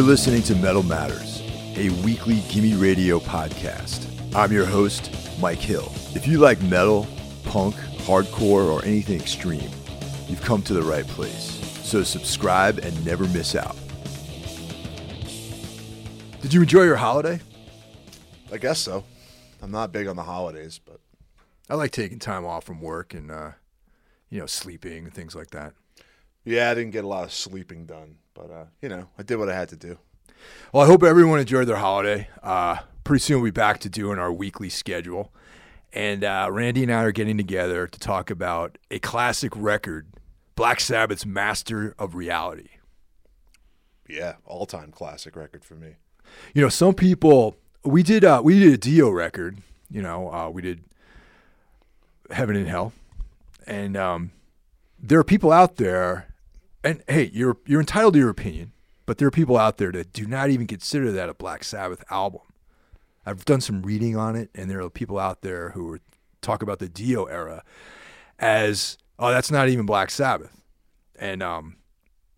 You're 0.00 0.08
listening 0.08 0.42
to 0.44 0.54
Metal 0.54 0.82
Matters, 0.82 1.42
a 1.76 1.90
weekly 2.02 2.42
Gimme 2.48 2.72
Radio 2.72 3.18
podcast. 3.18 4.06
I'm 4.34 4.50
your 4.50 4.64
host, 4.64 5.14
Mike 5.38 5.58
Hill. 5.58 5.92
If 6.14 6.26
you 6.26 6.38
like 6.38 6.58
metal, 6.62 7.06
punk, 7.44 7.74
hardcore, 7.98 8.64
or 8.64 8.82
anything 8.82 9.20
extreme, 9.20 9.70
you've 10.26 10.40
come 10.40 10.62
to 10.62 10.72
the 10.72 10.80
right 10.80 11.06
place. 11.06 11.60
So 11.86 12.02
subscribe 12.02 12.78
and 12.78 13.04
never 13.04 13.24
miss 13.28 13.54
out. 13.54 13.76
Did 16.40 16.54
you 16.54 16.62
enjoy 16.62 16.84
your 16.84 16.96
holiday? 16.96 17.38
I 18.50 18.56
guess 18.56 18.78
so. 18.78 19.04
I'm 19.60 19.70
not 19.70 19.92
big 19.92 20.06
on 20.06 20.16
the 20.16 20.22
holidays, 20.22 20.80
but 20.82 21.00
I 21.68 21.74
like 21.74 21.90
taking 21.90 22.18
time 22.18 22.46
off 22.46 22.64
from 22.64 22.80
work 22.80 23.12
and, 23.12 23.30
uh, 23.30 23.50
you 24.30 24.40
know, 24.40 24.46
sleeping 24.46 25.04
and 25.04 25.12
things 25.12 25.36
like 25.36 25.50
that. 25.50 25.74
yeah, 26.46 26.70
I 26.70 26.74
didn't 26.74 26.92
get 26.92 27.04
a 27.04 27.08
lot 27.08 27.24
of 27.24 27.34
sleeping 27.34 27.84
done. 27.84 28.16
But 28.40 28.50
uh, 28.50 28.64
you 28.80 28.88
know, 28.88 29.06
I 29.18 29.22
did 29.22 29.36
what 29.36 29.50
I 29.50 29.54
had 29.54 29.68
to 29.70 29.76
do. 29.76 29.98
Well, 30.72 30.82
I 30.82 30.86
hope 30.86 31.02
everyone 31.02 31.40
enjoyed 31.40 31.68
their 31.68 31.76
holiday. 31.76 32.28
Uh, 32.42 32.78
pretty 33.04 33.20
soon 33.20 33.42
we'll 33.42 33.50
be 33.50 33.50
back 33.50 33.80
to 33.80 33.90
doing 33.90 34.18
our 34.18 34.32
weekly 34.32 34.70
schedule. 34.70 35.32
And 35.92 36.24
uh, 36.24 36.48
Randy 36.50 36.84
and 36.84 36.92
I 36.92 37.02
are 37.02 37.12
getting 37.12 37.36
together 37.36 37.86
to 37.86 38.00
talk 38.00 38.30
about 38.30 38.78
a 38.90 38.98
classic 38.98 39.52
record, 39.54 40.06
Black 40.54 40.80
Sabbath's 40.80 41.26
Master 41.26 41.94
of 41.98 42.14
Reality. 42.14 42.68
Yeah, 44.08 44.36
all 44.46 44.64
time 44.64 44.90
classic 44.90 45.36
record 45.36 45.64
for 45.64 45.74
me. 45.74 45.96
You 46.54 46.62
know, 46.62 46.68
some 46.68 46.94
people 46.94 47.56
we 47.84 48.02
did 48.02 48.24
uh, 48.24 48.40
we 48.42 48.58
did 48.58 48.72
a 48.72 48.78
Dio 48.78 49.10
record. 49.10 49.58
You 49.90 50.00
know, 50.00 50.32
uh, 50.32 50.48
we 50.48 50.62
did 50.62 50.82
Heaven 52.30 52.56
and 52.56 52.68
Hell, 52.68 52.92
and 53.66 53.96
um, 53.98 54.30
there 54.98 55.18
are 55.18 55.24
people 55.24 55.52
out 55.52 55.76
there, 55.76 56.29
and 56.82 57.02
hey, 57.08 57.30
you're 57.32 57.58
you're 57.66 57.80
entitled 57.80 58.14
to 58.14 58.20
your 58.20 58.30
opinion, 58.30 58.72
but 59.06 59.18
there 59.18 59.28
are 59.28 59.32
people 59.32 59.56
out 59.56 59.78
there 59.78 59.92
that 59.92 60.12
do 60.12 60.26
not 60.26 60.50
even 60.50 60.66
consider 60.66 61.12
that 61.12 61.28
a 61.28 61.34
Black 61.34 61.64
Sabbath 61.64 62.04
album. 62.10 62.42
I've 63.26 63.44
done 63.44 63.60
some 63.60 63.82
reading 63.82 64.16
on 64.16 64.36
it, 64.36 64.50
and 64.54 64.70
there 64.70 64.80
are 64.80 64.90
people 64.90 65.18
out 65.18 65.42
there 65.42 65.70
who 65.70 65.94
are, 65.94 66.00
talk 66.40 66.62
about 66.62 66.78
the 66.78 66.88
Dio 66.88 67.24
era 67.26 67.62
as 68.38 68.96
oh, 69.18 69.30
that's 69.30 69.50
not 69.50 69.68
even 69.68 69.86
Black 69.86 70.10
Sabbath, 70.10 70.60
and 71.18 71.42
um, 71.42 71.76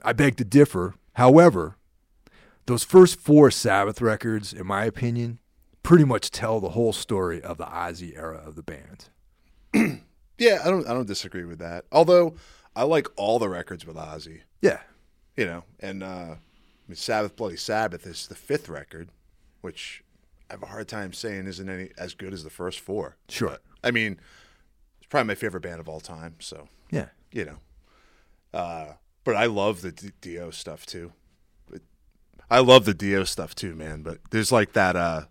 I 0.03 0.13
beg 0.13 0.37
to 0.37 0.45
differ. 0.45 0.95
However, 1.15 1.77
those 2.67 2.85
first 2.85 3.21
four 3.21 3.51
Sabbath 3.51 4.01
records, 4.01 4.53
in 4.53 4.67
my 4.67 4.85
opinion, 4.85 5.39
pretty 5.83 6.05
much 6.05 6.31
tell 6.31 6.59
the 6.61 6.71
whole 6.71 6.93
story 6.93 7.41
of 7.43 7.59
the 7.59 7.67
Ozzy 7.67 8.17
era 8.17 8.43
of 8.45 8.57
the 8.57 8.63
band. 8.63 9.09
Yeah, 10.39 10.61
I 10.65 10.71
don't 10.71 10.89
I 10.89 10.93
don't 10.93 11.07
disagree 11.07 11.45
with 11.45 11.61
that. 11.61 11.85
Although 11.93 12.35
I 12.75 12.85
like 12.85 13.07
all 13.17 13.39
the 13.39 13.49
records 13.49 13.87
with 13.87 13.97
Ozzy. 13.97 14.41
Yeah, 14.61 14.81
You 15.37 15.45
know, 15.47 15.65
and 15.81 16.03
uh, 16.03 16.07
I 16.07 16.39
mean, 16.89 16.97
Sabbath 16.97 17.37
Bloody 17.37 17.57
Sabbath 17.57 18.07
is 18.07 18.27
the 18.29 18.35
fifth 18.35 18.69
record, 18.69 19.09
which 19.61 20.03
I 20.49 20.55
have 20.55 20.63
a 20.63 20.67
hard 20.67 20.89
time 20.89 21.13
saying 21.13 21.47
isn't 21.47 21.69
any 21.69 21.91
as 21.99 22.15
good 22.15 22.33
as 22.33 22.45
the 22.45 22.51
first 22.51 22.81
four. 22.81 23.17
sure. 23.29 23.59
I 23.85 23.91
mean, 23.91 24.19
it's 24.99 25.09
probably 25.09 25.29
my 25.29 25.35
favorite 25.35 25.63
band 25.63 25.81
of 25.81 25.89
all 25.89 26.01
time. 26.01 26.37
So 26.39 26.69
Yeah, 26.91 27.09
you 27.33 27.45
know, 27.45 27.57
uh, 28.59 28.93
but 29.25 29.35
I 29.37 29.47
love 29.47 29.83
the 29.83 29.93
D- 29.93 30.13
Dio 30.21 30.51
stuff 30.51 30.87
too. 30.87 31.13
But 31.71 31.83
I 32.51 32.61
love 32.61 32.85
the 32.85 32.95
Dio 32.95 33.25
stuff 33.25 33.55
too, 33.55 33.75
man. 33.75 34.03
But 34.03 34.19
there's 34.31 34.53
like 34.53 34.73
that. 34.75 34.97
Uh, 34.97 35.23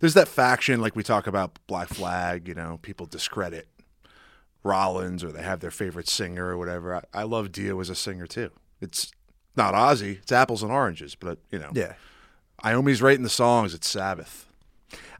there's 0.00 0.14
that 0.14 0.28
faction, 0.28 0.80
like 0.80 0.94
we 0.94 1.02
talk 1.02 1.26
about 1.26 1.58
Black 1.66 1.88
Flag. 1.88 2.46
You 2.48 2.54
know, 2.54 2.78
people 2.82 3.06
discredit 3.06 3.66
Rollins 4.66 5.24
or 5.24 5.32
they 5.32 5.42
have 5.42 5.60
their 5.60 5.70
favorite 5.70 6.08
singer 6.08 6.48
or 6.48 6.58
whatever. 6.58 6.96
I, 6.96 7.02
I 7.14 7.22
love 7.22 7.52
Dio 7.52 7.80
as 7.80 7.88
a 7.88 7.94
singer 7.94 8.26
too. 8.26 8.50
It's 8.80 9.12
not 9.56 9.74
Ozzy. 9.74 10.18
It's 10.18 10.32
apples 10.32 10.62
and 10.62 10.70
oranges, 10.70 11.14
but 11.14 11.38
you 11.50 11.58
know, 11.58 11.70
yeah. 11.72 11.94
Iommi's 12.62 13.02
writing 13.02 13.22
the 13.22 13.28
songs. 13.28 13.74
It's 13.74 13.88
Sabbath. 13.88 14.46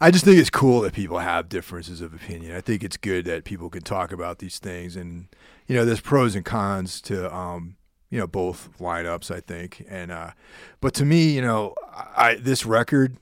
I 0.01 0.11
just 0.11 0.25
think 0.25 0.39
it's 0.39 0.51
cool 0.51 0.83
that 0.83 0.93
people 0.93 1.19
have 1.19 1.49
differences 1.49 2.01
of 2.01 2.15
opinion. 2.15 2.55
I 2.55 2.61
think 2.61 2.85
it's 2.85 2.97
good 2.97 3.25
that 3.25 3.45
people 3.45 3.71
can 3.71 3.83
talk 3.83 4.12
about 4.12 4.39
these 4.39 4.59
things, 4.59 4.97
and 4.97 5.29
you 5.67 5.75
know, 5.75 5.85
there's 5.85 6.01
pros 6.01 6.35
and 6.35 6.45
cons 6.45 7.01
to 7.03 7.35
um, 7.35 7.77
you 8.11 8.19
know 8.19 8.27
both 8.27 8.69
lineups. 8.79 9.35
I 9.35 9.41
think, 9.41 9.85
and 9.89 10.12
uh, 10.12 10.33
but 10.81 10.95
to 10.95 11.05
me, 11.05 11.31
you 11.31 11.43
know, 11.43 11.75
I 11.95 12.35
this 12.35 12.67
record 12.67 13.17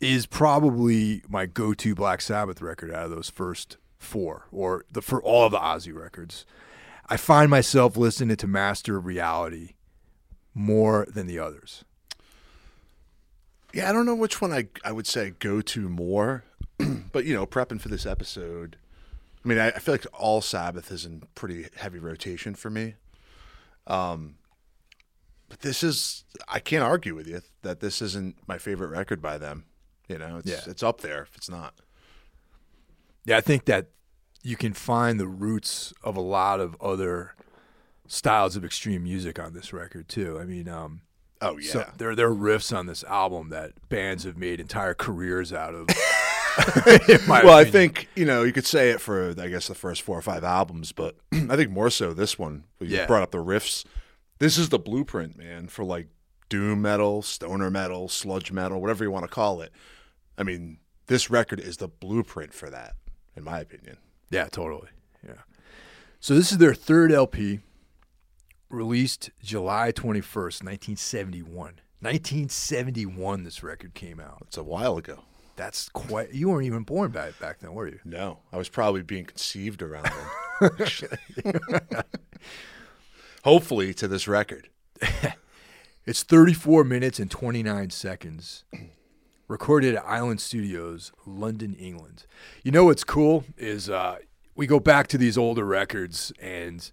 is 0.00 0.26
probably 0.26 1.22
my 1.28 1.44
go-to 1.46 1.94
Black 1.94 2.22
Sabbath 2.22 2.62
record 2.62 2.90
out 2.90 3.04
of 3.04 3.10
those 3.10 3.28
first 3.28 3.76
four, 4.00 4.46
or 4.50 4.84
the 4.90 5.00
for 5.02 5.22
all 5.22 5.44
of 5.46 5.52
the 5.52 5.58
Ozzy 5.58 5.94
records. 5.94 6.44
I 7.08 7.16
find 7.16 7.48
myself 7.50 7.96
listening 7.96 8.36
to 8.36 8.46
Master 8.48 8.96
of 8.96 9.04
Reality 9.06 9.74
more 10.54 11.06
than 11.12 11.26
the 11.28 11.38
others. 11.38 11.84
Yeah, 13.72 13.88
I 13.88 13.92
don't 13.92 14.06
know 14.06 14.14
which 14.16 14.40
one 14.40 14.52
I 14.52 14.66
I 14.84 14.90
would 14.90 15.06
say 15.06 15.30
go 15.38 15.60
to 15.60 15.88
more, 15.88 16.44
but 17.12 17.24
you 17.24 17.34
know, 17.34 17.46
prepping 17.46 17.80
for 17.80 17.88
this 17.88 18.06
episode, 18.06 18.76
I 19.44 19.48
mean, 19.48 19.58
I, 19.58 19.68
I 19.68 19.78
feel 19.78 19.94
like 19.94 20.06
all 20.12 20.40
Sabbath 20.40 20.90
is 20.90 21.04
in 21.04 21.22
pretty 21.36 21.66
heavy 21.76 21.98
rotation 21.98 22.54
for 22.54 22.70
me. 22.70 22.94
Um, 23.86 24.36
but 25.48 25.60
this 25.60 25.82
is 25.82 26.24
I 26.48 26.58
can't 26.60 26.82
argue 26.84 27.14
with 27.14 27.26
you 27.28 27.42
that 27.62 27.80
this 27.80 28.00
isn't 28.02 28.36
my 28.48 28.58
favorite 28.58 28.88
record 28.88 29.20
by 29.22 29.38
them. 29.38 29.64
You 30.08 30.18
know, 30.18 30.38
it's 30.38 30.48
Yeah. 30.50 30.60
it's 30.66 30.82
up 30.82 31.00
there 31.00 31.22
if 31.22 31.36
it's 31.36 31.48
not. 31.50 31.74
Yeah, 33.24 33.36
I 33.36 33.40
think 33.40 33.66
that 33.66 33.88
you 34.42 34.56
can 34.56 34.72
find 34.72 35.20
the 35.20 35.28
roots 35.28 35.92
of 36.02 36.16
a 36.16 36.20
lot 36.20 36.60
of 36.60 36.76
other 36.80 37.34
styles 38.06 38.56
of 38.56 38.64
extreme 38.64 39.04
music 39.04 39.38
on 39.38 39.52
this 39.52 39.72
record 39.72 40.08
too. 40.08 40.38
I 40.40 40.44
mean, 40.44 40.68
um, 40.68 41.02
Oh 41.42 41.56
yeah, 41.56 41.70
so 41.70 41.90
there 41.96 42.14
there 42.14 42.28
are 42.28 42.34
riffs 42.34 42.76
on 42.76 42.84
this 42.86 43.02
album 43.04 43.48
that 43.48 43.72
bands 43.88 44.24
have 44.24 44.36
made 44.36 44.60
entire 44.60 44.92
careers 44.94 45.52
out 45.54 45.74
of. 45.74 45.86
well, 47.28 47.56
I 47.56 47.64
think 47.64 48.08
you 48.14 48.24
know 48.26 48.42
you 48.42 48.52
could 48.52 48.66
say 48.66 48.90
it 48.90 49.00
for 49.00 49.34
I 49.38 49.48
guess 49.48 49.66
the 49.68 49.74
first 49.74 50.02
four 50.02 50.18
or 50.18 50.22
five 50.22 50.44
albums, 50.44 50.92
but 50.92 51.16
I 51.32 51.56
think 51.56 51.70
more 51.70 51.88
so 51.90 52.12
this 52.12 52.38
one. 52.38 52.64
You 52.80 52.88
Yeah. 52.88 53.06
brought 53.06 53.22
up 53.22 53.30
the 53.30 53.38
riffs. 53.38 53.84
This 54.38 54.58
is 54.58 54.68
the 54.70 54.78
blueprint, 54.78 55.36
man, 55.38 55.68
for 55.68 55.84
like 55.84 56.08
doom 56.50 56.82
metal, 56.82 57.22
stoner 57.22 57.70
metal, 57.70 58.08
sludge 58.08 58.52
metal, 58.52 58.80
whatever 58.80 59.04
you 59.04 59.10
want 59.10 59.24
to 59.24 59.30
call 59.30 59.60
it. 59.62 59.72
I 60.36 60.42
mean, 60.42 60.78
this 61.06 61.30
record 61.30 61.60
is 61.60 61.76
the 61.78 61.88
blueprint 61.88 62.52
for 62.52 62.68
that, 62.70 62.96
in 63.40 63.44
my 63.44 63.60
opinion. 63.60 63.96
Yeah, 64.30 64.46
totally. 64.46 64.88
Yeah. 65.26 65.42
So 66.20 66.34
this 66.34 66.52
is 66.52 66.58
their 66.58 66.74
third 66.74 67.10
LP, 67.10 67.60
released 68.68 69.30
July 69.42 69.90
twenty 69.90 70.20
first, 70.20 70.62
nineteen 70.62 70.96
seventy 70.96 71.42
one. 71.42 71.80
1971, 72.02 73.44
this 73.44 73.62
record 73.62 73.92
came 73.92 74.18
out. 74.20 74.38
It's 74.46 74.56
a 74.56 74.62
while 74.62 74.96
ago. 74.96 75.24
That's 75.56 75.90
quite. 75.90 76.32
You 76.32 76.48
weren't 76.48 76.64
even 76.64 76.82
born 76.84 77.10
back 77.10 77.38
back 77.38 77.58
then, 77.58 77.74
were 77.74 77.88
you? 77.88 77.98
No, 78.06 78.38
I 78.52 78.56
was 78.56 78.70
probably 78.70 79.02
being 79.02 79.26
conceived 79.26 79.82
around 79.82 80.04
then. 80.60 80.70
actually. 80.80 81.18
Hopefully, 83.44 83.92
to 83.94 84.08
this 84.08 84.26
record. 84.26 84.70
It's 86.06 86.22
34 86.22 86.82
minutes 86.84 87.20
and 87.20 87.30
29 87.30 87.90
seconds. 87.90 88.64
Recorded 89.50 89.96
at 89.96 90.06
Island 90.06 90.40
Studios, 90.40 91.10
London, 91.26 91.74
England. 91.74 92.24
You 92.62 92.70
know 92.70 92.84
what's 92.84 93.02
cool 93.02 93.44
is 93.58 93.90
uh, 93.90 94.18
we 94.54 94.68
go 94.68 94.78
back 94.78 95.08
to 95.08 95.18
these 95.18 95.36
older 95.36 95.64
records, 95.64 96.32
and 96.40 96.88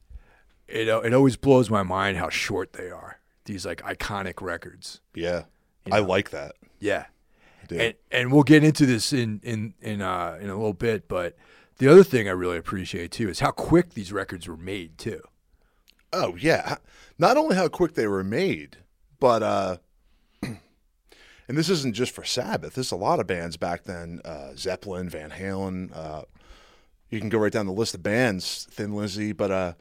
it 0.67 0.87
it 0.87 1.13
always 1.13 1.37
blows 1.37 1.69
my 1.69 1.83
mind 1.83 2.17
how 2.17 2.29
short 2.29 2.73
they 2.73 2.89
are. 2.89 3.19
These 3.45 3.63
like 3.63 3.83
iconic 3.83 4.41
records. 4.41 5.01
Yeah, 5.13 5.43
I 5.91 5.99
like 5.99 6.31
that. 6.31 6.53
Yeah, 6.79 7.05
and 7.69 7.93
and 8.11 8.31
we'll 8.31 8.41
get 8.41 8.63
into 8.63 8.87
this 8.87 9.13
in 9.13 9.39
in 9.43 9.75
in 9.79 10.01
uh, 10.01 10.39
in 10.41 10.49
a 10.49 10.55
little 10.55 10.73
bit. 10.73 11.07
But 11.07 11.37
the 11.77 11.87
other 11.87 12.03
thing 12.03 12.27
I 12.27 12.31
really 12.31 12.57
appreciate 12.57 13.11
too 13.11 13.29
is 13.29 13.39
how 13.39 13.51
quick 13.51 13.93
these 13.93 14.11
records 14.11 14.47
were 14.47 14.57
made 14.57 14.97
too. 14.97 15.21
Oh 16.11 16.35
yeah, 16.35 16.77
not 17.19 17.37
only 17.37 17.55
how 17.55 17.67
quick 17.67 17.93
they 17.93 18.07
were 18.07 18.23
made, 18.23 18.77
but 19.19 19.43
uh, 19.43 19.77
and 21.47 21.57
this 21.57 21.69
isn't 21.69 21.93
just 21.95 22.11
for 22.13 22.23
Sabbath. 22.23 22.73
There's 22.75 22.91
a 22.91 22.95
lot 22.97 23.19
of 23.19 23.27
bands 23.27 23.57
back 23.57 23.83
then: 23.83 24.21
uh, 24.25 24.51
Zeppelin, 24.55 25.09
Van 25.09 25.31
Halen. 25.31 25.95
Uh, 25.95 26.23
you 27.09 27.19
can 27.19 27.29
go 27.29 27.37
right 27.39 27.51
down 27.51 27.65
the 27.65 27.71
list 27.71 27.95
of 27.95 28.03
bands, 28.03 28.67
Thin 28.71 28.93
Lizzy. 28.93 29.31
But 29.31 29.51
uh, 29.51 29.73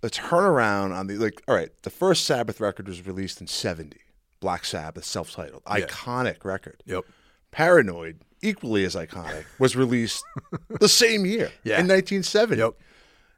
the 0.00 0.10
turnaround 0.10 0.94
on 0.94 1.06
the 1.06 1.16
like, 1.16 1.42
all 1.48 1.54
right, 1.54 1.70
the 1.82 1.90
first 1.90 2.24
Sabbath 2.24 2.60
record 2.60 2.88
was 2.88 3.06
released 3.06 3.40
in 3.40 3.46
'70. 3.46 3.98
Black 4.38 4.64
Sabbath, 4.66 5.04
self-titled, 5.04 5.64
iconic 5.64 6.44
record. 6.44 6.82
Yep. 6.84 7.04
Paranoid, 7.52 8.20
equally 8.42 8.84
as 8.84 8.94
iconic, 8.94 9.44
was 9.58 9.74
released 9.74 10.22
the 10.80 10.90
same 10.90 11.24
year 11.24 11.50
Yeah. 11.64 11.80
in 11.80 11.88
1970. 11.88 12.60
Yep. 12.60 12.72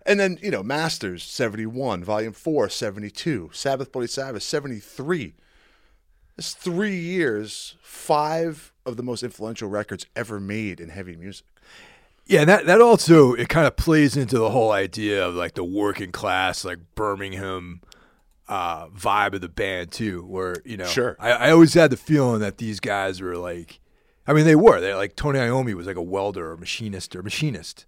And 0.04 0.18
then, 0.18 0.38
you 0.42 0.50
know, 0.50 0.62
Masters 0.64 1.22
71, 1.22 2.02
Volume 2.02 2.32
4 2.32 2.68
72, 2.68 3.50
Sabbath 3.52 3.92
Bloody 3.92 4.08
Sabbath 4.08 4.42
73. 4.42 5.34
It's 6.38 6.54
three 6.54 6.96
years, 6.96 7.74
five 7.82 8.72
of 8.86 8.96
the 8.96 9.02
most 9.02 9.22
influential 9.22 9.68
records 9.68 10.06
ever 10.14 10.38
made 10.38 10.80
in 10.80 10.88
heavy 10.90 11.16
music. 11.16 11.46
Yeah, 12.26 12.44
that 12.44 12.66
that 12.66 12.80
also 12.80 13.32
it 13.34 13.48
kind 13.48 13.66
of 13.66 13.76
plays 13.76 14.16
into 14.16 14.38
the 14.38 14.50
whole 14.50 14.70
idea 14.70 15.26
of 15.26 15.34
like 15.34 15.54
the 15.54 15.64
working 15.64 16.12
class, 16.12 16.64
like 16.64 16.78
Birmingham, 16.94 17.80
uh, 18.48 18.88
vibe 18.88 19.32
of 19.34 19.40
the 19.40 19.48
band 19.48 19.90
too. 19.92 20.22
Where 20.26 20.56
you 20.64 20.76
know, 20.76 20.84
Sure. 20.86 21.16
I, 21.18 21.30
I 21.32 21.50
always 21.50 21.74
had 21.74 21.90
the 21.90 21.96
feeling 21.96 22.40
that 22.40 22.58
these 22.58 22.80
guys 22.80 23.20
were 23.20 23.36
like, 23.36 23.80
I 24.26 24.32
mean, 24.34 24.44
they 24.44 24.56
were. 24.56 24.78
They 24.80 24.92
like 24.94 25.16
Tony 25.16 25.38
Iommi 25.38 25.74
was 25.74 25.86
like 25.86 25.96
a 25.96 26.02
welder 26.02 26.52
or 26.52 26.56
machinist 26.58 27.16
or 27.16 27.22
machinist. 27.22 27.86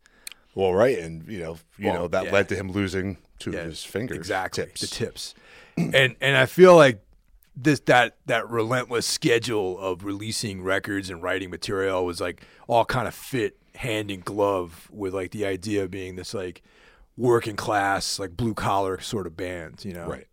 Well, 0.54 0.72
right, 0.74 0.98
and 0.98 1.28
you 1.28 1.38
know, 1.38 1.58
you 1.78 1.86
Well, 1.86 1.94
know 1.94 2.08
that 2.08 2.24
yeah. 2.24 2.32
led 2.32 2.48
to 2.48 2.56
him 2.56 2.72
losing 2.72 3.18
two 3.38 3.52
Yeah, 3.52 3.58
of 3.60 3.66
his 3.66 3.84
fingers. 3.84 4.16
exactly 4.16 4.64
tips. 4.64 4.80
the 4.80 4.86
tips, 4.88 5.34
and 5.76 6.16
and 6.20 6.36
I 6.36 6.46
feel 6.46 6.74
like 6.76 7.00
this 7.56 7.80
that 7.80 8.16
that 8.26 8.48
relentless 8.48 9.06
schedule 9.06 9.78
of 9.78 10.04
releasing 10.04 10.62
records 10.62 11.10
and 11.10 11.22
writing 11.22 11.50
material 11.50 12.04
was 12.04 12.20
like 12.20 12.42
all 12.68 12.84
kind 12.84 13.08
of 13.08 13.14
fit 13.14 13.56
hand 13.74 14.10
in 14.10 14.20
glove 14.20 14.88
with 14.92 15.14
like 15.14 15.30
the 15.30 15.44
idea 15.44 15.84
of 15.84 15.90
being 15.90 16.16
this 16.16 16.34
like 16.34 16.62
working 17.16 17.56
class 17.56 18.18
like 18.18 18.36
blue 18.36 18.54
collar 18.54 19.00
sort 19.00 19.26
of 19.26 19.36
band, 19.36 19.84
you 19.84 19.92
know? 19.92 20.06
Right. 20.06 20.26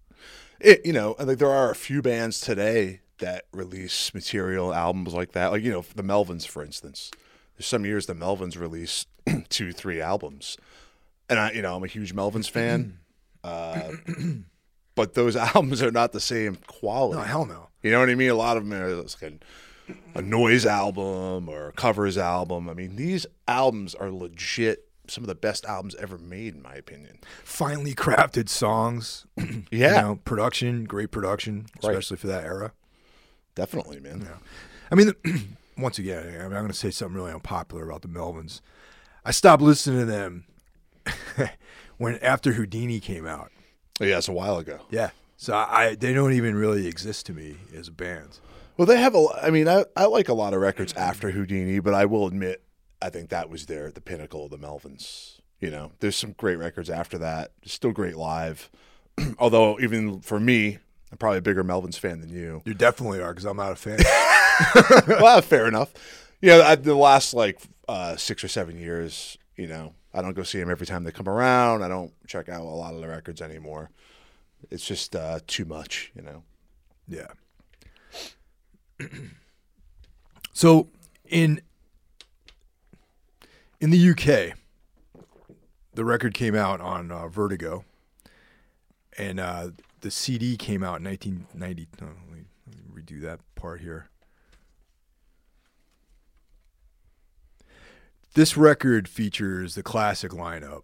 It, 0.59 0.85
you 0.85 0.93
know, 0.93 1.15
I 1.19 1.25
think 1.25 1.39
there 1.39 1.51
are 1.51 1.69
a 1.69 1.75
few 1.75 2.01
bands 2.01 2.39
today 2.39 3.01
that 3.19 3.45
release 3.51 4.13
material 4.13 4.73
albums 4.73 5.13
like 5.13 5.33
that. 5.33 5.51
Like, 5.51 5.63
you 5.63 5.71
know, 5.71 5.85
the 5.95 6.03
Melvins, 6.03 6.47
for 6.47 6.63
instance. 6.63 7.11
There's 7.57 7.67
some 7.67 7.85
years 7.85 8.05
the 8.05 8.13
Melvins 8.13 8.59
release 8.59 9.05
two, 9.49 9.71
three 9.71 10.01
albums. 10.01 10.57
And 11.29 11.39
I, 11.39 11.51
you 11.51 11.61
know, 11.61 11.75
I'm 11.75 11.83
a 11.83 11.87
huge 11.87 12.15
Melvins 12.15 12.49
fan. 12.49 12.99
Uh, 13.43 13.91
but 14.97 15.13
those 15.13 15.35
albums 15.55 15.81
are 15.81 15.91
not 15.91 16.11
the 16.11 16.19
same 16.19 16.57
quality. 16.67 17.17
No, 17.19 17.23
hell 17.23 17.45
no. 17.45 17.69
You 17.81 17.91
know 17.91 18.01
what 18.01 18.09
I 18.09 18.15
mean? 18.15 18.29
A 18.29 18.35
lot 18.35 18.57
of 18.57 18.67
them 18.67 18.73
are 18.73 18.93
like 18.93 19.41
a 20.15 20.21
noise 20.21 20.65
album 20.65 21.47
or 21.47 21.69
a 21.69 21.71
covers 21.71 22.17
album. 22.17 22.69
I 22.69 22.73
mean, 22.73 22.97
these 22.97 23.25
albums 23.47 23.95
are 23.95 24.11
legit 24.11 24.83
some 25.07 25.23
of 25.23 25.29
the 25.29 25.35
best 25.35 25.63
albums 25.63 25.95
ever 25.95 26.17
made, 26.17 26.53
in 26.55 26.61
my 26.61 26.75
opinion. 26.75 27.19
Finely 27.45 27.93
crafted 27.93 28.49
songs. 28.49 29.25
Yeah, 29.71 29.95
You 29.95 30.01
know, 30.01 30.19
production, 30.25 30.83
great 30.83 31.11
production, 31.11 31.67
Right. 31.81 31.91
especially 31.91 32.17
for 32.17 32.27
that 32.27 32.43
era. 32.43 32.73
definitely, 33.55 34.01
man. 34.01 34.21
Yeah. 34.25 34.37
I 34.91 34.95
mean, 34.95 35.13
once 35.77 35.97
again, 35.99 36.23
I 36.27 36.31
mean, 36.31 36.41
I'm 36.41 36.49
going 36.51 36.67
to 36.67 36.73
say 36.73 36.91
something 36.91 37.15
really 37.15 37.31
unpopular 37.31 37.85
about 37.89 38.01
the 38.01 38.09
Melvins. 38.09 38.59
I 39.23 39.31
stopped 39.31 39.61
listening 39.61 39.99
to 40.01 40.05
them 40.05 40.45
when 41.97 42.15
after 42.17 42.53
Houdini 42.53 42.99
came 42.99 43.25
out. 43.25 43.51
Yeah, 43.99 44.17
it's 44.17 44.27
a 44.27 44.33
while 44.33 44.57
ago. 44.57 44.79
Yeah. 44.89 45.09
So 45.37 45.55
I, 45.55 45.95
they 45.95 46.13
don't 46.13 46.33
even 46.33 46.55
really 46.55 46.87
exist 46.87 47.27
to 47.27 47.33
me 47.33 47.57
as 47.75 47.87
a 47.87 47.91
band. 47.91 48.39
Well, 48.75 48.85
they 48.85 48.99
have 48.99 49.15
a. 49.15 49.27
I 49.41 49.49
mean, 49.49 49.67
I, 49.67 49.85
I 49.95 50.05
like 50.05 50.29
a 50.29 50.33
lot 50.33 50.53
of 50.53 50.61
records 50.61 50.93
after 50.93 51.31
Houdini, 51.31 51.79
but 51.79 51.93
I 51.93 52.05
will 52.05 52.27
admit, 52.27 52.63
I 53.01 53.09
think 53.09 53.29
that 53.29 53.49
was 53.49 53.65
their 53.65 53.91
the 53.91 54.01
pinnacle 54.01 54.45
of 54.45 54.51
the 54.51 54.57
Melvins. 54.57 55.39
You 55.59 55.71
know, 55.71 55.91
there's 55.99 56.15
some 56.15 56.33
great 56.33 56.57
records 56.57 56.89
after 56.89 57.17
that. 57.19 57.51
Still 57.65 57.91
great 57.91 58.15
live. 58.15 58.69
Although, 59.39 59.79
even 59.79 60.21
for 60.21 60.39
me, 60.39 60.77
I'm 61.11 61.17
probably 61.17 61.39
a 61.39 61.41
bigger 61.41 61.63
Melvins 61.63 61.97
fan 61.97 62.19
than 62.19 62.29
you. 62.29 62.61
You 62.65 62.75
definitely 62.75 63.21
are 63.21 63.31
because 63.31 63.45
I'm 63.45 63.57
not 63.57 63.71
a 63.71 63.75
fan. 63.75 63.97
well, 65.21 65.41
fair 65.41 65.67
enough. 65.67 65.93
Yeah, 66.41 66.61
I, 66.63 66.75
the 66.75 66.95
last 66.95 67.33
like 67.33 67.59
uh, 67.87 68.15
six 68.15 68.43
or 68.43 68.47
seven 68.47 68.77
years, 68.77 69.37
you 69.55 69.67
know, 69.67 69.93
I 70.13 70.21
don't 70.21 70.33
go 70.33 70.43
see 70.43 70.59
them 70.59 70.69
every 70.69 70.87
time 70.87 71.03
they 71.03 71.11
come 71.11 71.29
around. 71.29 71.83
I 71.83 71.87
don't 71.87 72.13
check 72.27 72.49
out 72.49 72.61
a 72.61 72.63
lot 72.63 72.93
of 72.93 73.01
the 73.01 73.07
records 73.07 73.41
anymore. 73.41 73.91
It's 74.71 74.85
just 74.85 75.15
uh, 75.15 75.39
too 75.47 75.65
much, 75.65 76.11
you 76.15 76.21
know. 76.21 76.43
yeah. 77.07 77.27
so 80.53 80.87
in 81.27 81.61
in 83.79 83.91
the 83.91 84.09
UK, 84.09 84.57
the 85.93 86.03
record 86.03 86.33
came 86.33 86.55
out 86.55 86.81
on 86.81 87.11
uh, 87.11 87.27
Vertigo, 87.27 87.85
and 89.17 89.39
uh, 89.39 89.69
the 90.01 90.09
CD 90.09 90.57
came 90.57 90.83
out 90.83 90.99
in 90.99 91.05
1990. 91.05 91.87
oh, 92.01 92.05
let, 92.05 92.37
me, 92.37 92.45
let 92.65 92.75
me 92.75 93.01
redo 93.01 93.21
that 93.21 93.39
part 93.55 93.81
here. 93.81 94.09
This 98.37 98.55
record 98.55 99.07
features 99.07 99.73
the 99.73 99.81
classic 99.81 100.31
lineup 100.31 100.83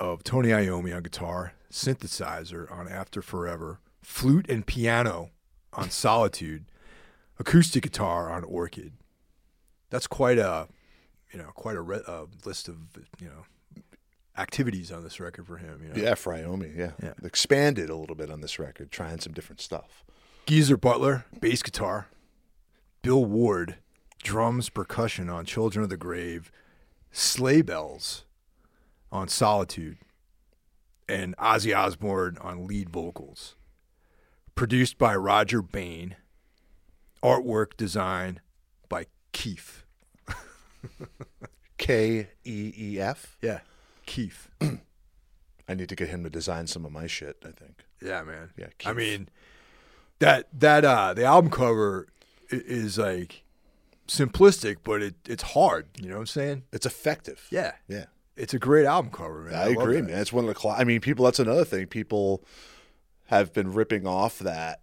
of 0.00 0.24
Tony 0.24 0.48
Iommi 0.48 0.96
on 0.96 1.02
guitar, 1.02 1.52
synthesizer 1.70 2.72
on 2.72 2.88
After 2.88 3.20
Forever, 3.20 3.78
flute 4.00 4.48
and 4.48 4.64
piano 4.64 5.28
on 5.74 5.90
Solitude, 5.90 6.64
acoustic 7.38 7.82
guitar 7.82 8.30
on 8.30 8.42
Orchid. 8.42 8.94
That's 9.90 10.06
quite 10.06 10.38
a, 10.38 10.66
you 11.30 11.38
know, 11.38 11.50
quite 11.54 11.76
a 11.76 11.82
re- 11.82 12.00
uh, 12.06 12.24
list 12.46 12.68
of 12.68 12.78
you 13.20 13.26
know 13.26 13.82
activities 14.38 14.90
on 14.90 15.02
this 15.02 15.20
record 15.20 15.46
for 15.46 15.58
him. 15.58 15.82
You 15.82 15.88
know? 15.90 16.02
Yeah, 16.08 16.14
Fryomi. 16.14 16.74
Yeah. 16.74 16.92
Yeah. 17.02 17.12
expanded 17.22 17.90
a 17.90 17.96
little 17.96 18.16
bit 18.16 18.30
on 18.30 18.40
this 18.40 18.58
record, 18.58 18.90
trying 18.90 19.20
some 19.20 19.34
different 19.34 19.60
stuff. 19.60 20.04
Geezer 20.46 20.78
Butler, 20.78 21.26
bass 21.38 21.62
guitar. 21.62 22.06
Bill 23.02 23.26
Ward, 23.26 23.76
drums, 24.22 24.70
percussion 24.70 25.28
on 25.28 25.44
Children 25.44 25.82
of 25.82 25.90
the 25.90 25.98
Grave. 25.98 26.50
Sleigh 27.14 27.62
Bells 27.62 28.24
on 29.12 29.28
Solitude. 29.28 29.98
And 31.08 31.36
Ozzy 31.36 31.76
Osbourne 31.76 32.36
on 32.40 32.66
lead 32.66 32.90
vocals. 32.90 33.54
Produced 34.54 34.98
by 34.98 35.14
Rodger 35.14 35.62
Bain. 35.62 36.16
Artwork 37.22 37.76
design 37.76 38.40
by 38.88 39.06
Keith. 39.32 39.84
K 41.78 42.28
E 42.44 42.72
E 42.76 43.00
F. 43.00 43.38
Yeah, 43.40 43.60
Keith. 44.06 44.48
I 44.60 45.74
need 45.74 45.88
to 45.88 45.96
get 45.96 46.08
him 46.08 46.24
to 46.24 46.30
design 46.30 46.66
some 46.66 46.84
of 46.84 46.92
my 46.92 47.06
shit. 47.06 47.36
I 47.42 47.52
think. 47.52 47.84
Yeah, 48.02 48.22
man. 48.22 48.50
Yeah, 48.56 48.66
I 48.84 48.92
mean, 48.92 49.28
that 50.18 50.48
that 50.52 50.84
uh 50.84 51.14
the 51.14 51.24
album 51.24 51.50
cover 51.50 52.08
is 52.50 52.98
like 52.98 53.43
simplistic, 54.08 54.76
but 54.84 55.02
it 55.02 55.14
it's 55.28 55.42
hard. 55.42 55.86
You 56.00 56.08
know 56.08 56.14
what 56.16 56.20
I'm 56.22 56.26
saying? 56.26 56.62
It's 56.72 56.86
effective. 56.86 57.46
Yeah, 57.50 57.72
Yeah. 57.88 58.06
it's 58.36 58.54
a 58.54 58.58
great 58.58 58.86
album 58.86 59.10
cover, 59.12 59.42
man. 59.42 59.54
I, 59.54 59.64
love 59.68 59.76
agree, 59.82 59.96
that. 59.96 60.04
man. 60.10 60.18
It's 60.18 60.32
one 60.32 60.44
of 60.48 60.54
the. 60.54 60.60
Cl- 60.60 60.74
I 60.78 60.84
mean, 60.84 61.00
people. 61.00 61.24
That's 61.24 61.38
another 61.40 61.64
thing. 61.64 61.86
People 61.86 62.44
have 63.26 63.52
been 63.52 63.72
ripping 63.72 64.06
off 64.06 64.38
that 64.40 64.80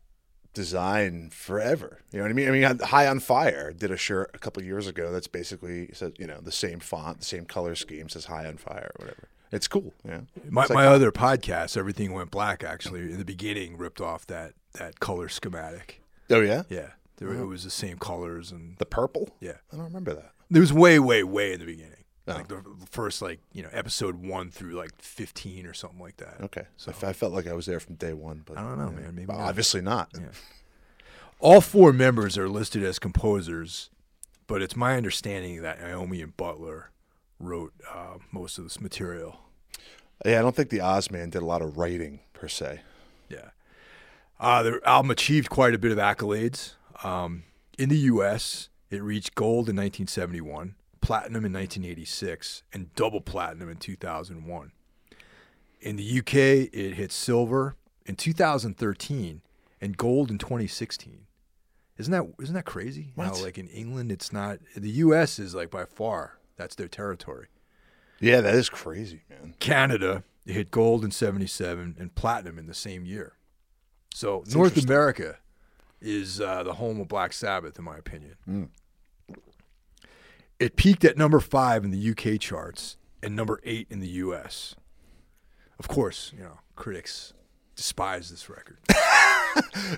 design 0.54 1.30
forever. 1.32 2.00
You 2.12 2.20
know 2.20 2.24
what 2.26 2.32
I 2.32 2.34
mean? 2.34 2.48
I 2.48 2.52
mean, 2.52 2.80
High 2.80 3.08
on 3.08 3.20
Fire 3.20 3.72
did 3.72 3.92
a 3.92 3.98
shirt 3.98 4.32
a 4.34 4.38
couple 4.40 4.62
years 4.64 4.88
ago. 4.88 5.12
That's 5.12 5.28
basically 5.28 5.90
says 5.94 6.14
you 6.20 6.28
know 6.28 6.40
the 6.42 6.52
same 6.52 6.80
font, 6.80 7.20
the 7.20 7.26
same 7.26 7.46
color 7.46 7.76
scheme, 7.76 8.10
says 8.10 8.26
High 8.26 8.46
on 8.48 8.58
Fire 8.58 8.92
or 9.00 9.06
whatever. 9.06 9.28
It's 9.52 9.68
cool. 9.68 9.94
Yeah. 10.06 10.22
My, 10.50 10.62
like- 10.62 10.72
my 10.72 10.88
other 10.88 11.12
podcast, 11.12 11.76
Everything 11.76 12.14
Went 12.14 12.32
Black, 12.32 12.64
actually 12.64 13.02
in 13.12 13.18
the 13.18 13.26
beginning 13.26 13.78
ripped 13.78 14.00
off 14.02 14.26
that 14.28 14.54
that 14.74 15.00
color 15.02 15.28
schematic. 15.30 16.02
oh 16.30 16.40
yeah, 16.42 16.64
Yeah, 16.70 16.92
there, 17.30 17.34
it 17.42 17.46
was 17.46 17.64
the 17.64 17.70
same 17.70 17.98
colors 17.98 18.52
and 18.52 18.78
the 18.78 18.86
purple. 18.86 19.36
yeah. 19.40 19.54
I 19.72 19.76
don't 19.78 19.86
remember 19.86 20.14
that. 20.14 20.32
It 20.54 20.60
was 20.60 20.74
way, 20.74 21.00
way, 21.00 21.24
way 21.24 21.54
in 21.54 21.60
the 21.60 21.66
beginning. 21.66 22.04
Oh. 22.28 22.34
Like 22.34 22.48
the 22.50 22.62
first, 22.90 23.22
like 23.22 23.40
you 23.52 23.64
know, 23.64 23.70
episode 23.72 24.16
one 24.24 24.52
through 24.52 24.74
like 24.74 24.92
fifteen 25.02 25.66
or 25.66 25.74
something 25.74 26.00
like 26.00 26.18
that. 26.18 26.38
Okay, 26.42 26.66
so 26.78 26.92
I 27.06 27.14
felt 27.14 27.34
like 27.34 27.48
I 27.48 27.54
was 27.54 27.66
there 27.66 27.80
from 27.80 27.96
day 27.96 28.14
one, 28.14 28.44
but 28.46 28.58
I 28.58 28.62
don't 28.62 28.78
know, 28.78 28.92
man. 28.92 29.16
Maybe 29.16 29.26
Well, 29.28 29.40
not. 29.40 29.50
obviously 29.50 29.82
not. 29.82 30.12
All 31.40 31.62
four 31.62 31.92
members 31.92 32.38
are 32.38 32.48
listed 32.48 32.84
as 32.84 33.00
composers, 33.00 33.90
but 34.46 34.62
it's 34.62 34.76
my 34.76 34.96
understanding 34.98 35.62
that 35.64 35.80
Iommi 35.80 36.22
and 36.22 36.38
Butler 36.38 36.92
wrote 37.40 37.74
uh, 37.92 38.18
most 38.32 38.58
of 38.60 38.66
this 38.66 38.80
material. 38.80 39.40
Yeah, 40.24 40.38
I 40.40 40.42
don't 40.44 40.56
think 40.56 40.70
the 40.70 40.78
Ozman 40.82 41.32
did 41.32 41.42
a 41.42 41.46
lot 41.46 41.64
of 41.64 41.78
writing 41.78 42.20
per 42.34 42.48
se. 42.48 42.82
Yeah. 43.30 43.50
Uh, 44.40 44.62
the 44.64 44.80
album 44.86 45.10
achieved 45.10 45.50
quite 45.50 45.74
a 45.74 45.80
bit 45.80 45.92
of 45.92 45.98
accolades. 45.98 46.74
Um, 47.04 47.44
in 47.78 47.90
the 47.90 47.98
U.S., 47.98 48.70
it 48.90 49.02
reached 49.02 49.36
gold 49.36 49.70
in 49.70 49.76
1971, 49.76 50.76
platinum 51.00 51.46
in 51.46 51.54
1986, 51.54 52.64
and 52.74 52.94
double 52.96 53.22
platinum 53.22 53.70
in 53.70 53.78
2001. 53.78 54.72
In 55.80 55.96
the 55.96 56.04
U.K., 56.04 56.62
it 56.62 56.94
hit 56.94 57.12
silver 57.12 57.76
in 58.06 58.16
2013 58.16 59.42
and 59.80 59.98
gold 59.98 60.30
in 60.30 60.38
2016. 60.38 61.26
Isn't 61.98 62.12
that 62.12 62.26
isn't 62.42 62.56
that 62.56 62.66
crazy? 62.66 63.14
How 63.16 63.36
like 63.44 63.58
in 63.58 63.68
England, 63.68 64.12
it's 64.12 64.34
not. 64.34 64.60
The 64.76 64.90
U.S. 64.90 65.38
is 65.38 65.54
like 65.54 65.70
by 65.70 65.86
far 65.86 66.40
that's 66.58 66.76
their 66.76 66.88
territory. 66.88 67.48
Yeah, 68.20 68.42
that 68.42 68.54
is 68.54 68.70
crazy, 68.70 69.22
man. 69.30 69.56
Canada, 69.60 70.24
it 70.46 70.54
hit 70.54 70.72
gold 70.72 71.04
in 71.04 71.12
77 71.12 71.96
and 72.00 72.16
platinum 72.16 72.60
in 72.60 72.68
the 72.68 72.74
same 72.74 73.06
year. 73.06 73.34
So 74.14 74.44
North. 74.54 74.84
America 74.84 75.38
is 76.02 76.42
uh, 76.42 76.64
the 76.64 76.74
home 76.74 77.00
of 77.00 77.08
Black 77.08 77.34
Sabbath, 77.34 77.78
in 77.78 77.86
my 77.86 77.98
opinion. 77.98 78.36
Mm. 78.50 78.70
It 80.60 80.76
peaked 80.76 81.04
at 81.06 81.18
number 81.18 81.40
five 81.40 81.84
in 81.84 81.92
the 81.92 82.10
UK 82.12 82.40
charts 82.40 82.98
and 83.24 83.36
number 83.36 83.60
eight 83.64 83.88
in 83.90 84.00
the 84.00 84.08
US. 84.08 84.76
Of 85.80 85.88
course, 85.88 86.32
you 86.38 86.44
know, 86.44 86.60
critics 86.76 87.34
despise 87.76 88.30
this 88.30 88.50
record. 88.50 88.78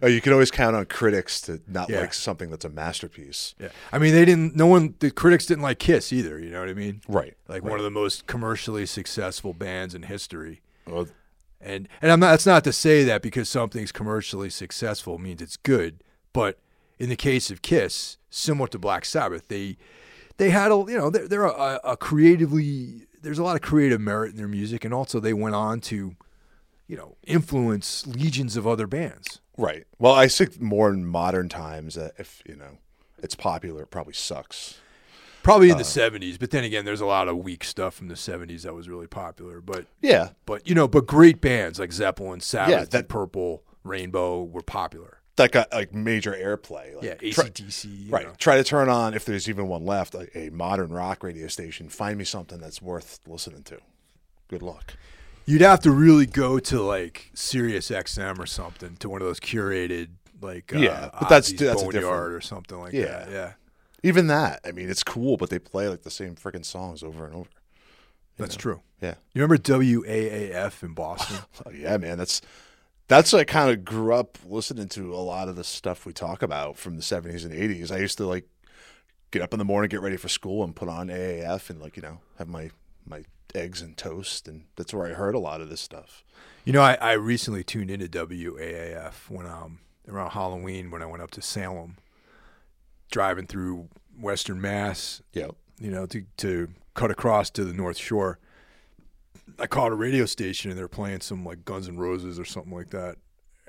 Oh, 0.01 0.07
you 0.07 0.19
can 0.19 0.33
always 0.33 0.49
count 0.49 0.75
on 0.75 0.83
critics 0.87 1.39
to 1.41 1.61
not 1.67 1.87
Yeah. 1.87 1.99
like 1.99 2.15
something 2.15 2.49
that's 2.49 2.65
a 2.65 2.69
masterpiece. 2.69 3.53
yeah. 3.59 3.67
I 3.91 3.99
mean, 3.99 4.11
they 4.11 4.25
didn't, 4.25 4.55
no 4.55 4.65
one, 4.65 4.95
the 4.97 5.11
critics 5.11 5.45
didn't 5.45 5.61
like 5.61 5.77
Kiss 5.77 6.11
either, 6.11 6.39
you 6.39 6.49
know 6.49 6.59
what 6.59 6.69
I 6.69 6.73
mean? 6.73 7.01
Right. 7.07 7.35
Like 7.47 7.63
one 7.63 7.77
of 7.77 7.83
the 7.83 7.91
most 7.91 8.25
commercially 8.25 8.87
successful 8.87 9.53
bands 9.53 9.93
in 9.93 10.03
history. 10.03 10.61
Well, 10.87 11.07
And 11.63 11.87
and 12.01 12.11
I'm 12.11 12.19
not. 12.19 12.31
That's 12.31 12.45
not 12.45 12.63
to 12.65 12.73
say 12.73 13.03
that 13.03 13.21
because 13.21 13.49
something's 13.49 13.91
commercially 13.91 14.49
successful 14.49 15.17
means 15.17 15.41
it's 15.41 15.57
good. 15.57 16.03
But 16.33 16.59
in 16.99 17.09
the 17.09 17.15
case 17.15 17.49
of 17.49 17.61
Kiss, 17.61 18.17
similar 18.29 18.67
to 18.69 18.79
Black 18.79 19.05
Sabbath, 19.05 19.47
they 19.47 19.77
they 20.37 20.49
had 20.49 20.71
a 20.71 20.75
you 20.75 20.97
know 20.97 21.09
they're, 21.09 21.27
they're 21.27 21.45
a, 21.45 21.79
a 21.83 21.97
creatively 21.97 23.07
there's 23.21 23.39
a 23.39 23.43
lot 23.43 23.55
of 23.55 23.61
creative 23.61 24.01
merit 24.01 24.31
in 24.31 24.37
their 24.37 24.47
music, 24.47 24.83
and 24.83 24.93
also 24.93 25.19
they 25.19 25.33
went 25.33 25.55
on 25.55 25.79
to 25.81 26.15
you 26.87 26.97
know 26.97 27.15
influence 27.25 28.05
legions 28.05 28.57
of 28.57 28.67
other 28.67 28.87
bands. 28.87 29.39
Right. 29.57 29.85
Well, 29.99 30.13
I 30.13 30.27
think 30.27 30.59
more 30.59 30.89
in 30.89 31.05
modern 31.05 31.49
times 31.49 31.95
that 31.95 32.13
if 32.17 32.41
you 32.45 32.55
know 32.55 32.77
it's 33.21 33.35
popular, 33.35 33.83
it 33.83 33.91
probably 33.91 34.13
sucks. 34.13 34.79
Probably 35.43 35.69
in 35.69 35.77
the 35.77 35.83
'70s, 35.83 36.39
but 36.39 36.51
then 36.51 36.63
again, 36.63 36.85
there's 36.85 37.01
a 37.01 37.05
lot 37.05 37.27
of 37.27 37.37
weak 37.37 37.63
stuff 37.63 37.93
from 37.95 38.07
the 38.07 38.15
'70s 38.15 38.63
that 38.63 38.73
was 38.73 38.87
really 38.89 39.07
popular. 39.07 39.59
But 39.61 39.85
Yeah. 40.01 40.29
but 40.45 40.67
you 40.67 40.73
know, 40.73 40.87
but 40.87 41.05
great 41.05 41.41
bands 41.41 41.79
like 41.79 41.91
Zeppelin, 41.91 42.39
Sabbath, 42.39 42.71
Yeah, 42.71 42.83
that- 42.85 43.09
Purple, 43.09 43.63
Rainbow 43.83 44.41
were 44.43 44.61
popular. 44.63 45.19
That 45.35 45.51
got 45.51 45.73
like 45.73 45.93
major 45.93 46.31
airplay. 46.31 46.95
Like, 46.95 47.03
Yeah, 47.03 47.15
AC/DC. 47.19 47.85
you 48.05 48.11
right. 48.11 48.27
know. 48.27 48.33
Try 48.37 48.55
to 48.57 48.63
turn 48.63 48.87
on 48.87 49.13
if 49.15 49.25
there's 49.25 49.49
even 49.49 49.67
one 49.67 49.83
left, 49.85 50.13
a, 50.15 50.29
a 50.37 50.49
modern 50.51 50.93
rock 50.93 51.23
radio 51.23 51.47
station. 51.47 51.89
Find 51.89 52.17
me 52.19 52.23
something 52.23 52.59
that's 52.59 52.81
worth 52.81 53.19
listening 53.27 53.63
to. 53.63 53.79
Good 54.47 54.61
luck. 54.61 54.93
You'd 55.45 55.61
have 55.61 55.81
to 55.81 55.91
really 55.91 56.25
go 56.27 56.59
to 56.59 56.81
like 56.81 57.31
Sirius 57.33 57.89
XM 57.89 58.39
or 58.39 58.45
something 58.45 58.95
to 58.97 59.09
one 59.09 59.21
of 59.21 59.27
those 59.27 59.39
curated 59.39 60.09
like 60.41 60.73
uh, 60.73 60.77
Yeah, 60.77 61.09
but 61.19 61.27
that's- 61.29 61.51
Ozzy's 61.51 61.59
that's 61.59 61.81
a 61.81 61.85
different- 61.91 62.05
or 62.05 62.39
something 62.39 62.77
like 62.79 62.93
Yeah. 62.93 63.05
that. 63.05 63.31
Yeah, 63.31 63.51
Even 64.03 64.27
that. 64.27 64.59
I 64.65 64.71
mean, 64.71 64.89
it's 64.89 65.03
cool, 65.03 65.37
but 65.37 65.49
they 65.49 65.59
play 65.59 65.87
like 65.87 66.03
the 66.03 66.11
same 66.11 66.35
freaking 66.35 66.65
songs 66.65 67.01
over 67.03 67.25
and 67.25 67.33
over. 67.35 67.49
that's 68.37 68.55
true. 68.55 68.81
Yeah. 69.01 69.15
You 69.33 69.41
remember 69.41 69.57
WAAF 69.57 70.83
in 70.83 70.93
Boston? 70.93 71.37
Oh, 71.65 71.71
yeah, 71.71 71.97
man. 71.97 72.17
That's 72.17 72.41
that's 73.07 73.33
I 73.33 73.43
kind 73.43 73.69
of 73.69 73.85
grew 73.85 74.13
up 74.13 74.37
listening 74.45 74.87
to 74.89 75.13
a 75.13 75.17
lot 75.17 75.47
of 75.49 75.55
the 75.55 75.63
stuff 75.63 76.05
we 76.05 76.13
talk 76.13 76.41
about 76.41 76.77
from 76.77 76.95
the 76.95 77.01
seventies 77.01 77.45
and 77.45 77.53
eighties. 77.53 77.91
I 77.91 77.97
used 77.99 78.17
to 78.17 78.25
like 78.25 78.47
get 79.31 79.41
up 79.41 79.53
in 79.53 79.59
the 79.59 79.65
morning, 79.65 79.89
get 79.89 80.01
ready 80.01 80.17
for 80.17 80.29
school, 80.29 80.63
and 80.63 80.75
put 80.75 80.89
on 80.89 81.07
AAF 81.07 81.69
and 81.69 81.79
like 81.81 81.95
you 81.95 82.01
know 82.03 82.19
have 82.37 82.47
my 82.47 82.71
my 83.05 83.23
eggs 83.55 83.81
and 83.81 83.95
toast, 83.97 84.47
and 84.47 84.63
that's 84.75 84.93
where 84.93 85.05
I 85.07 85.11
heard 85.13 85.35
a 85.35 85.39
lot 85.39 85.61
of 85.61 85.69
this 85.69 85.81
stuff. 85.81 86.23
you 86.65 86.73
know, 86.73 86.81
I, 86.81 86.95
I 86.95 87.11
recently 87.13 87.63
tuned 87.63 87.91
into 87.91 88.07
WAAF 88.07 89.29
when 89.29 89.45
um 89.45 89.79
around 90.07 90.31
Halloween 90.31 90.91
when 90.91 91.01
I 91.01 91.05
went 91.05 91.21
up 91.23 91.31
to 91.31 91.41
Salem, 91.41 91.97
driving 93.13 93.45
through 93.45 93.87
Western 94.19 94.59
Mass 94.59 95.21
Yeah, 95.33 95.49
you 95.79 95.91
know, 95.91 96.05
to, 96.07 96.25
to 96.37 96.69
cut 96.95 97.11
across 97.11 97.49
to 97.51 97.63
the 97.63 97.73
North 97.73 97.97
Shore. 97.97 98.39
I 99.59 99.67
called 99.67 99.91
a 99.91 99.95
radio 99.95 100.25
station 100.25 100.71
and 100.71 100.77
they 100.77 100.81
were 100.83 100.87
playing 100.89 101.21
some 101.21 101.45
like 101.45 101.63
Guns 101.63 101.87
N' 101.87 101.97
Roses 101.97 102.39
or 102.39 102.45
something 102.45 102.73
like 102.73 102.89
that. 102.89 103.17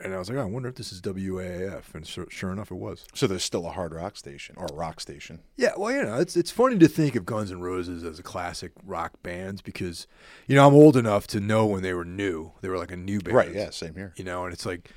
And 0.03 0.13
I 0.13 0.19
was 0.19 0.29
like, 0.29 0.39
oh, 0.39 0.43
I 0.43 0.47
wonder 0.47 0.69
if 0.69 0.75
this 0.75 0.93
is 0.93 1.01
WAAF. 1.03 1.95
And 1.95 2.07
sure, 2.07 2.27
sure 2.29 2.51
enough, 2.51 2.71
it 2.73 2.77
was. 2.77 3.05
so 3.15 3.27
there's 3.27 3.45
still 3.45 3.67
a 3.67 3.71
hard 3.71 3.95
rock 3.95 4.17
station 4.17 4.57
or 4.59 4.67
a 4.67 4.73
rock 4.75 4.99
station. 4.99 5.41
Yeah, 5.57 5.73
well, 5.77 5.93
you 5.93 6.03
know, 6.03 6.19
it's 6.19 6.37
it's 6.37 6.51
funny 6.51 6.79
to 6.79 6.89
think 6.89 7.15
of 7.15 7.27
Guns 7.27 7.53
N' 7.53 7.61
Roses 7.61 8.03
as 8.03 8.19
a 8.19 8.23
classic 8.23 8.73
rock 8.85 9.23
band 9.23 9.63
because, 9.63 10.07
you 10.49 10.57
know, 10.57 10.67
I'm 10.67 10.75
old 10.75 10.97
enough 10.97 11.27
to 11.29 11.39
know 11.41 11.67
when 11.67 11.83
they 11.83 11.93
were 11.93 12.05
new. 12.05 12.53
They 12.63 12.69
were 12.69 12.79
like 12.79 12.91
a 12.91 12.97
new 12.97 13.21
band, 13.21 13.37
Right. 13.37 13.55
Yeah. 13.55 13.71
Same 13.71 13.95
here. 13.95 14.15
You 14.17 14.25
know, 14.25 14.45
and 14.45 14.53
it's 14.53 14.67
like, 14.67 14.91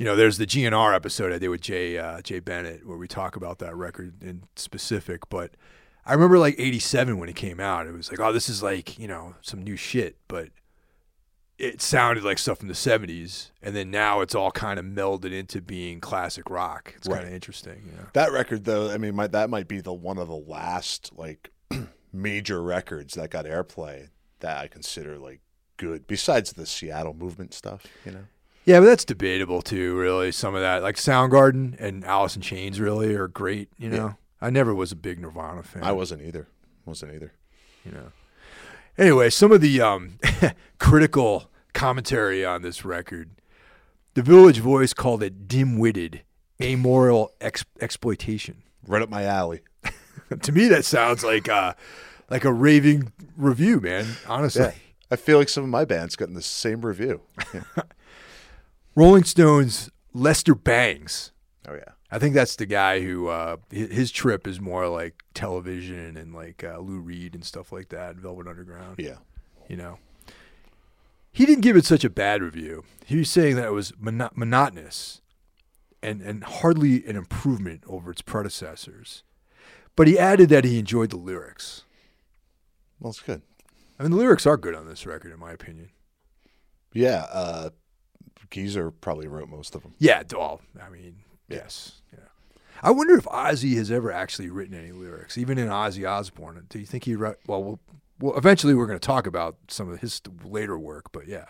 you 0.00 0.06
know, 0.06 0.16
there's 0.16 0.38
the 0.38 0.46
GNR 0.46 0.94
episode 0.94 1.30
I 1.30 1.36
did 1.36 1.48
with 1.48 1.60
Jay 1.60 1.98
uh, 1.98 2.22
Jay 2.22 2.40
Bennett 2.40 2.86
where 2.86 2.96
we 2.96 3.06
talk 3.06 3.36
about 3.36 3.58
that 3.58 3.76
record 3.76 4.22
in 4.22 4.44
specific. 4.56 5.28
But 5.28 5.50
I 6.06 6.14
remember 6.14 6.38
like 6.38 6.54
'87 6.58 7.18
when 7.18 7.28
it 7.28 7.36
came 7.36 7.60
out, 7.60 7.86
it 7.86 7.92
was 7.92 8.10
like, 8.10 8.18
oh, 8.18 8.32
this 8.32 8.48
is 8.48 8.62
like 8.62 8.98
you 8.98 9.06
know 9.06 9.34
some 9.42 9.62
new 9.62 9.76
shit, 9.76 10.16
but 10.26 10.48
it 11.58 11.82
sounded 11.82 12.24
like 12.24 12.38
stuff 12.38 12.60
from 12.60 12.68
the 12.68 12.74
'70s, 12.74 13.50
and 13.62 13.76
then 13.76 13.90
now 13.90 14.22
it's 14.22 14.34
all 14.34 14.50
kind 14.50 14.78
of 14.78 14.86
melded 14.86 15.32
into 15.32 15.60
being 15.60 16.00
classic 16.00 16.48
rock. 16.48 16.94
It's 16.96 17.06
kind 17.06 17.26
of 17.26 17.34
interesting, 17.34 17.82
you 17.84 17.92
know. 17.92 18.06
That 18.14 18.32
record, 18.32 18.64
though, 18.64 18.90
I 18.90 18.96
mean, 18.96 19.14
my, 19.14 19.26
that 19.26 19.50
might 19.50 19.68
be 19.68 19.82
the 19.82 19.92
one 19.92 20.16
of 20.16 20.28
the 20.28 20.34
last 20.34 21.10
like 21.14 21.50
major 22.10 22.62
records 22.62 23.16
that 23.16 23.28
got 23.28 23.44
airplay 23.44 24.08
that 24.38 24.56
I 24.56 24.66
consider 24.66 25.18
like 25.18 25.40
good. 25.76 26.06
Besides 26.06 26.54
the 26.54 26.64
Seattle 26.64 27.12
movement 27.12 27.52
stuff, 27.52 27.84
you 28.06 28.12
know. 28.12 28.24
Yeah, 28.70 28.80
but 28.80 28.86
that's 28.86 29.04
debatable 29.04 29.62
too. 29.62 29.96
Really, 29.96 30.32
some 30.32 30.54
of 30.54 30.60
that, 30.60 30.82
like 30.82 30.96
Soundgarden 30.96 31.76
and 31.80 32.04
Alice 32.04 32.36
in 32.36 32.42
Chains, 32.42 32.80
really 32.80 33.14
are 33.14 33.28
great. 33.28 33.68
You 33.78 33.88
know, 33.90 33.96
Yeah. 33.96 34.12
I 34.40 34.50
never 34.50 34.74
was 34.74 34.92
a 34.92 34.96
big 34.96 35.20
Nirvana 35.20 35.62
fan. 35.62 35.82
I 35.84 35.92
wasn't 35.92 36.22
either. 36.22 36.48
Wasn't 36.86 37.12
either. 37.14 37.32
you 37.84 37.92
know. 37.92 38.12
Anyway, 38.98 39.30
some 39.30 39.52
of 39.52 39.60
the 39.60 39.80
um, 39.80 40.18
critical 40.78 41.50
commentary 41.72 42.44
on 42.44 42.62
this 42.62 42.84
record, 42.84 43.30
the 44.14 44.22
Village 44.22 44.58
Voice 44.58 44.92
called 44.92 45.22
it 45.22 45.46
dim-witted, 45.48 46.22
amoral 46.62 47.32
ex- 47.40 47.64
exploitation. 47.80 48.62
Right 48.86 49.02
up 49.02 49.08
my 49.08 49.24
alley. 49.24 49.60
to 50.42 50.52
me, 50.52 50.68
that 50.68 50.84
sounds 50.84 51.22
like 51.24 51.48
uh, 51.48 51.74
like 52.30 52.44
a 52.44 52.52
raving 52.52 53.12
review, 53.36 53.80
man. 53.80 54.06
Honestly, 54.26 54.62
Yeah. 54.62 54.72
I 55.10 55.16
feel 55.16 55.38
like 55.38 55.48
some 55.48 55.64
of 55.64 55.70
my 55.70 55.84
bands 55.84 56.14
getting 56.16 56.34
the 56.34 56.42
same 56.42 56.84
review. 56.84 57.20
Yeah. 57.54 57.62
Rolling 58.94 59.24
Stones, 59.24 59.90
Lester 60.12 60.54
Bangs. 60.54 61.32
Oh 61.68 61.74
yeah. 61.74 61.92
I 62.10 62.18
think 62.18 62.34
that's 62.34 62.56
the 62.56 62.66
guy 62.66 63.00
who 63.00 63.28
uh, 63.28 63.56
his 63.70 64.10
trip 64.10 64.46
is 64.48 64.60
more 64.60 64.88
like 64.88 65.22
television 65.32 66.16
and 66.16 66.34
like 66.34 66.64
uh, 66.64 66.78
Lou 66.78 66.98
Reed 66.98 67.34
and 67.34 67.44
stuff 67.44 67.70
like 67.70 67.90
that, 67.90 68.16
Velvet 68.16 68.48
Underground. 68.48 68.96
Yeah. 68.98 69.18
you 69.68 69.76
know. 69.76 69.98
He 71.32 71.46
didn't 71.46 71.62
give 71.62 71.76
it 71.76 71.84
such 71.84 72.02
a 72.02 72.10
bad 72.10 72.42
review. 72.42 72.82
He 73.06 73.16
was 73.16 73.30
saying 73.30 73.54
that 73.56 73.66
it 73.66 73.72
was 73.72 73.92
mono- 74.00 74.32
monotonous 74.34 75.20
and, 76.02 76.20
and 76.20 76.42
hardly 76.42 77.06
an 77.06 77.14
improvement 77.14 77.84
over 77.86 78.10
its 78.10 78.22
predecessors. 78.22 79.22
But 79.94 80.08
he 80.08 80.18
added 80.18 80.48
that 80.48 80.64
he 80.64 80.80
enjoyed 80.80 81.10
the 81.10 81.16
lyrics. 81.16 81.84
Well, 82.98 83.10
it's 83.10 83.20
good. 83.20 83.42
I 83.98 84.02
mean, 84.02 84.10
the 84.10 84.16
lyrics 84.16 84.46
are 84.46 84.56
good 84.56 84.74
on 84.74 84.86
this 84.88 85.06
record, 85.06 85.32
in 85.32 85.38
my 85.38 85.52
opinion. 85.52 85.90
Yeah. 86.92 87.26
Uh, 87.30 87.70
Geezer 88.50 88.90
probably 88.90 89.28
wrote 89.28 89.48
most 89.48 89.74
of 89.74 89.82
them. 89.82 89.94
Yeah, 89.98 90.22
well, 90.32 90.60
I 90.82 90.88
mean, 90.90 91.16
yes. 91.48 92.00
Yeah. 92.12 92.20
I 92.82 92.90
wonder 92.90 93.16
if 93.16 93.24
Ozzy 93.24 93.76
has 93.76 93.90
ever 93.90 94.10
actually 94.10 94.48
written 94.48 94.74
any 94.74 94.92
lyrics, 94.92 95.36
even 95.36 95.58
in 95.58 95.68
Ozzy 95.68 96.08
Osbourne. 96.08 96.64
Do 96.68 96.78
you 96.78 96.86
think 96.86 97.04
he 97.04 97.14
wrote? 97.14 97.38
Well, 97.46 97.62
well, 97.62 97.80
well 98.20 98.36
eventually 98.36 98.74
we're 98.74 98.86
going 98.86 98.98
to 98.98 99.06
talk 99.06 99.26
about 99.26 99.56
some 99.68 99.90
of 99.90 100.00
his 100.00 100.20
later 100.44 100.78
work, 100.78 101.12
but 101.12 101.26
yeah. 101.26 101.46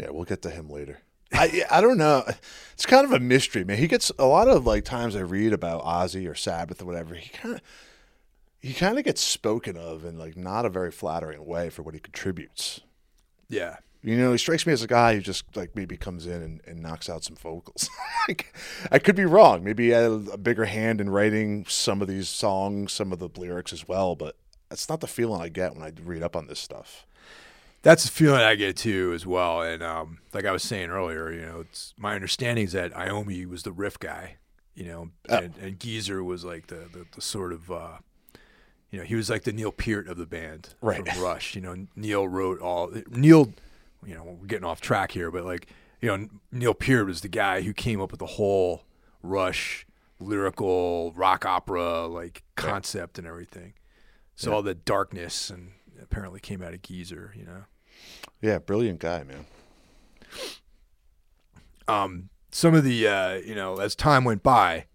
Yeah, 0.00 0.10
we'll 0.10 0.24
get 0.24 0.42
to 0.42 0.50
him 0.50 0.68
later. 0.68 1.00
I 1.32 1.64
I 1.70 1.80
don't 1.80 1.98
know. 1.98 2.24
It's 2.72 2.86
kind 2.86 3.04
of 3.04 3.12
a 3.12 3.20
mystery, 3.20 3.64
man. 3.64 3.78
He 3.78 3.88
gets 3.88 4.10
a 4.18 4.26
lot 4.26 4.48
of 4.48 4.66
like 4.66 4.84
times 4.84 5.16
I 5.16 5.20
read 5.20 5.52
about 5.52 5.84
Ozzy 5.84 6.28
or 6.28 6.34
Sabbath 6.34 6.82
or 6.82 6.84
whatever. 6.84 7.14
He 7.14 7.30
kind 7.30 7.54
of 7.54 7.62
he 8.60 8.72
kind 8.72 8.98
of 8.98 9.04
gets 9.04 9.20
spoken 9.20 9.76
of 9.76 10.04
in 10.04 10.18
like 10.18 10.36
not 10.36 10.64
a 10.64 10.70
very 10.70 10.90
flattering 10.90 11.44
way 11.44 11.70
for 11.70 11.82
what 11.82 11.94
he 11.94 12.00
contributes. 12.00 12.80
Yeah. 13.48 13.76
You 14.06 14.18
know, 14.18 14.32
he 14.32 14.38
strikes 14.38 14.66
me 14.66 14.72
as 14.74 14.82
a 14.82 14.86
guy 14.86 15.14
who 15.14 15.20
just 15.22 15.56
like 15.56 15.74
maybe 15.74 15.96
comes 15.96 16.26
in 16.26 16.42
and, 16.42 16.60
and 16.66 16.82
knocks 16.82 17.08
out 17.08 17.24
some 17.24 17.36
vocals. 17.36 17.88
like, 18.28 18.54
I 18.92 18.98
could 18.98 19.16
be 19.16 19.24
wrong. 19.24 19.64
Maybe 19.64 19.84
he 19.86 19.90
had 19.90 20.04
a 20.30 20.36
bigger 20.36 20.66
hand 20.66 21.00
in 21.00 21.08
writing 21.08 21.64
some 21.68 22.02
of 22.02 22.08
these 22.08 22.28
songs, 22.28 22.92
some 22.92 23.12
of 23.12 23.18
the 23.18 23.30
lyrics 23.36 23.72
as 23.72 23.88
well, 23.88 24.14
but 24.14 24.36
that's 24.68 24.88
not 24.90 25.00
the 25.00 25.06
feeling 25.06 25.40
I 25.40 25.48
get 25.48 25.74
when 25.74 25.82
I 25.82 25.92
read 26.04 26.22
up 26.22 26.36
on 26.36 26.48
this 26.48 26.60
stuff. 26.60 27.06
That's 27.80 28.04
the 28.04 28.10
feeling 28.10 28.40
I 28.42 28.54
get 28.56 28.76
too, 28.76 29.12
as 29.14 29.26
well. 29.26 29.62
And 29.62 29.82
um, 29.82 30.18
like 30.34 30.44
I 30.44 30.52
was 30.52 30.62
saying 30.62 30.90
earlier, 30.90 31.30
you 31.32 31.42
know, 31.42 31.60
it's 31.60 31.94
my 31.96 32.14
understanding 32.14 32.64
is 32.66 32.72
that 32.72 32.92
Iommi 32.92 33.46
was 33.46 33.62
the 33.62 33.72
riff 33.72 33.98
guy, 33.98 34.36
you 34.74 34.84
know, 34.84 35.10
Oh. 35.30 35.36
and, 35.38 35.54
and 35.58 35.80
Geezer 35.80 36.22
was 36.22 36.44
like 36.44 36.66
the, 36.66 36.88
the, 36.92 37.06
the 37.14 37.20
sort 37.22 37.52
of, 37.54 37.70
uh, 37.70 37.98
you 38.90 38.98
know, 38.98 39.04
he 39.04 39.14
was 39.14 39.28
like 39.30 39.42
the 39.44 39.52
Neil 39.52 39.72
Peart 39.72 40.08
of 40.08 40.16
the 40.18 40.26
band, 40.26 40.74
Right. 40.80 41.06
From 41.08 41.22
Rush. 41.22 41.54
You 41.54 41.62
know, 41.62 41.86
Neil 41.96 42.28
wrote 42.28 42.60
all 42.60 42.90
Neil. 43.10 43.52
You 44.06 44.14
know, 44.14 44.36
we're 44.40 44.46
getting 44.46 44.64
off 44.64 44.80
track 44.80 45.12
here, 45.12 45.30
but 45.30 45.44
like, 45.44 45.68
you 46.00 46.08
know, 46.14 46.28
Neil 46.52 46.74
Peart 46.74 47.06
was 47.06 47.20
the 47.20 47.28
guy 47.28 47.62
who 47.62 47.72
came 47.72 48.00
up 48.00 48.10
with 48.10 48.20
the 48.20 48.26
whole 48.26 48.84
Rush 49.22 49.86
lyrical 50.20 51.12
rock 51.16 51.44
opera 51.44 52.06
like 52.06 52.42
concept 52.56 53.18
and 53.18 53.26
everything. 53.26 53.74
So 54.36 54.52
all 54.52 54.62
the 54.62 54.74
darkness 54.74 55.48
and 55.50 55.72
apparently 56.02 56.40
came 56.40 56.62
out 56.62 56.74
of 56.74 56.82
Geezer, 56.82 57.32
you 57.36 57.44
know. 57.44 57.64
Yeah, 58.42 58.58
brilliant 58.58 58.98
guy, 59.00 59.22
man. 59.24 59.46
um, 61.88 62.28
some 62.50 62.74
of 62.74 62.84
the 62.84 63.06
uh, 63.08 63.34
you 63.36 63.54
know 63.54 63.78
as 63.78 63.94
time 63.94 64.24
went 64.24 64.42
by, 64.42 64.86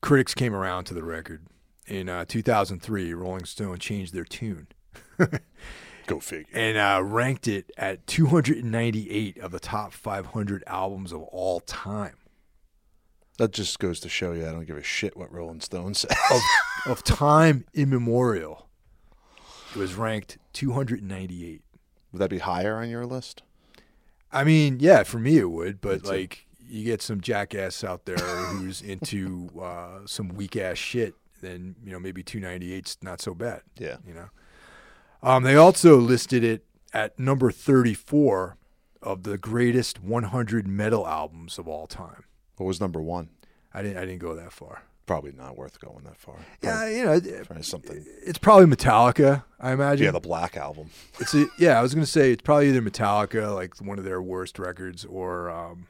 critics 0.00 0.34
came 0.34 0.54
around 0.54 0.84
to 0.84 0.94
the 0.94 1.04
record. 1.04 1.46
In 1.86 2.08
uh, 2.08 2.24
2003, 2.26 3.14
Rolling 3.14 3.46
Stone 3.46 3.78
changed 3.78 4.12
their 4.12 4.24
tune 4.24 4.66
Go 6.08 6.18
figure. 6.20 6.46
and 6.58 6.76
uh, 6.76 7.00
ranked 7.04 7.46
it 7.46 7.70
at 7.76 8.06
298 8.06 9.38
of 9.38 9.52
the 9.52 9.60
top 9.60 9.92
500 9.92 10.64
albums 10.66 11.12
of 11.12 11.22
all 11.22 11.60
time 11.60 12.16
That 13.38 13.52
just 13.52 13.78
goes 13.78 14.00
to 14.00 14.08
show 14.08 14.32
you 14.32 14.46
I 14.46 14.50
don't 14.52 14.64
give 14.66 14.76
a 14.76 14.82
shit 14.82 15.16
what 15.16 15.30
Rolling 15.32 15.60
Stone 15.60 15.94
says. 15.94 16.10
of, 16.30 16.40
of 16.86 17.04
time 17.04 17.64
immemorial. 17.74 18.68
It 19.74 19.76
was 19.78 19.94
ranked 19.94 20.38
298. 20.54 21.62
Would 22.12 22.18
that 22.18 22.30
be 22.30 22.38
higher 22.38 22.76
on 22.76 22.88
your 22.88 23.04
list? 23.06 23.42
I 24.32 24.44
mean, 24.44 24.78
yeah, 24.80 25.02
for 25.04 25.18
me 25.18 25.38
it 25.38 25.50
would, 25.50 25.80
but 25.80 26.04
like 26.04 26.46
you 26.66 26.84
get 26.84 27.00
some 27.02 27.20
jackass 27.20 27.84
out 27.84 28.04
there 28.06 28.16
who's 28.16 28.80
into 28.82 29.48
uh, 29.62 30.00
some 30.06 30.28
weak 30.30 30.56
ass 30.56 30.78
shit, 30.78 31.14
then 31.40 31.76
you 31.84 31.92
know 31.92 31.98
maybe 32.00 32.22
298's 32.22 32.98
not 33.02 33.20
so 33.20 33.34
bad. 33.34 33.60
Yeah. 33.78 33.96
You 34.06 34.14
know. 34.14 34.28
Um, 35.22 35.42
they 35.42 35.56
also 35.56 35.96
listed 35.96 36.44
it 36.44 36.64
at 36.92 37.18
number 37.18 37.50
34 37.50 38.56
of 39.02 39.22
the 39.22 39.38
greatest 39.38 40.02
100 40.02 40.66
metal 40.66 41.06
albums 41.06 41.58
of 41.58 41.68
all 41.68 41.86
time. 41.86 42.24
What 42.56 42.66
was 42.66 42.80
number 42.80 43.00
one? 43.00 43.30
I 43.72 43.82
didn't 43.82 43.98
I 43.98 44.00
didn't 44.00 44.18
go 44.18 44.34
that 44.34 44.52
far. 44.52 44.82
Probably 45.06 45.32
not 45.32 45.56
worth 45.56 45.80
going 45.80 46.04
that 46.04 46.18
far. 46.18 46.36
Yeah, 46.62 46.88
you 46.88 47.04
know, 47.04 47.12
it- 47.12 47.64
something. 47.64 48.04
it's 48.22 48.38
probably 48.38 48.66
Metallica, 48.66 49.44
I 49.58 49.72
imagine. 49.72 50.04
Yeah, 50.04 50.10
the 50.10 50.20
Black 50.20 50.56
Album. 50.56 50.90
It's 51.18 51.34
a, 51.34 51.46
yeah, 51.58 51.78
I 51.78 51.82
was 51.82 51.94
gonna 51.94 52.06
say 52.06 52.32
it's 52.32 52.42
probably 52.42 52.68
either 52.68 52.82
Metallica, 52.82 53.54
like 53.54 53.80
one 53.80 53.98
of 53.98 54.04
their 54.04 54.20
worst 54.20 54.58
records, 54.58 55.04
or 55.04 55.50
um, 55.50 55.86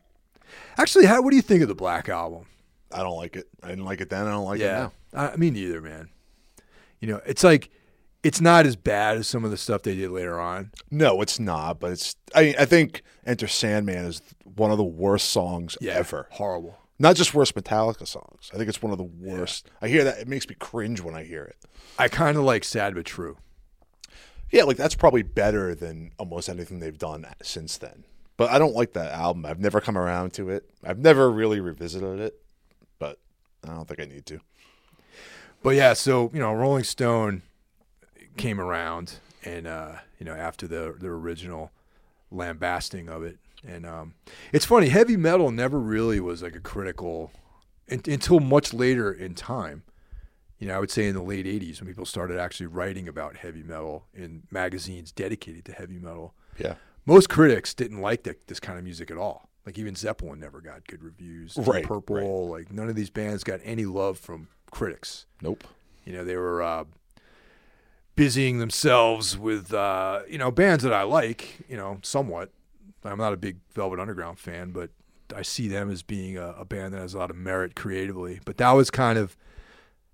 actually, 0.76 1.06
how 1.06 1.22
what 1.22 1.30
do 1.30 1.36
you 1.36 1.42
think 1.42 1.62
of 1.62 1.68
the 1.68 1.74
Black 1.74 2.08
Album? 2.08 2.46
I 2.92 2.98
don't 3.02 3.16
like 3.16 3.36
it. 3.36 3.48
I 3.62 3.68
didn't 3.68 3.84
like 3.84 4.00
it 4.00 4.10
then. 4.10 4.26
I 4.26 4.30
don't 4.30 4.44
like 4.44 4.60
it 4.60 4.64
yeah, 4.64 4.90
now. 5.12 5.30
I, 5.32 5.36
me 5.36 5.50
neither, 5.50 5.80
man. 5.80 6.10
You 7.00 7.08
know, 7.08 7.20
it's 7.26 7.44
like 7.44 7.70
it's 8.22 8.40
not 8.40 8.66
as 8.66 8.76
bad 8.76 9.16
as 9.16 9.26
some 9.28 9.44
of 9.44 9.50
the 9.50 9.56
stuff 9.56 9.82
they 9.82 9.94
did 9.94 10.10
later 10.10 10.38
on. 10.40 10.70
No, 10.90 11.20
it's 11.22 11.38
not. 11.38 11.80
But 11.80 11.92
it's. 11.92 12.16
I. 12.34 12.54
I 12.58 12.64
think 12.64 13.02
Enter 13.26 13.46
Sandman 13.48 14.04
is 14.06 14.22
one 14.56 14.70
of 14.70 14.78
the 14.78 14.84
worst 14.84 15.30
songs 15.30 15.76
Yeah, 15.80 15.92
ever. 15.94 16.26
horrible. 16.32 16.78
Not 16.98 17.14
just 17.14 17.32
worst 17.32 17.54
Metallica 17.54 18.06
songs. 18.08 18.50
I 18.52 18.56
think 18.56 18.68
it's 18.68 18.82
one 18.82 18.90
of 18.90 18.98
the 18.98 19.04
worst. 19.04 19.70
I 19.80 19.86
hear 19.88 20.02
that. 20.04 20.18
It 20.18 20.26
makes 20.28 20.48
me 20.48 20.56
cringe 20.58 21.00
when 21.00 21.14
I 21.14 21.22
hear 21.22 21.44
it. 21.44 21.56
I 21.98 22.08
kind 22.08 22.36
of 22.36 22.42
like 22.42 22.64
Sad 22.64 22.94
but 22.94 23.04
True. 23.04 23.36
Yeah, 24.50 24.64
like 24.64 24.76
that's 24.78 24.94
probably 24.96 25.22
better 25.22 25.74
than 25.74 26.10
almost 26.18 26.48
anything 26.48 26.80
they've 26.80 26.98
done 26.98 27.26
since 27.42 27.76
then. 27.76 28.04
But 28.36 28.50
I 28.50 28.58
don't 28.58 28.74
like 28.74 28.94
that 28.94 29.12
album. 29.12 29.44
I've 29.46 29.60
never 29.60 29.80
come 29.80 29.98
around 29.98 30.32
to 30.34 30.48
it. 30.50 30.68
I've 30.82 30.98
never 30.98 31.30
really 31.30 31.60
revisited 31.60 32.18
it, 32.20 32.40
but 32.98 33.18
I 33.64 33.68
don't 33.74 33.86
think 33.86 34.00
I 34.00 34.04
need 34.04 34.26
to. 34.26 34.40
But 35.62 35.70
yeah, 35.76 35.92
so 35.92 36.30
you 36.32 36.40
know, 36.40 36.52
Rolling 36.52 36.84
Stone 36.84 37.42
came 38.38 38.60
around, 38.60 39.14
and 39.44 39.66
uh, 39.66 39.96
you 40.18 40.24
know, 40.24 40.34
after 40.34 40.66
the 40.66 40.94
the 40.98 41.08
original 41.08 41.70
lambasting 42.30 43.08
of 43.08 43.22
it, 43.22 43.38
and 43.66 43.84
um, 43.84 44.14
it's 44.52 44.64
funny, 44.64 44.88
heavy 44.88 45.16
metal 45.16 45.50
never 45.50 45.78
really 45.78 46.20
was 46.20 46.42
like 46.42 46.54
a 46.54 46.60
critical 46.60 47.32
un- 47.90 48.02
until 48.06 48.40
much 48.40 48.72
later 48.72 49.12
in 49.12 49.34
time. 49.34 49.82
You 50.58 50.66
know, 50.68 50.76
I 50.76 50.78
would 50.80 50.90
say 50.90 51.06
in 51.06 51.14
the 51.14 51.22
late 51.22 51.46
'80s 51.46 51.80
when 51.80 51.88
people 51.88 52.06
started 52.06 52.38
actually 52.38 52.66
writing 52.66 53.08
about 53.08 53.36
heavy 53.36 53.62
metal 53.62 54.06
in 54.14 54.44
magazines 54.50 55.12
dedicated 55.12 55.64
to 55.66 55.72
heavy 55.72 55.98
metal. 55.98 56.34
Yeah. 56.58 56.74
Most 57.06 57.28
critics 57.28 57.72
didn't 57.72 58.02
like 58.02 58.24
that, 58.24 58.48
this 58.48 58.60
kind 58.60 58.76
of 58.76 58.84
music 58.84 59.10
at 59.10 59.16
all. 59.16 59.48
Like 59.64 59.78
even 59.78 59.94
Zeppelin 59.94 60.40
never 60.40 60.60
got 60.60 60.86
good 60.86 61.02
reviews. 61.02 61.56
Right, 61.56 61.84
Purple, 61.84 62.48
like 62.48 62.72
none 62.72 62.88
of 62.88 62.96
these 62.96 63.10
bands 63.10 63.44
got 63.44 63.60
any 63.64 63.84
love 63.84 64.18
from 64.18 64.48
critics. 64.70 65.26
Nope. 65.42 65.64
You 66.04 66.12
know, 66.14 66.24
they 66.24 66.36
were 66.36 66.62
uh, 66.62 66.84
busying 68.18 68.58
themselves 68.58 69.38
with 69.38 69.72
uh, 69.72 70.22
you 70.28 70.38
know 70.38 70.50
bands 70.50 70.82
that 70.82 70.92
I 70.92 71.04
like. 71.04 71.64
You 71.68 71.76
know, 71.76 72.00
somewhat. 72.02 72.50
I'm 73.04 73.16
not 73.16 73.32
a 73.32 73.36
big 73.36 73.58
Velvet 73.74 74.00
Underground 74.00 74.40
fan, 74.40 74.72
but 74.72 74.90
I 75.34 75.42
see 75.42 75.68
them 75.68 75.88
as 75.88 76.02
being 76.02 76.36
a, 76.36 76.48
a 76.58 76.64
band 76.64 76.92
that 76.92 77.00
has 77.00 77.14
a 77.14 77.18
lot 77.18 77.30
of 77.30 77.36
merit 77.36 77.76
creatively. 77.76 78.40
But 78.44 78.56
that 78.58 78.72
was 78.72 78.90
kind 78.90 79.18
of 79.18 79.36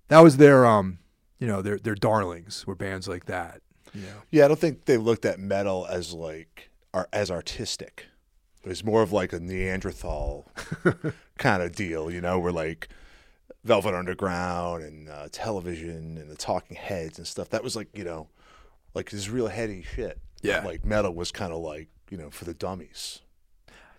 that 0.09 0.19
was 0.19 0.37
their 0.37 0.65
um, 0.67 0.99
you 1.39 1.47
know, 1.47 1.63
their 1.63 1.77
their 1.77 1.95
darlings 1.95 2.65
were 2.67 2.75
bands 2.75 3.07
like 3.07 3.25
that. 3.25 3.61
Know, 3.93 4.01
Yeah, 4.29 4.45
I 4.45 4.47
don't 4.49 4.59
think 4.59 4.85
they 4.85 4.97
looked 4.97 5.25
at 5.25 5.39
metal 5.39 5.87
as 5.89 6.13
like 6.13 6.69
as 7.11 7.31
artistic. 7.31 8.05
It 8.63 8.69
was 8.69 8.83
more 8.83 9.01
of 9.01 9.11
like 9.11 9.33
a 9.33 9.39
Neanderthal 9.39 10.51
kind 11.37 11.63
of 11.63 11.75
deal, 11.75 12.11
you 12.11 12.21
know, 12.21 12.39
where 12.39 12.51
like 12.51 12.87
Velvet 13.65 13.93
Underground 13.95 14.83
and 14.83 15.09
uh, 15.09 15.27
television 15.31 16.17
and 16.17 16.29
the 16.29 16.35
Talking 16.35 16.77
Heads 16.77 17.17
and 17.17 17.27
stuff. 17.27 17.49
That 17.49 17.63
was 17.63 17.75
like 17.75 17.89
you 17.97 18.03
know, 18.05 18.27
like 18.93 19.09
this 19.09 19.27
real 19.29 19.47
heady 19.47 19.81
shit. 19.83 20.19
Yeah. 20.41 20.63
like 20.63 20.85
metal 20.85 21.13
was 21.13 21.31
kind 21.31 21.51
of 21.51 21.59
like 21.59 21.89
you 22.09 22.17
know 22.17 22.29
for 22.29 22.45
the 22.45 22.53
dummies. 22.53 23.21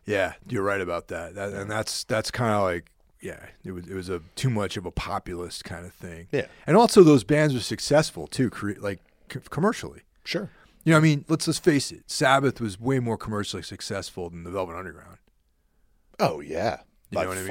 Yeah, 0.06 0.34
you're 0.48 0.62
right 0.62 0.80
about 0.80 1.08
that. 1.08 1.34
that 1.34 1.52
and 1.52 1.68
that's 1.70 2.04
that's 2.04 2.30
kind 2.30 2.54
of 2.54 2.62
like 2.62 2.90
yeah, 3.20 3.44
it 3.64 3.72
was 3.72 3.86
it 3.88 3.94
was 3.94 4.08
a 4.08 4.20
too 4.36 4.50
much 4.50 4.76
of 4.76 4.86
a 4.86 4.92
populist 4.92 5.64
kind 5.64 5.84
of 5.84 5.92
thing. 5.92 6.28
Yeah. 6.30 6.46
and 6.66 6.76
also 6.76 7.02
those 7.02 7.24
bands 7.24 7.52
were 7.52 7.60
successful 7.60 8.28
too, 8.28 8.48
cre- 8.50 8.78
like 8.78 9.00
c- 9.32 9.40
commercially. 9.50 10.02
Sure. 10.24 10.50
You 10.84 10.92
know, 10.92 10.98
I 10.98 11.00
mean, 11.00 11.24
let's 11.28 11.48
let's 11.48 11.58
face 11.58 11.90
it. 11.90 12.04
Sabbath 12.06 12.60
was 12.60 12.78
way 12.78 13.00
more 13.00 13.16
commercially 13.16 13.64
successful 13.64 14.30
than 14.30 14.44
the 14.44 14.50
Velvet 14.52 14.76
Underground. 14.76 15.18
Oh 16.20 16.38
yeah, 16.40 16.80
You 17.10 17.16
by 17.16 17.22
know 17.24 17.30
what 17.30 17.38
I 17.38 17.40
mean? 17.40 17.48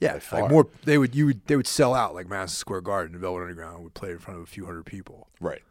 Yeah, 0.00 0.18
like 0.32 0.50
more. 0.50 0.68
They 0.84 0.98
would 0.98 1.14
you 1.14 1.26
would 1.26 1.46
they 1.46 1.56
would 1.56 1.66
sell 1.66 1.94
out 1.94 2.14
like 2.14 2.28
Madison 2.28 2.56
Square 2.56 2.82
Garden. 2.82 3.12
The 3.14 3.18
Velvet 3.18 3.42
Underground 3.42 3.82
would 3.82 3.94
play 3.94 4.10
in 4.10 4.18
front 4.18 4.38
of 4.38 4.44
a 4.44 4.46
few 4.46 4.66
hundred 4.66 4.84
people. 4.84 5.28
Right. 5.40 5.62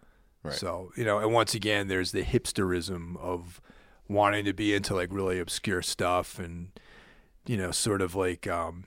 Right. 0.44 0.56
So 0.56 0.92
you 0.96 1.06
know, 1.06 1.20
and 1.20 1.32
once 1.32 1.54
again, 1.54 1.88
there's 1.88 2.12
the 2.12 2.24
hipsterism 2.24 3.18
of 3.18 3.62
wanting 4.08 4.46
to 4.46 4.54
be 4.54 4.74
into 4.74 4.96
like 4.96 5.10
really 5.12 5.40
obscure 5.40 5.82
stuff 5.82 6.40
and 6.40 6.70
you 7.46 7.58
know, 7.58 7.70
sort 7.72 8.02
of 8.02 8.16
like 8.16 8.48
um, 8.48 8.86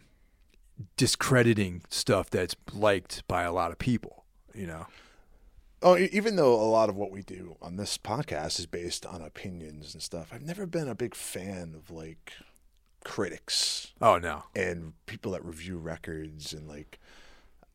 discrediting 0.96 1.83
stuff 1.88 2.29
that's 2.31 2.57
liked 2.72 3.27
by 3.29 3.42
a 3.42 3.53
lot 3.53 3.70
of 3.70 3.79
people. 3.79 4.24
You 4.55 4.66
know, 4.66 4.87
Oh, 5.81 5.96
even 5.96 6.35
though 6.35 6.55
a 6.55 6.66
lot 6.66 6.88
of 6.88 6.96
what 6.96 7.12
we 7.12 7.22
do 7.22 7.57
on 7.62 7.77
this 7.77 7.96
podcast 7.98 8.59
is 8.59 8.66
based 8.66 9.07
on 9.07 9.22
opinions 9.22 9.94
and 9.94 10.03
stuff, 10.03 10.31
I've 10.33 10.42
never 10.42 10.66
been 10.66 10.88
a 10.88 10.94
big 10.94 11.14
fan 11.14 11.72
of 11.77 11.90
like 11.90 12.33
critics 13.09 13.92
oh 14.03 14.18
no, 14.18 14.44
and 14.55 14.92
people 15.07 15.33
that 15.33 15.42
review 15.42 15.79
records 15.79 16.53
and 16.53 16.68
like 16.68 16.99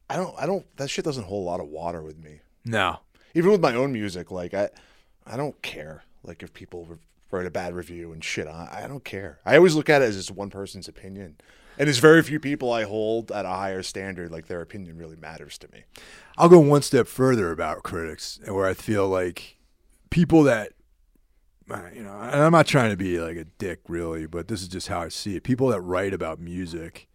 I 0.08 0.16
don't 0.16 0.36
I 0.38 0.46
don't 0.46 0.64
that 0.78 0.92
shit 0.92 1.04
doesn't 1.04 1.24
hold 1.24 1.48
a 1.48 1.50
lot 1.50 1.60
of 1.60 1.68
water 1.68 2.04
with 2.04 2.24
me. 2.24 2.42
no, 2.64 3.00
Even 3.34 3.50
with 3.50 3.60
my 3.60 3.74
own 3.74 3.92
music, 3.92 4.30
like 4.30 4.54
I 4.54 4.70
I 5.26 5.36
don't 5.36 5.60
care 5.64 6.04
like 6.24 6.44
if 6.44 6.54
people 6.54 7.00
write 7.32 7.48
a 7.48 7.52
bad 7.52 7.74
review 7.74 8.12
and 8.12 8.24
shit 8.24 8.48
on 8.48 8.68
I 8.68 8.88
don't 8.88 9.04
care. 9.04 9.40
I 9.44 9.58
always 9.58 9.74
look 9.74 9.90
at 9.90 10.04
it 10.04 10.06
as 10.06 10.18
just 10.18 10.30
one 10.30 10.52
person's 10.52 10.88
opinion. 10.88 11.38
And 11.80 11.88
there's 11.88 11.98
very 11.98 12.22
few 12.22 12.40
people 12.40 12.72
I 12.72 12.84
hold 12.84 13.32
at 13.32 13.46
a 13.46 13.50
higher 13.50 13.82
standard 13.82 14.30
like 14.32 14.46
their 14.46 14.62
opinion 14.62 14.98
really 15.00 15.16
matters 15.16 15.58
to 15.58 15.72
me. 15.72 15.86
I'll 16.38 16.48
go 16.48 16.60
one 16.60 16.84
step 16.84 17.08
further 17.08 17.52
about 17.52 17.82
critics, 17.82 18.40
where 18.46 18.68
I 18.68 18.76
feel 18.76 19.08
like 19.10 19.58
people 20.12 20.44
that, 20.44 20.74
you 21.94 22.04
know, 22.04 22.14
and 22.14 22.42
I'm 22.42 22.52
not 22.52 22.68
trying 22.68 22.92
to 22.92 22.98
be 22.98 23.20
like 23.20 23.38
a 23.38 23.46
dick 23.46 23.82
really, 23.88 24.26
but 24.26 24.48
this 24.48 24.62
is 24.62 24.68
just 24.68 24.88
how 24.88 25.02
I 25.02 25.10
see 25.10 25.36
it. 25.36 25.44
People 25.44 25.70
that 25.70 25.82
write 25.82 26.14
about 26.14 26.40
music 26.40 27.08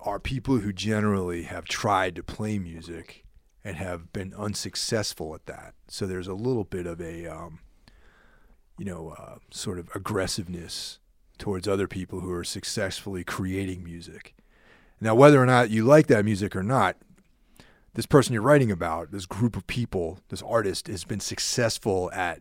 are 0.00 0.18
people 0.18 0.58
who 0.58 0.72
generally 0.72 1.42
have 1.42 1.66
tried 1.66 2.16
to 2.16 2.22
play 2.22 2.58
music 2.58 3.24
and 3.62 3.76
have 3.76 4.12
been 4.12 4.32
unsuccessful 4.36 5.34
at 5.34 5.46
that. 5.46 5.74
So 5.88 6.06
there's 6.06 6.28
a 6.28 6.34
little 6.34 6.64
bit 6.64 6.86
of 6.86 7.00
a, 7.00 7.26
um, 7.26 7.60
you 8.78 8.86
know, 8.86 9.14
uh, 9.18 9.36
sort 9.50 9.78
of 9.78 9.90
aggressiveness 9.94 10.98
towards 11.38 11.68
other 11.68 11.86
people 11.86 12.20
who 12.20 12.32
are 12.32 12.44
successfully 12.44 13.24
creating 13.24 13.84
music. 13.84 14.34
Now, 15.00 15.14
whether 15.14 15.42
or 15.42 15.46
not 15.46 15.70
you 15.70 15.84
like 15.84 16.06
that 16.08 16.24
music 16.24 16.54
or 16.56 16.62
not, 16.62 16.96
this 17.94 18.06
person 18.06 18.32
you're 18.32 18.42
writing 18.42 18.70
about, 18.70 19.10
this 19.10 19.26
group 19.26 19.56
of 19.56 19.66
people, 19.66 20.20
this 20.28 20.42
artist 20.42 20.86
has 20.86 21.04
been 21.04 21.20
successful 21.20 22.10
at 22.12 22.40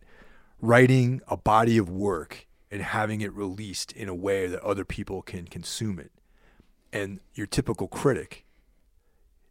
writing 0.62 1.22
a 1.28 1.38
body 1.38 1.78
of 1.78 1.89
work 1.89 2.48
and 2.72 2.82
having 2.82 3.22
it 3.22 3.34
released 3.34 3.91
in 3.93 4.08
a 4.10 4.15
way 4.15 4.48
that 4.48 4.62
other 4.62 4.86
people 4.86 5.22
can 5.22 5.45
consume 5.45 6.00
it. 6.00 6.12
And 6.93 7.19
your 7.34 7.48
typical 7.48 7.88
critic 7.88 8.45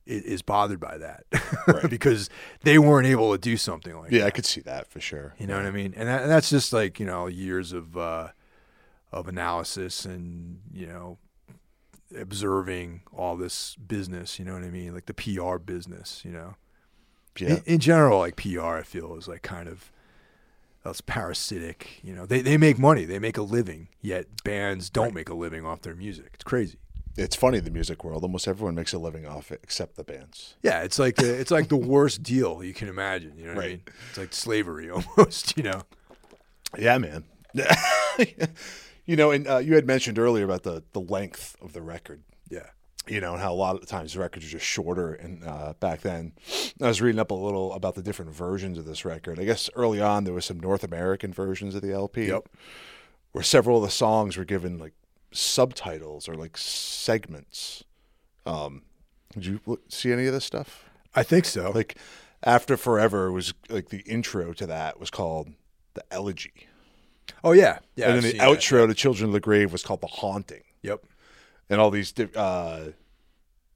i- 0.06 0.10
is 0.12 0.42
bothered 0.42 0.80
by 0.80 0.98
that 0.98 1.24
Right. 1.66 1.88
because 1.90 2.28
they 2.62 2.78
weren't 2.78 3.06
able 3.06 3.32
to 3.32 3.38
do 3.38 3.56
something 3.56 3.96
like 3.98 4.10
Yeah, 4.12 4.20
that. 4.20 4.26
I 4.26 4.30
could 4.30 4.46
see 4.46 4.60
that 4.62 4.86
for 4.88 5.00
sure. 5.00 5.34
You 5.38 5.46
know 5.46 5.56
what 5.56 5.66
I 5.66 5.70
mean? 5.70 5.94
And, 5.96 6.08
that, 6.08 6.22
and 6.22 6.30
that's 6.30 6.50
just 6.50 6.72
like 6.72 6.98
you 7.00 7.06
know 7.06 7.26
years 7.26 7.72
of 7.72 7.96
uh, 7.96 8.28
of 9.12 9.28
analysis 9.28 10.04
and 10.04 10.60
you 10.72 10.86
know 10.86 11.18
observing 12.16 13.02
all 13.12 13.36
this 13.36 13.76
business. 13.76 14.38
You 14.38 14.44
know 14.44 14.54
what 14.54 14.64
I 14.64 14.70
mean? 14.70 14.94
Like 14.94 15.06
the 15.06 15.14
PR 15.14 15.58
business. 15.58 16.22
You 16.24 16.32
know, 16.32 16.54
Yeah. 17.38 17.48
in, 17.56 17.62
in 17.66 17.78
general, 17.80 18.18
like 18.18 18.36
PR, 18.36 18.60
I 18.76 18.82
feel 18.82 19.14
is 19.16 19.28
like 19.28 19.42
kind 19.42 19.68
of 19.68 19.90
that's 20.84 21.00
parasitic. 21.00 22.00
You 22.02 22.14
know, 22.14 22.26
they 22.26 22.40
they 22.40 22.56
make 22.56 22.78
money, 22.78 23.04
they 23.04 23.18
make 23.18 23.36
a 23.36 23.42
living, 23.42 23.88
yet 24.00 24.42
bands 24.44 24.90
don't 24.90 25.14
make 25.14 25.28
a 25.28 25.34
living 25.34 25.64
off 25.64 25.82
their 25.82 25.94
music. 25.94 26.30
It's 26.34 26.44
crazy. 26.44 26.78
It's 27.16 27.34
funny 27.34 27.58
the 27.58 27.70
music 27.70 28.04
world. 28.04 28.22
Almost 28.22 28.46
everyone 28.46 28.76
makes 28.76 28.92
a 28.92 28.98
living 28.98 29.26
off 29.26 29.50
it 29.50 29.60
except 29.62 29.96
the 29.96 30.04
bands. 30.04 30.54
Yeah, 30.62 30.82
it's 30.82 31.00
like 31.00 31.16
the, 31.16 31.34
it's 31.34 31.50
like 31.50 31.68
the 31.68 31.76
worst 31.76 32.22
deal 32.22 32.62
you 32.62 32.72
can 32.72 32.88
imagine. 32.88 33.36
You 33.36 33.46
know 33.46 33.54
what 33.54 33.64
I 33.64 33.68
mean? 33.68 33.82
It's 34.10 34.18
like 34.18 34.32
slavery 34.32 34.88
almost. 35.18 35.56
You 35.56 35.64
know. 35.64 35.82
Yeah, 36.78 36.98
man. 36.98 37.24
you 39.04 39.16
know, 39.16 39.32
and 39.32 39.48
uh, 39.48 39.58
you 39.58 39.74
had 39.74 39.86
mentioned 39.86 40.18
earlier 40.18 40.44
about 40.44 40.62
the 40.62 40.84
the 40.92 41.00
length 41.00 41.56
of 41.60 41.72
the 41.72 41.82
record. 41.82 42.22
Yeah. 42.48 42.66
You 43.10 43.20
know, 43.20 43.32
and 43.32 43.40
how 43.42 43.52
a 43.52 43.54
lot 43.54 43.74
of 43.74 43.80
the 43.80 43.86
times 43.86 44.14
the 44.14 44.20
records 44.20 44.44
are 44.46 44.50
just 44.50 44.66
shorter. 44.66 45.12
And 45.14 45.42
uh, 45.44 45.74
back 45.80 46.00
then, 46.02 46.32
I 46.80 46.86
was 46.88 47.00
reading 47.00 47.18
up 47.18 47.30
a 47.30 47.34
little 47.34 47.72
about 47.72 47.94
the 47.94 48.02
different 48.02 48.32
versions 48.32 48.78
of 48.78 48.84
this 48.84 49.04
record. 49.04 49.38
I 49.40 49.44
guess 49.44 49.70
early 49.74 50.00
on 50.00 50.24
there 50.24 50.34
was 50.34 50.44
some 50.44 50.60
North 50.60 50.84
American 50.84 51.32
versions 51.32 51.74
of 51.74 51.82
the 51.82 51.92
LP. 51.92 52.26
Yep. 52.28 52.48
where 53.32 53.44
several 53.44 53.78
of 53.78 53.82
the 53.84 53.90
songs 53.90 54.36
were 54.36 54.44
given 54.44 54.78
like 54.78 54.92
subtitles 55.32 56.28
or 56.28 56.34
like 56.34 56.56
segments. 56.56 57.84
Um, 58.46 58.82
did 59.34 59.46
you 59.46 59.78
see 59.88 60.12
any 60.12 60.26
of 60.26 60.32
this 60.32 60.44
stuff? 60.44 60.84
I 61.14 61.22
think 61.22 61.44
so. 61.44 61.70
Like 61.74 61.96
after 62.42 62.76
forever 62.76 63.30
was 63.32 63.52
like 63.68 63.88
the 63.90 64.00
intro 64.00 64.52
to 64.54 64.66
that 64.66 64.98
was 65.00 65.10
called 65.10 65.48
the 65.94 66.02
elegy, 66.10 66.68
oh 67.42 67.52
yeah, 67.52 67.78
yeah. 67.96 68.06
and 68.06 68.14
I've 68.16 68.22
then 68.22 68.22
the 68.22 68.28
seen 68.30 68.38
that. 68.38 68.48
outro 68.48 68.86
to 68.86 68.94
Children 68.94 69.30
of 69.30 69.32
the 69.34 69.40
Grave 69.40 69.72
was 69.72 69.82
called 69.82 70.00
the 70.00 70.06
haunting, 70.06 70.62
Yep. 70.82 71.04
And 71.70 71.80
all 71.80 71.90
these 71.90 72.12
uh, 72.18 72.90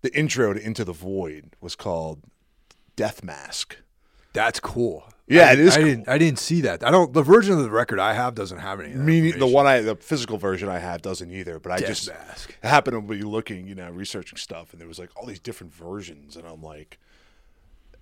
the 0.03 0.17
intro 0.17 0.53
to 0.53 0.65
Into 0.65 0.85
the 0.85 0.93
Void 0.93 1.57
was 1.61 1.77
called 1.77 2.21
Death 2.97 3.23
Mask. 3.23 3.77
That's 4.33 4.61
cool. 4.61 5.05
Yeah, 5.29 5.49
I, 5.49 5.53
it 5.53 5.61
is 5.61 5.75
I 5.75 5.79
cool. 5.79 5.89
didn't. 5.89 6.09
I 6.09 6.19
didn't 6.19 6.39
see 6.39 6.61
that. 6.63 6.85
I 6.85 6.91
don't. 6.91 7.13
The 7.13 7.23
version 7.23 7.55
of 7.55 7.63
the 7.63 7.71
record 7.71 7.99
I 7.99 8.13
have 8.15 8.35
doesn't 8.35 8.59
have 8.59 8.81
any. 8.81 8.95
Me, 8.95 9.31
the 9.31 9.47
one 9.47 9.67
I, 9.67 9.81
the 9.81 9.97
physical 9.97 10.37
version 10.37 10.69
I 10.69 10.79
have 10.79 11.01
doesn't 11.03 11.31
either. 11.31 11.59
But 11.59 11.73
I 11.73 11.79
Death 11.79 11.89
just 11.89 12.09
mask. 12.09 12.57
Happened 12.63 13.09
to 13.09 13.15
be 13.15 13.23
looking, 13.23 13.67
you 13.67 13.75
know, 13.75 13.91
researching 13.91 14.37
stuff, 14.39 14.73
and 14.73 14.81
there 14.81 14.89
was 14.89 14.99
like 14.99 15.11
all 15.17 15.27
these 15.27 15.41
different 15.41 15.73
versions, 15.73 16.37
and 16.37 16.47
I'm 16.47 16.63
like, 16.63 16.99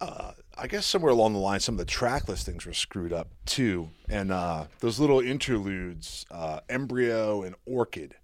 uh, 0.00 0.32
I 0.56 0.66
guess 0.66 0.86
somewhere 0.86 1.12
along 1.12 1.34
the 1.34 1.38
line, 1.40 1.60
some 1.60 1.74
of 1.74 1.78
the 1.78 1.84
track 1.84 2.28
listings 2.28 2.64
were 2.64 2.72
screwed 2.72 3.12
up 3.12 3.28
too, 3.44 3.90
and 4.08 4.32
uh, 4.32 4.64
those 4.80 4.98
little 4.98 5.20
interludes, 5.20 6.24
uh, 6.30 6.60
embryo 6.68 7.42
and 7.42 7.54
orchid, 7.66 8.14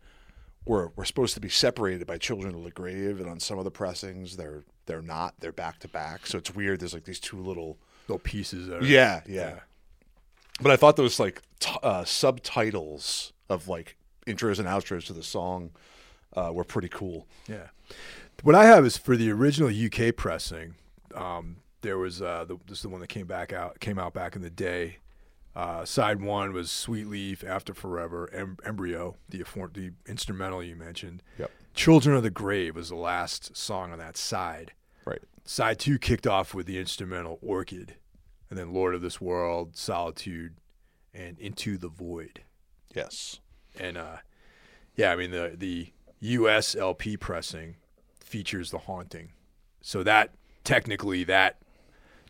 were 0.67 0.93
were 0.97 1.05
supposed 1.05 1.35
to 1.35 1.41
be 1.41 1.49
separated 1.49 2.07
by 2.07 2.19
Children 2.19 2.55
of 2.55 2.65
the 2.65 2.71
Grave, 2.71 3.21
and 3.21 3.29
on 3.29 3.41
some 3.41 3.59
of 3.59 3.65
the 3.65 3.71
pressings, 3.71 4.37
they're 4.37 4.65
they're 4.87 5.03
not. 5.03 5.35
They're 5.41 5.53
back 5.53 5.79
to 5.81 5.89
back, 5.89 6.27
so 6.27 6.39
it's 6.39 6.55
weird. 6.55 6.81
There's 6.81 6.95
like 6.95 7.05
these 7.05 7.21
two 7.21 7.39
little 7.39 7.79
Little 8.09 8.21
pieces. 8.21 8.69
That 8.69 8.83
are, 8.83 8.85
yeah, 8.85 9.23
yeah. 9.27 9.61
But 10.61 10.71
I 10.71 10.77
thought 10.77 10.97
those 10.97 11.19
like 11.19 11.43
t- 11.59 11.77
uh, 11.83 12.05
subtitles 12.05 13.33
of 13.49 13.67
like 13.67 13.97
intros 14.27 14.59
and 14.59 14.69
outros 14.69 15.07
to 15.07 15.13
the 15.13 15.25
song 15.25 15.71
uh, 16.37 16.51
were 16.53 16.65
pretty 16.65 16.89
cool. 16.89 17.27
Yeah. 17.49 17.69
What 18.43 18.55
I 18.55 18.65
have 18.67 18.87
is 18.87 18.97
for 18.97 19.17
the 19.17 19.31
original 19.33 19.71
UK 19.71 20.15
pressing. 20.15 20.77
Um, 21.15 21.57
there 21.81 21.99
was 21.99 22.23
uh, 22.23 22.45
the, 22.47 22.59
this 22.69 22.79
is 22.79 22.83
the 22.83 22.89
one 22.89 23.01
that 23.01 23.09
came 23.09 23.27
back 23.27 23.53
out 23.53 23.81
came 23.81 23.99
out 23.99 24.15
back 24.15 24.37
in 24.37 24.43
the 24.43 24.51
day. 24.51 24.99
Uh, 25.57 25.87
side 25.87 26.21
one 26.21 26.53
was 26.53 26.71
Sweet 26.71 27.07
Leaf, 27.07 27.43
After 27.43 27.73
Forever, 27.73 28.29
em- 28.31 28.59
Embryo, 28.63 29.17
the 29.27 29.39
affor- 29.39 29.73
the 29.73 29.93
instrumental 30.07 30.63
you 30.63 30.77
mentioned. 30.77 31.23
Yep. 31.39 31.51
Children 31.73 32.15
of 32.15 32.23
the 32.23 32.31
Grave 32.31 32.77
was 32.77 32.91
the 32.91 32.97
last 32.97 33.57
song 33.57 33.91
on 33.91 33.99
that 33.99 34.19
side. 34.19 34.73
Right. 35.07 35.23
Side 35.45 35.79
two 35.79 35.99
kicked 35.99 36.27
off 36.27 36.53
with 36.53 36.67
the 36.67 36.79
instrumental 36.79 37.39
Orchid, 37.41 37.95
and 38.51 38.59
then 38.59 38.75
Lord 38.75 38.95
of 38.95 39.01
this 39.01 39.19
World, 39.19 39.79
Solitude, 39.79 40.57
and 41.15 41.39
Into 41.39 41.79
the 41.79 41.89
Void. 41.89 42.43
Yes. 42.95 43.41
And 43.81 43.97
uh, 43.97 44.17
yeah, 44.95 45.11
I 45.11 45.17
mean 45.17 45.31
the 45.31 45.55
the 45.57 45.91
US 46.21 46.77
LP 46.77 47.17
pressing 47.17 47.77
features 48.21 48.71
the 48.71 48.79
haunting. 48.79 49.33
So 49.81 50.03
that 50.03 50.35
technically 50.65 51.25
that 51.25 51.63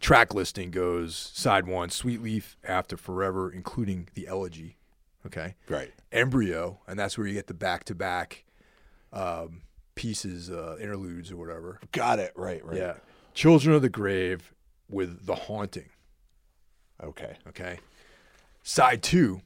track 0.00 0.34
listing 0.34 0.70
goes 0.70 1.16
side 1.16 1.66
one, 1.66 1.90
Sweet 1.90 2.22
Leaf, 2.22 2.56
After 2.64 2.96
Forever, 2.96 3.50
including 3.50 4.08
the 4.14 4.26
elegy. 4.26 4.76
Okay. 5.24 5.54
Right. 5.68 5.92
Embryo, 6.12 6.80
and 6.86 6.98
that's 6.98 7.18
where 7.18 7.26
you 7.26 7.34
get 7.34 7.46
the 7.46 7.54
back 7.54 7.84
to 7.84 7.94
back 7.94 8.44
um 9.12 9.62
pieces, 9.94 10.50
uh, 10.50 10.76
interludes 10.80 11.32
or 11.32 11.36
whatever. 11.36 11.80
Got 11.92 12.18
it. 12.18 12.32
Right. 12.36 12.64
Right. 12.64 12.76
Yeah. 12.76 12.94
Children 13.34 13.74
of 13.74 13.82
the 13.82 13.88
Grave 13.88 14.52
with 14.88 15.26
the 15.26 15.34
haunting. 15.34 15.88
Okay. 17.02 17.36
Okay. 17.48 17.78
Side 18.62 19.02
two 19.02 19.40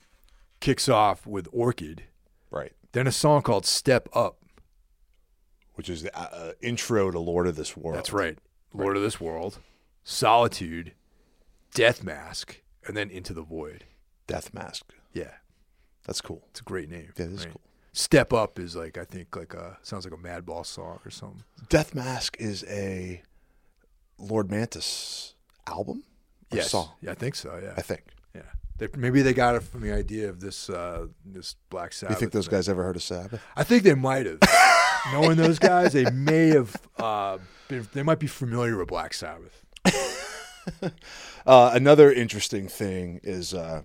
kicks 0.61 0.89
off 0.89 1.27
with 1.27 1.49
Orchid. 1.53 2.05
Right. 2.51 2.73
Then 2.93 3.07
a 3.07 3.13
song 3.13 3.43
called 3.43 3.67
Step 3.67 4.09
Up. 4.13 4.39
Which 5.75 5.89
is 5.89 6.03
the 6.03 6.19
uh, 6.19 6.29
uh, 6.33 6.53
intro 6.61 7.11
to 7.11 7.19
Lord 7.19 7.47
of 7.47 7.57
this 7.57 7.77
World. 7.77 7.97
That's 7.97 8.13
right. 8.13 8.39
Lord 8.75 8.97
of 8.97 9.03
this 9.03 9.21
World, 9.21 9.59
Solitude, 10.05 10.93
Death 11.75 12.03
Mask, 12.03 12.61
and 12.87 12.97
then 12.97 13.11
Into 13.11 13.33
the 13.33 13.43
Void. 13.43 13.85
Death 14.27 14.55
Mask. 14.55 14.85
Yeah, 15.13 15.33
That's 16.07 16.21
cool. 16.21 16.43
it's 16.51 16.61
a 16.61 16.65
great 16.65 16.89
name. 16.89 17.13
Yeah, 17.17 17.27
that's 17.27 17.45
right? 17.45 17.53
cool. 17.53 17.61
Step 17.93 18.33
Up 18.33 18.59
is 18.61 18.77
like 18.77 18.97
I 18.97 19.05
think 19.05 19.35
like 19.35 19.53
a 19.55 19.77
sounds 19.83 20.05
like 20.05 20.15
a 20.15 20.17
Madball 20.17 20.65
song 20.65 21.01
or 21.05 21.11
something. 21.11 21.43
Death 21.69 21.95
Mask 21.95 22.37
is 22.39 22.65
a 22.69 23.23
Lord 24.19 24.51
Mantis 24.51 25.35
album. 25.67 26.05
Or 26.53 26.57
Yes, 26.59 26.71
Song. 26.71 26.91
yeah, 27.01 27.13
I 27.13 27.15
think 27.15 27.35
so. 27.37 27.59
Yeah, 27.63 27.75
I 27.77 27.83
think. 27.83 28.03
yeah. 28.35 28.43
They, 28.79 28.89
maybe 28.97 29.23
they 29.23 29.33
got 29.33 29.55
it 29.57 29.63
from 29.63 29.83
the 29.83 29.93
idea 29.93 30.29
of 30.29 30.41
this 30.41 30.69
uh, 30.71 31.07
this 31.25 31.57
Black 31.69 31.93
Sabbath. 31.93 32.17
Do 32.17 32.19
you 32.19 32.21
think 32.21 32.33
those 32.33 32.47
thing. 32.47 32.59
guys 32.59 32.69
ever 32.69 32.83
heard 32.85 32.97
of 32.97 33.03
Sabbath? 33.03 33.41
I 33.57 33.65
think 33.65 33.83
they 33.83 33.95
might 33.95 34.27
have. 34.27 34.39
Knowing 35.13 35.37
those 35.37 35.59
guys, 35.59 35.93
they 35.93 36.09
may 36.11 36.49
have. 36.49 36.77
Uh, 36.99 37.39
been, 37.69 37.89
they 37.93 38.03
might 38.03 38.19
be 38.21 38.27
familiar 38.27 38.77
with 38.77 38.89
Black 38.89 39.15
Sabbath. 39.15 39.65
Uh, 41.47 41.71
another 41.73 42.13
interesting 42.13 42.69
thing 42.69 43.19
is, 43.23 43.55
uh, 43.55 43.83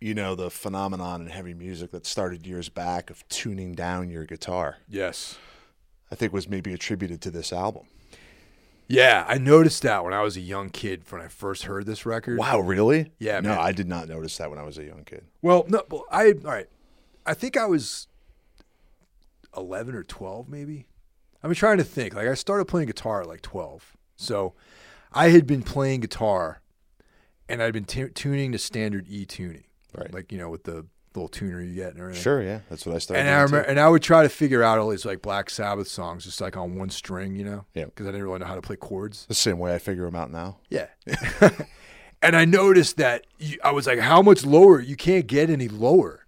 you 0.00 0.14
know, 0.14 0.34
the 0.34 0.50
phenomenon 0.50 1.22
in 1.22 1.28
heavy 1.28 1.54
music 1.54 1.90
that 1.92 2.04
started 2.04 2.46
years 2.46 2.68
back 2.68 3.08
of 3.08 3.26
tuning 3.28 3.74
down 3.74 4.10
your 4.10 4.24
guitar. 4.24 4.76
Yes. 4.86 5.38
I 6.12 6.14
think 6.14 6.32
was 6.32 6.46
maybe 6.46 6.74
attributed 6.74 7.22
to 7.22 7.30
this 7.30 7.52
album. 7.54 7.84
Yeah, 8.86 9.24
I 9.26 9.38
noticed 9.38 9.82
that 9.82 10.04
when 10.04 10.12
I 10.12 10.20
was 10.20 10.36
a 10.36 10.40
young 10.42 10.68
kid 10.68 11.04
when 11.08 11.22
I 11.22 11.28
first 11.28 11.64
heard 11.64 11.86
this 11.86 12.04
record. 12.04 12.38
Wow, 12.38 12.60
really? 12.60 13.10
Yeah, 13.18 13.40
No, 13.40 13.48
man. 13.48 13.58
I 13.58 13.72
did 13.72 13.88
not 13.88 14.06
notice 14.06 14.36
that 14.36 14.50
when 14.50 14.58
I 14.58 14.62
was 14.62 14.76
a 14.76 14.84
young 14.84 15.04
kid. 15.04 15.24
Well, 15.40 15.64
no, 15.68 15.82
well, 15.90 16.04
I 16.12 16.28
all 16.44 16.50
right. 16.50 16.68
I 17.24 17.32
think 17.32 17.56
I 17.56 17.64
was 17.64 18.08
eleven 19.56 19.94
or 19.94 20.02
twelve, 20.02 20.50
maybe. 20.50 20.86
Been 21.42 21.54
trying 21.54 21.78
to 21.78 21.84
think. 21.84 22.14
Like 22.14 22.28
I 22.28 22.34
started 22.34 22.66
playing 22.66 22.88
guitar 22.88 23.22
at 23.22 23.26
like 23.26 23.40
twelve, 23.40 23.96
so 24.16 24.54
I 25.12 25.28
had 25.28 25.46
been 25.46 25.62
playing 25.62 26.00
guitar, 26.00 26.60
and 27.48 27.62
I'd 27.62 27.72
been 27.72 27.84
tu- 27.84 28.08
tuning 28.10 28.52
to 28.52 28.58
standard 28.58 29.06
E 29.08 29.24
tuning, 29.26 29.64
Right. 29.96 30.12
Like 30.12 30.32
you 30.32 30.38
know, 30.38 30.48
with 30.50 30.64
the 30.64 30.86
little 31.14 31.28
tuner 31.28 31.60
you 31.60 31.74
get 31.76 31.92
and 31.92 32.00
everything. 32.00 32.20
Sure, 32.22 32.42
yeah, 32.42 32.58
that's 32.68 32.84
what 32.84 32.96
I 32.96 32.98
started. 32.98 33.20
And 33.20 33.28
I 33.30 33.34
remember, 33.42 33.62
too. 33.62 33.70
and 33.70 33.78
I 33.78 33.88
would 33.88 34.02
try 34.02 34.24
to 34.24 34.28
figure 34.28 34.64
out 34.64 34.78
all 34.80 34.88
these 34.88 35.04
like 35.04 35.22
Black 35.22 35.48
Sabbath 35.48 35.86
songs, 35.86 36.24
just 36.24 36.40
like 36.40 36.56
on 36.56 36.74
one 36.74 36.90
string, 36.90 37.36
you 37.36 37.44
know, 37.44 37.66
Yeah. 37.74 37.84
because 37.84 38.08
I 38.08 38.10
didn't 38.10 38.26
really 38.26 38.40
know 38.40 38.46
how 38.46 38.56
to 38.56 38.62
play 38.62 38.74
chords. 38.74 39.24
the 39.28 39.34
same 39.34 39.58
way 39.60 39.72
I 39.74 39.78
figure 39.78 40.04
them 40.06 40.16
out 40.16 40.32
now. 40.32 40.58
Yeah. 40.70 40.88
and 42.22 42.34
I 42.36 42.44
noticed 42.44 42.96
that 42.96 43.26
you, 43.38 43.58
I 43.62 43.70
was 43.70 43.86
like, 43.86 44.00
how 44.00 44.22
much 44.22 44.44
lower? 44.44 44.80
You 44.80 44.96
can't 44.96 45.26
get 45.28 45.50
any 45.50 45.68
lower. 45.68 46.26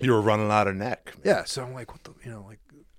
You 0.00 0.10
were 0.10 0.20
running 0.20 0.50
out 0.50 0.66
of 0.66 0.74
neck. 0.74 1.12
Yeah. 1.24 1.44
So 1.44 1.62
I'm 1.62 1.72
like, 1.72 1.92
what 1.92 2.02
the, 2.02 2.12
you 2.24 2.30
know, 2.32 2.44
like, 2.48 2.58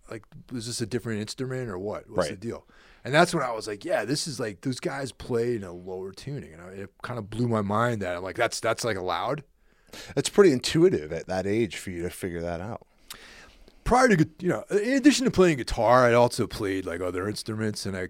like, 0.10 0.24
is 0.54 0.68
this 0.68 0.80
a 0.80 0.86
different 0.86 1.20
instrument 1.20 1.70
or 1.70 1.78
what? 1.78 2.10
What's 2.10 2.30
the 2.30 2.36
deal? 2.38 2.66
And 3.06 3.14
that's 3.14 3.34
when 3.34 3.44
I 3.44 3.52
was 3.52 3.68
like, 3.68 3.84
yeah, 3.84 4.06
this 4.06 4.28
is 4.28 4.40
like 4.40 4.62
those 4.62 4.80
guys 4.80 5.12
play 5.12 5.56
in 5.56 5.64
a 5.64 5.74
lower 5.74 6.12
tuning, 6.14 6.54
and 6.54 6.62
I, 6.62 6.68
it 6.70 6.90
kind 7.02 7.20
of 7.20 7.30
blew 7.30 7.48
my 7.48 7.62
mind 7.62 8.02
that 8.02 8.16
I'm 8.16 8.24
like, 8.24 8.38
that's 8.38 8.60
that's 8.60 8.84
like 8.86 8.98
allowed. 8.98 9.44
It's 10.16 10.30
pretty 10.30 10.52
intuitive 10.52 11.12
at 11.12 11.28
that 11.28 11.46
age 11.46 11.76
for 11.78 11.92
you 11.92 12.02
to 12.04 12.10
figure 12.10 12.42
that 12.42 12.62
out. 12.62 12.88
Prior 13.84 14.08
to 14.08 14.30
you 14.40 14.48
know, 14.50 14.64
in 14.72 14.94
addition 14.94 15.26
to 15.26 15.32
playing 15.32 15.58
guitar, 15.58 16.06
I 16.06 16.14
also 16.14 16.48
played 16.48 16.86
like 16.86 17.02
other 17.02 17.28
instruments, 17.28 17.86
and 17.86 17.96
I 17.98 18.08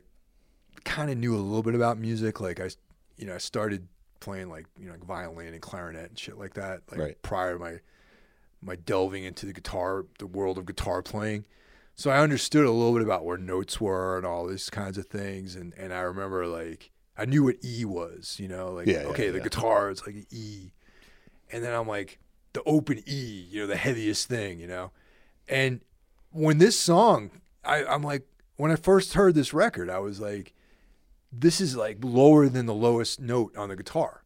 kind 0.85 1.09
of 1.09 1.17
knew 1.17 1.35
a 1.35 1.39
little 1.41 1.63
bit 1.63 1.73
about 1.75 1.97
music. 1.97 2.39
Like 2.39 2.59
I, 2.59 2.69
you 3.17 3.25
know, 3.25 3.33
I 3.35 3.39
started 3.39 3.87
playing 4.19 4.49
like 4.49 4.67
you 4.79 4.85
know 4.85 4.91
like 4.93 5.03
violin 5.03 5.53
and 5.53 5.61
clarinet 5.61 6.09
and 6.09 6.19
shit 6.19 6.37
like 6.37 6.53
that. 6.53 6.81
Like 6.91 6.99
Right. 6.99 7.21
prior 7.23 7.53
to 7.53 7.59
my 7.59 7.79
my 8.61 8.75
delving 8.75 9.23
into 9.23 9.45
the 9.47 9.53
guitar, 9.53 10.05
the 10.19 10.27
world 10.27 10.57
of 10.59 10.65
guitar 10.67 11.01
playing. 11.01 11.45
So 11.95 12.09
I 12.09 12.19
understood 12.19 12.65
a 12.65 12.71
little 12.71 12.93
bit 12.93 13.03
about 13.03 13.23
where 13.23 13.37
notes 13.37 13.79
were 13.79 14.17
and 14.17 14.25
all 14.25 14.47
these 14.47 14.69
kinds 14.69 14.97
of 14.97 15.05
things. 15.05 15.55
And, 15.55 15.73
and 15.77 15.93
I 15.93 15.99
remember 16.01 16.47
like 16.47 16.91
I 17.17 17.25
knew 17.25 17.43
what 17.43 17.57
E 17.63 17.85
was, 17.85 18.37
you 18.39 18.47
know, 18.47 18.71
like 18.71 18.87
Yeah, 18.87 19.03
yeah, 19.03 19.07
okay, 19.09 19.29
the 19.29 19.37
yeah. 19.37 19.43
guitar 19.43 19.89
is 19.91 20.05
like 20.05 20.15
an 20.15 20.25
E. 20.31 20.71
And 21.51 21.63
then 21.63 21.73
I'm 21.73 21.87
like, 21.87 22.19
the 22.53 22.63
open 22.63 23.03
E, 23.07 23.47
you 23.49 23.61
know, 23.61 23.67
the 23.67 23.75
heaviest 23.75 24.27
thing, 24.27 24.59
you 24.59 24.67
know. 24.67 24.91
And 25.47 25.81
when 26.31 26.57
this 26.57 26.79
song, 26.79 27.29
I, 27.63 27.85
I'm 27.85 28.01
like, 28.01 28.27
when 28.55 28.71
I 28.71 28.75
first 28.75 29.13
heard 29.13 29.35
this 29.35 29.53
record, 29.53 29.89
I 29.89 29.99
was 29.99 30.19
like, 30.19 30.53
this 31.31 31.61
is 31.61 31.75
like 31.75 31.97
lower 32.01 32.47
than 32.49 32.65
the 32.65 32.73
lowest 32.73 33.19
note 33.19 33.55
on 33.57 33.69
the 33.69 33.75
guitar. 33.75 34.23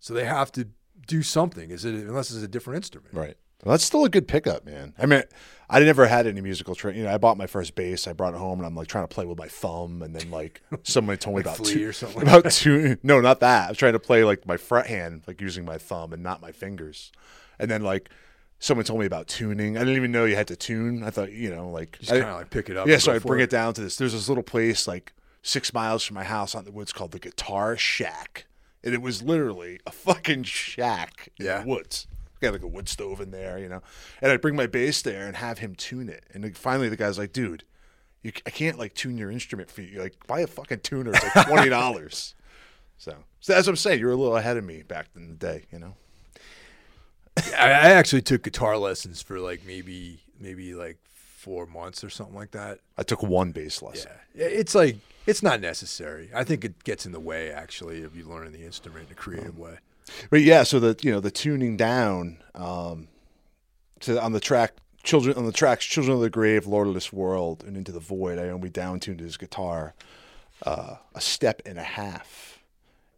So 0.00 0.12
they 0.14 0.24
have 0.24 0.52
to 0.52 0.68
do 1.06 1.22
something. 1.22 1.70
Is 1.70 1.84
it 1.84 1.94
unless 1.94 2.30
it's 2.30 2.42
a 2.42 2.48
different 2.48 2.76
instrument? 2.76 3.14
Right. 3.14 3.36
Well, 3.66 3.72
that's 3.72 3.84
still 3.84 4.04
a 4.04 4.08
good 4.08 4.28
pickup, 4.28 4.64
man. 4.64 4.94
I 4.96 5.06
mean, 5.06 5.24
I 5.68 5.80
never 5.80 6.06
had 6.06 6.28
any 6.28 6.40
musical 6.40 6.76
training. 6.76 7.00
You 7.00 7.06
know, 7.08 7.12
I 7.14 7.18
bought 7.18 7.36
my 7.36 7.48
first 7.48 7.74
bass. 7.74 8.06
I 8.06 8.12
brought 8.12 8.32
it 8.34 8.38
home, 8.38 8.60
and 8.60 8.66
I'm 8.66 8.76
like 8.76 8.86
trying 8.86 9.02
to 9.02 9.12
play 9.12 9.26
with 9.26 9.36
my 9.38 9.48
thumb, 9.48 10.02
and 10.02 10.14
then 10.14 10.30
like 10.30 10.62
somebody 10.84 11.18
told 11.18 11.34
me 11.36 11.42
Like 11.42 11.56
about 11.58 11.66
two, 11.66 11.88
or 11.88 11.92
something. 11.92 12.22
about 12.22 12.50
two. 12.52 12.96
No, 13.02 13.20
not 13.20 13.40
that. 13.40 13.66
I 13.66 13.68
was 13.70 13.78
trying 13.78 13.94
to 13.94 13.98
play 13.98 14.22
like 14.22 14.46
my 14.46 14.56
fret 14.56 14.86
hand, 14.86 15.22
like 15.26 15.40
using 15.40 15.64
my 15.64 15.78
thumb 15.78 16.12
and 16.12 16.22
not 16.22 16.40
my 16.40 16.52
fingers. 16.52 17.10
And 17.58 17.68
then 17.70 17.82
like 17.82 18.08
someone 18.60 18.84
told 18.84 19.00
me 19.00 19.06
about 19.06 19.26
tuning. 19.26 19.76
I 19.76 19.80
didn't 19.80 19.96
even 19.96 20.12
know 20.12 20.26
you 20.26 20.36
had 20.36 20.46
to 20.48 20.56
tune. 20.56 21.02
I 21.02 21.10
thought 21.10 21.32
you 21.32 21.50
know 21.54 21.68
like 21.68 21.98
Just 21.98 22.12
kind 22.12 22.22
of 22.22 22.36
like 22.36 22.50
pick 22.50 22.70
it 22.70 22.76
up. 22.76 22.86
yeah. 22.86 22.98
So 22.98 23.12
I 23.12 23.18
bring 23.18 23.40
it 23.40 23.50
down 23.50 23.74
to 23.74 23.80
this. 23.80 23.96
There's 23.96 24.12
this 24.12 24.28
little 24.28 24.44
place 24.44 24.86
like 24.86 25.12
six 25.42 25.74
miles 25.74 26.04
from 26.04 26.14
my 26.14 26.24
house 26.24 26.54
out 26.54 26.60
in 26.60 26.64
the 26.66 26.70
woods 26.70 26.92
called 26.92 27.10
the 27.10 27.18
Guitar 27.18 27.76
Shack, 27.76 28.46
and 28.84 28.94
it 28.94 29.02
was 29.02 29.22
literally 29.24 29.80
a 29.86 29.90
fucking 29.90 30.44
shack 30.44 31.30
in 31.40 31.46
Yeah. 31.46 31.62
the 31.62 31.66
woods. 31.68 32.06
Got 32.40 32.52
like 32.52 32.62
a 32.62 32.68
wood 32.68 32.88
stove 32.88 33.20
in 33.20 33.30
there, 33.30 33.58
you 33.58 33.68
know. 33.68 33.82
And 34.20 34.30
I'd 34.30 34.40
bring 34.40 34.56
my 34.56 34.66
bass 34.66 35.02
there 35.02 35.26
and 35.26 35.36
have 35.36 35.58
him 35.58 35.74
tune 35.74 36.08
it. 36.08 36.24
And 36.32 36.44
like, 36.44 36.56
finally, 36.56 36.88
the 36.88 36.96
guy's 36.96 37.18
like, 37.18 37.32
"Dude, 37.32 37.64
you, 38.22 38.32
I 38.44 38.50
can't 38.50 38.78
like 38.78 38.94
tune 38.94 39.18
your 39.18 39.30
instrument 39.30 39.70
for 39.70 39.82
you. 39.82 40.00
Like, 40.00 40.26
buy 40.26 40.40
a 40.40 40.46
fucking 40.46 40.80
tuner. 40.80 41.12
It's 41.12 41.36
like 41.36 41.46
twenty 41.46 41.68
dollars." 41.68 42.34
so, 42.98 43.14
so 43.40 43.54
as 43.54 43.68
I'm 43.68 43.76
saying, 43.76 44.00
you're 44.00 44.12
a 44.12 44.16
little 44.16 44.36
ahead 44.36 44.56
of 44.56 44.64
me 44.64 44.82
back 44.82 45.08
in 45.16 45.28
the 45.28 45.34
day, 45.34 45.64
you 45.72 45.78
know. 45.78 45.94
I, 47.58 47.66
I 47.66 47.90
actually 47.92 48.22
took 48.22 48.42
guitar 48.42 48.78
lessons 48.78 49.20
for 49.20 49.38
like 49.38 49.64
maybe 49.66 50.20
maybe 50.40 50.74
like 50.74 50.98
four 51.46 51.66
months 51.66 52.02
or 52.02 52.10
something 52.10 52.34
like 52.34 52.52
that. 52.52 52.80
I 52.96 53.02
took 53.02 53.22
one 53.22 53.52
bass 53.52 53.82
lesson. 53.82 54.10
Yeah, 54.34 54.46
it's 54.46 54.74
like 54.74 54.96
it's 55.26 55.42
not 55.42 55.60
necessary. 55.60 56.30
I 56.34 56.44
think 56.44 56.64
it 56.64 56.82
gets 56.84 57.06
in 57.06 57.12
the 57.12 57.20
way 57.20 57.50
actually 57.50 58.02
of 58.02 58.16
you 58.16 58.24
learning 58.24 58.52
the 58.52 58.64
instrument 58.64 59.06
in 59.06 59.12
a 59.12 59.14
creative 59.14 59.54
oh. 59.58 59.64
way. 59.64 59.78
But 60.30 60.42
yeah, 60.42 60.62
so 60.62 60.80
the 60.80 60.96
you 61.02 61.10
know 61.10 61.20
the 61.20 61.30
tuning 61.30 61.76
down 61.76 62.38
um, 62.54 63.08
to 64.00 64.20
on 64.20 64.32
the 64.32 64.40
track 64.40 64.74
children 65.02 65.36
on 65.36 65.46
the 65.46 65.52
tracks 65.52 65.84
Children 65.84 66.16
of 66.16 66.22
the 66.22 66.30
Grave, 66.30 66.66
Lord 66.66 66.88
of 66.88 66.94
this 66.94 67.12
World, 67.12 67.64
and 67.66 67.76
Into 67.76 67.92
the 67.92 68.00
Void. 68.00 68.38
I 68.38 68.48
only 68.48 68.68
down 68.68 69.00
tuned 69.00 69.20
his 69.20 69.36
guitar 69.36 69.94
uh, 70.64 70.96
a 71.14 71.20
step 71.20 71.62
and 71.66 71.78
a 71.78 71.82
half, 71.82 72.62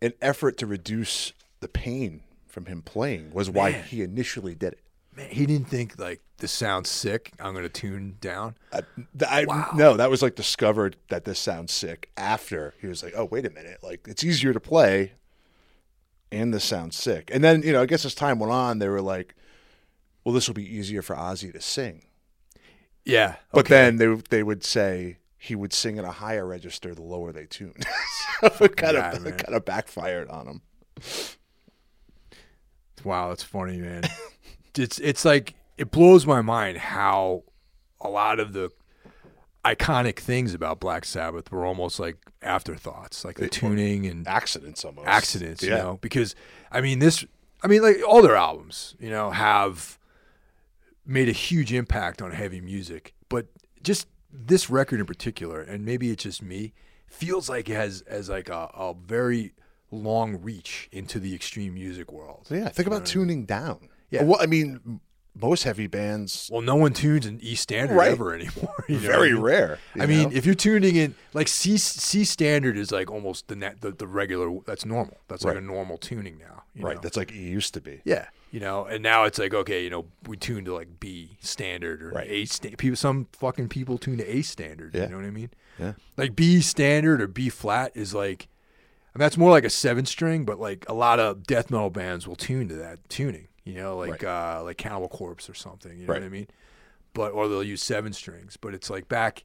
an 0.03 0.13
effort 0.21 0.59
to 0.59 0.67
reduce 0.67 1.33
the 1.61 1.69
pain 1.69 2.21
from 2.47 2.67
him 2.67 2.83
playing 2.83 3.33
was 3.33 3.51
why 3.51 3.71
Man. 3.71 3.85
he 3.85 4.03
initially 4.03 4.55
did 4.55 4.75
it. 4.75 4.81
Man, 5.17 5.31
he 5.31 5.47
didn't 5.47 5.69
think 5.69 5.99
like 5.99 6.21
this 6.39 6.53
sounds 6.53 6.89
sick. 6.89 7.33
I'm 7.41 7.55
gonna 7.55 7.69
tune 7.69 8.17
down. 8.21 8.55
I, 8.73 8.83
I 9.27 9.75
no, 9.75 9.97
that 9.97 10.11
was 10.11 10.23
like 10.23 10.37
discovered 10.37 10.97
that 11.09 11.25
this 11.25 11.39
sounds 11.39 11.73
sick 11.73 12.11
after 12.17 12.75
he 12.81 12.87
was 12.87 13.03
like, 13.03 13.15
oh 13.17 13.25
wait 13.25 13.47
a 13.47 13.51
minute, 13.51 13.79
like 13.83 14.07
it's 14.09 14.25
easier 14.25 14.53
to 14.53 14.61
play, 14.61 15.13
and 16.31 16.53
this 16.53 16.65
sounds 16.65 16.97
sick. 16.97 17.31
And 17.33 17.43
then 17.43 17.63
you 17.63 17.73
know, 17.73 17.83
I 17.83 17.87
guess 17.87 18.05
as 18.05 18.15
time 18.15 18.39
went 18.39 18.53
on, 18.53 18.79
they 18.79 18.89
were 18.89 19.03
like, 19.03 19.35
well, 20.25 20.35
this 20.35 20.47
will 20.49 20.55
be 20.55 20.77
easier 20.77 21.03
for 21.03 21.17
Ozzy 21.17 21.53
to 21.53 21.61
sing. 21.61 22.05
Yeah, 23.05 23.37
But 23.53 23.67
then 23.67 23.97
they 23.97 24.15
they 24.29 24.43
would 24.43 24.63
say 24.63 25.19
he 25.39 25.55
would 25.55 25.73
sing 25.73 25.99
at 25.99 26.05
a 26.05 26.11
higher 26.11 26.47
register 26.47 26.95
the 26.95 27.03
lower 27.03 27.33
they 27.33 27.47
tuned. 27.47 27.87
so 28.41 28.65
it 28.65 28.77
kind 28.77 28.97
of 28.97 29.23
man. 29.23 29.33
kind 29.39 29.55
of 29.55 29.65
backfired 29.65 30.29
on 30.29 30.47
him. 30.47 30.63
Wow, 33.05 33.29
that's 33.29 33.43
funny, 33.45 33.79
man. 33.79 34.03
it's 34.77 34.99
it's 34.99 35.25
like 35.25 35.55
it 35.79 35.91
blows 35.91 36.27
my 36.27 36.43
mind 36.43 36.77
how 36.79 37.45
a 38.01 38.09
lot 38.09 38.41
of 38.41 38.53
the 38.53 38.71
iconic 39.65 40.19
things 40.19 40.55
about 40.55 40.81
Black 40.81 41.05
Sabbath 41.05 41.51
were 41.51 41.65
almost 41.65 41.99
like 42.01 42.17
afterthoughts, 42.43 43.25
like 43.25 43.37
the 43.37 43.45
It- 43.47 43.53
tuning 43.53 44.07
and 44.07 44.27
Accidents 44.27 44.85
almost. 44.85 45.07
accidents, 45.09 45.63
you 45.63 45.71
know, 45.71 45.99
because 46.01 46.35
I 46.71 46.81
mean 46.81 46.99
this 47.01 47.25
I 47.63 47.67
mean 47.67 47.83
like 47.83 47.97
all 48.07 48.23
their 48.23 48.37
albums, 48.37 48.95
you 49.01 49.11
know, 49.11 49.31
have 49.31 49.99
made 51.05 51.29
a 51.29 51.33
huge 51.33 51.73
impact 51.73 52.21
on 52.23 52.31
heavy 52.33 52.61
music, 52.61 53.15
but 53.29 53.47
just 53.83 54.07
this 54.33 54.69
record 54.71 55.01
in 55.01 55.07
particular, 55.07 55.61
and 55.61 55.85
maybe 55.85 56.11
it's 56.11 56.23
just 56.23 56.43
me, 56.43 56.73
feels 57.07 57.49
like 57.49 57.69
it 57.69 57.75
has 57.75 58.03
as 58.03 58.29
like 58.29 58.49
a, 58.49 58.71
a 58.75 58.95
very 58.95 59.55
long 59.91 60.37
reach 60.43 60.89
into 60.93 61.19
the 61.19 61.35
extreme 61.35 61.75
music 61.75 62.13
world. 62.13 62.47
Yeah, 62.51 62.69
think 62.69 62.87
about 62.87 63.07
tuning 63.07 63.45
down. 63.47 63.89
Yeah. 64.11 64.23
Well, 64.25 64.39
I 64.41 64.47
mean, 64.47 65.01
most 65.41 65.65
heavy 65.65 65.87
bands 65.87 66.49
Well, 66.53 66.63
no 66.63 66.77
one 66.77 66.93
tunes 66.93 67.27
in 67.27 67.41
E 67.43 67.55
standard 67.55 67.95
Right. 67.97 68.11
ever 68.11 68.35
anymore. 68.35 68.75
you 68.89 68.97
know 68.97 69.01
very 69.01 69.35
rare. 69.35 69.79
I 69.99 70.03
you 70.03 70.09
mean, 70.09 70.33
if 70.33 70.45
you're 70.47 70.55
tuning 70.55 70.97
in, 70.97 71.15
like 71.35 71.49
C 71.49 71.77
C 71.79 72.25
standard 72.25 72.77
is 72.77 72.91
like 72.93 73.11
almost 73.11 73.49
the 73.49 73.57
net, 73.57 73.81
the, 73.81 73.91
the 73.93 74.07
regular. 74.07 74.59
That's 74.67 74.85
normal. 74.85 75.19
That's 75.29 75.45
like 75.45 75.57
a 75.57 75.61
normal 75.61 75.99
tuning 75.99 76.39
now. 76.39 76.63
you 76.75 76.85
right, 76.85 76.97
know? 76.97 77.01
that's 77.03 77.17
like 77.17 77.31
it 77.31 77.37
used 77.37 77.75
to 77.75 77.81
be. 77.81 78.01
Yeah, 78.05 78.27
you 78.51 78.61
know, 78.61 78.85
and 78.85 79.03
now 79.03 79.25
it's 79.25 79.39
like 79.39 79.55
okay, 79.55 79.83
you 79.85 79.91
know, 79.91 80.07
we 80.27 80.37
tune 80.37 80.65
to 80.65 80.75
like 80.75 81.01
B 81.01 81.37
standard 81.41 82.03
or 82.03 82.11
Right. 82.11 82.29
A 82.31 82.45
sta- 82.47 82.77
people. 82.77 82.97
Some 82.97 83.27
fucking 83.33 83.69
people 83.69 83.99
tune 83.99 84.19
to 84.19 84.25
A 84.29 84.43
standard. 84.43 84.95
Yeah. 84.95 85.05
You 85.05 85.09
know 85.11 85.17
what 85.17 85.27
I 85.27 85.31
mean? 85.31 85.51
Yeah. 85.79 85.93
Like 86.17 86.35
B 86.35 86.61
standard 86.61 87.21
or 87.23 87.27
B 87.29 87.49
flat 87.49 87.93
is 87.95 88.13
like, 88.15 88.49
I 89.15 89.19
mean, 89.19 89.21
that's 89.21 89.37
more 89.37 89.51
like 89.51 89.65
a 89.65 89.71
seven 89.71 90.07
string, 90.07 90.45
but 90.45 90.59
like 90.59 90.85
a 90.89 90.95
lot 90.95 91.21
of 91.21 91.47
death 91.47 91.71
metal 91.71 91.91
bands 91.91 92.27
will 92.27 92.37
tune 92.37 92.69
to 92.69 92.75
that 92.77 93.09
tuning. 93.09 93.47
You 93.69 93.75
know, 93.75 93.97
like 93.99 94.25
uh 94.25 94.63
like 94.65 94.79
Cannibal 94.79 95.09
Corpse 95.09 95.49
or 95.51 95.55
something. 95.55 95.93
You 95.99 96.07
know 96.07 96.13
Right. 96.15 96.23
what 96.23 96.27
I 96.27 96.31
mean? 96.31 96.47
But 97.15 97.33
or 97.33 97.49
they'll 97.49 97.63
use 97.63 97.83
seven 97.83 98.13
strings. 98.13 98.57
But 98.57 98.75
it's 98.75 98.89
like 98.91 99.09
back 99.09 99.45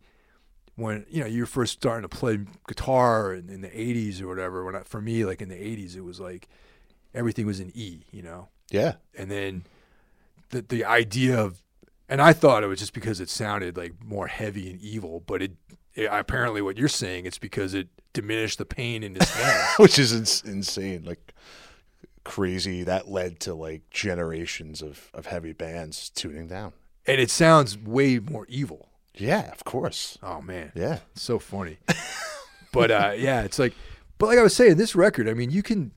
when 0.75 1.05
you 1.09 1.19
know 1.21 1.27
you're 1.27 1.45
first 1.45 1.73
starting 1.73 2.07
to 2.07 2.09
play 2.09 2.39
guitar 2.67 3.33
in, 3.33 3.49
in 3.49 3.61
the 3.61 3.69
'80s 3.69 4.21
or 4.21 4.27
whatever. 4.27 4.63
When 4.65 4.75
I, 4.75 4.81
for 4.83 5.01
me, 5.01 5.25
like 5.25 5.41
in 5.41 5.49
the 5.49 5.55
'80s, 5.55 5.95
it 5.95 6.01
was 6.01 6.19
like 6.19 6.47
everything 7.13 7.45
was 7.45 7.59
in 7.59 7.71
E. 7.75 8.03
You 8.11 8.23
know 8.23 8.47
Yeah. 8.71 8.93
and 9.17 9.29
then 9.29 9.63
the 10.49 10.61
the 10.61 10.85
idea 10.85 11.39
of 11.39 11.61
and 12.09 12.21
I 12.21 12.33
thought 12.33 12.63
it 12.63 12.67
was 12.67 12.79
just 12.79 12.93
because 12.93 13.19
it 13.19 13.29
sounded 13.29 13.77
like 13.77 13.93
more 14.03 14.27
heavy 14.27 14.69
and 14.69 14.79
evil, 14.81 15.21
but 15.25 15.41
it, 15.41 15.51
it 15.95 16.05
apparently 16.11 16.61
what 16.61 16.77
you're 16.77 16.87
saying 16.87 17.25
it's 17.25 17.37
because 17.39 17.73
it 17.73 17.87
diminished 18.13 18.57
the 18.59 18.65
pain 18.65 19.03
in 19.03 19.15
his 19.15 19.29
hands. 19.33 19.67
Which 19.77 19.97
is 19.97 20.13
ins- 20.13 20.43
insane. 20.43 21.03
Like 21.05 21.33
crazy. 22.23 22.83
That 22.83 23.09
led 23.09 23.39
to 23.41 23.53
like 23.53 23.89
generations 23.89 24.81
of, 24.81 25.09
of 25.13 25.25
heavy 25.27 25.53
bands 25.53 26.09
tuning 26.09 26.47
down. 26.47 26.73
and 27.05 27.19
it 27.19 27.29
sounds 27.29 27.77
way 27.77 28.19
more 28.19 28.45
evil. 28.49 28.89
Yeah, 29.15 29.51
of 29.51 29.63
course. 29.63 30.17
Oh 30.23 30.41
man, 30.41 30.71
Yeah. 30.75 30.99
it's 31.11 31.21
so 31.21 31.37
funny. 31.39 31.77
but 32.71 32.89
uh, 32.91 33.13
yeah, 33.15 33.41
it's 33.43 33.59
like, 33.59 33.73
but 34.17 34.27
like 34.27 34.39
I 34.39 34.43
was 34.43 34.55
saying, 34.55 34.77
this 34.77 34.95
record, 34.95 35.27
I 35.29 35.33
mean, 35.33 35.51
you 35.51 35.61
can 35.63 35.91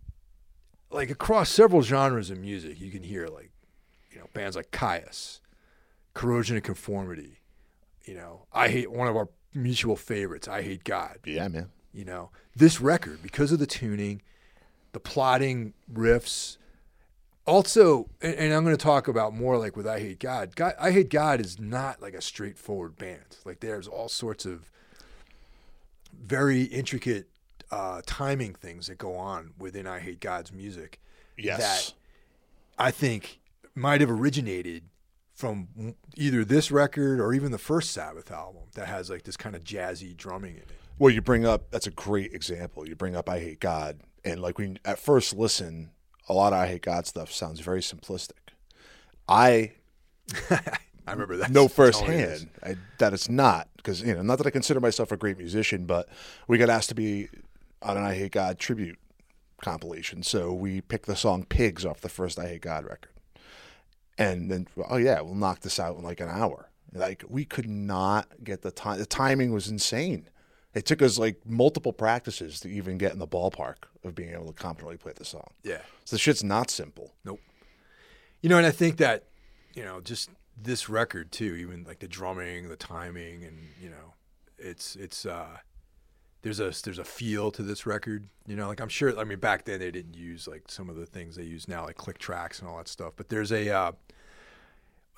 like 0.90 1.10
across 1.10 1.48
several 1.50 1.82
genres 1.82 2.30
of 2.30 2.38
music, 2.38 2.80
you 2.80 2.90
can 2.90 3.02
hear 3.02 3.26
like 3.28 3.50
you 4.10 4.18
know 4.18 4.26
bands 4.34 4.56
like 4.56 4.70
Kyuss, 4.70 5.40
Corrosion 6.14 6.56
and 6.56 6.64
Conformity. 6.64 7.40
You 8.04 8.14
know, 8.14 8.46
I 8.52 8.68
hate 8.68 8.90
one 8.90 9.08
of 9.08 9.16
our 9.16 9.28
mutual 9.54 9.96
favorites. 9.96 10.46
I 10.48 10.62
hate 10.62 10.84
God. 10.84 11.18
Yeah, 11.24 11.48
man. 11.48 11.70
you 11.92 12.04
know 12.04 12.30
this 12.54 12.80
record 12.80 13.22
because 13.22 13.52
of 13.52 13.58
the 13.58 13.66
tuning 13.66 14.20
the 14.96 15.00
plotting 15.00 15.74
riffs 15.92 16.56
also 17.44 18.08
and, 18.22 18.34
and 18.36 18.54
i'm 18.54 18.64
going 18.64 18.74
to 18.74 18.82
talk 18.82 19.08
about 19.08 19.34
more 19.34 19.58
like 19.58 19.76
with 19.76 19.86
i 19.86 20.00
hate 20.00 20.18
god. 20.18 20.56
god 20.56 20.72
i 20.80 20.90
hate 20.90 21.10
god 21.10 21.38
is 21.38 21.60
not 21.60 22.00
like 22.00 22.14
a 22.14 22.22
straightforward 22.22 22.96
band 22.96 23.36
like 23.44 23.60
there's 23.60 23.86
all 23.86 24.08
sorts 24.08 24.46
of 24.46 24.70
very 26.18 26.62
intricate 26.62 27.28
uh, 27.70 28.00
timing 28.06 28.54
things 28.54 28.86
that 28.86 28.96
go 28.96 29.14
on 29.16 29.52
within 29.58 29.86
i 29.86 29.98
hate 29.98 30.18
god's 30.18 30.50
music 30.50 30.98
Yes. 31.36 31.58
that 31.58 31.94
i 32.82 32.90
think 32.90 33.38
might 33.74 34.00
have 34.00 34.10
originated 34.10 34.84
from 35.34 35.68
either 36.16 36.42
this 36.42 36.70
record 36.70 37.20
or 37.20 37.34
even 37.34 37.52
the 37.52 37.58
first 37.58 37.90
sabbath 37.90 38.30
album 38.30 38.62
that 38.76 38.86
has 38.88 39.10
like 39.10 39.24
this 39.24 39.36
kind 39.36 39.54
of 39.54 39.62
jazzy 39.62 40.16
drumming 40.16 40.54
in 40.54 40.62
it 40.62 40.70
Well, 40.98 41.12
you 41.12 41.20
bring 41.20 41.44
up 41.44 41.70
that's 41.70 41.86
a 41.86 41.90
great 41.90 42.32
example. 42.32 42.88
You 42.88 42.96
bring 42.96 43.14
up 43.14 43.28
I 43.28 43.40
Hate 43.40 43.60
God, 43.60 44.00
and 44.26 44.42
like 44.42 44.58
when 44.58 44.78
at 44.84 44.98
first 44.98 45.34
listen, 45.34 45.90
a 46.28 46.34
lot 46.34 46.52
of 46.52 46.58
I 46.58 46.66
Hate 46.66 46.82
God 46.82 47.06
stuff 47.06 47.32
sounds 47.32 47.60
very 47.60 47.80
simplistic. 47.80 48.32
I 49.28 49.72
I 50.50 51.12
remember 51.12 51.36
that. 51.36 51.50
is. 51.66 51.72
firsthand 51.72 52.50
I, 52.62 52.74
that 52.98 53.14
it's 53.14 53.30
not 53.30 53.68
because 53.76 54.02
you 54.02 54.14
know 54.14 54.22
not 54.22 54.38
that 54.38 54.46
I 54.46 54.50
consider 54.50 54.80
myself 54.80 55.12
a 55.12 55.16
great 55.16 55.38
musician, 55.38 55.86
but 55.86 56.08
we 56.48 56.58
got 56.58 56.68
asked 56.68 56.88
to 56.90 56.94
be 56.94 57.28
on 57.80 57.96
an 57.96 58.02
I 58.02 58.14
Hate 58.14 58.32
God 58.32 58.58
tribute 58.58 58.98
compilation, 59.62 60.22
so 60.22 60.52
we 60.52 60.80
picked 60.80 61.06
the 61.06 61.16
song 61.16 61.44
"Pigs" 61.44 61.86
off 61.86 62.00
the 62.00 62.08
first 62.08 62.38
I 62.38 62.48
Hate 62.48 62.62
God 62.62 62.84
record, 62.84 63.12
and 64.18 64.50
then 64.50 64.66
oh 64.88 64.96
yeah, 64.96 65.20
we'll 65.20 65.36
knock 65.36 65.60
this 65.60 65.78
out 65.78 65.96
in 65.96 66.02
like 66.02 66.20
an 66.20 66.28
hour. 66.28 66.68
Like 66.92 67.24
we 67.28 67.44
could 67.44 67.68
not 67.68 68.26
get 68.42 68.62
the 68.62 68.72
time. 68.72 68.98
The 68.98 69.06
timing 69.06 69.52
was 69.52 69.68
insane. 69.68 70.28
It 70.76 70.84
took 70.84 71.00
us 71.00 71.18
like 71.18 71.40
multiple 71.46 71.94
practices 71.94 72.60
to 72.60 72.68
even 72.68 72.98
get 72.98 73.12
in 73.12 73.18
the 73.18 73.26
ballpark 73.26 73.86
of 74.04 74.14
being 74.14 74.34
able 74.34 74.48
to 74.48 74.52
competently 74.52 74.98
play 74.98 75.12
the 75.16 75.24
song. 75.24 75.48
Yeah. 75.62 75.80
So 76.04 76.16
the 76.16 76.20
shit's 76.20 76.44
not 76.44 76.70
simple. 76.70 77.14
Nope. 77.24 77.40
You 78.42 78.50
know, 78.50 78.58
and 78.58 78.66
I 78.66 78.70
think 78.70 78.98
that, 78.98 79.24
you 79.74 79.82
know, 79.82 80.02
just 80.02 80.28
this 80.54 80.90
record 80.90 81.32
too, 81.32 81.54
even 81.54 81.84
like 81.84 82.00
the 82.00 82.06
drumming, 82.06 82.68
the 82.68 82.76
timing, 82.76 83.42
and 83.42 83.58
you 83.80 83.88
know, 83.88 84.14
it's 84.58 84.96
it's 84.96 85.24
uh, 85.24 85.56
there's 86.42 86.60
a 86.60 86.74
there's 86.84 86.98
a 86.98 87.04
feel 87.04 87.50
to 87.52 87.62
this 87.62 87.86
record. 87.86 88.28
You 88.46 88.56
know, 88.56 88.68
like 88.68 88.80
I'm 88.80 88.90
sure. 88.90 89.18
I 89.18 89.24
mean, 89.24 89.38
back 89.38 89.64
then 89.64 89.80
they 89.80 89.90
didn't 89.90 90.14
use 90.14 90.46
like 90.46 90.64
some 90.68 90.90
of 90.90 90.96
the 90.96 91.06
things 91.06 91.36
they 91.36 91.44
use 91.44 91.68
now, 91.68 91.84
like 91.84 91.96
click 91.96 92.18
tracks 92.18 92.60
and 92.60 92.68
all 92.68 92.76
that 92.76 92.88
stuff. 92.88 93.14
But 93.16 93.30
there's 93.30 93.50
a 93.50 93.70
uh, 93.70 93.92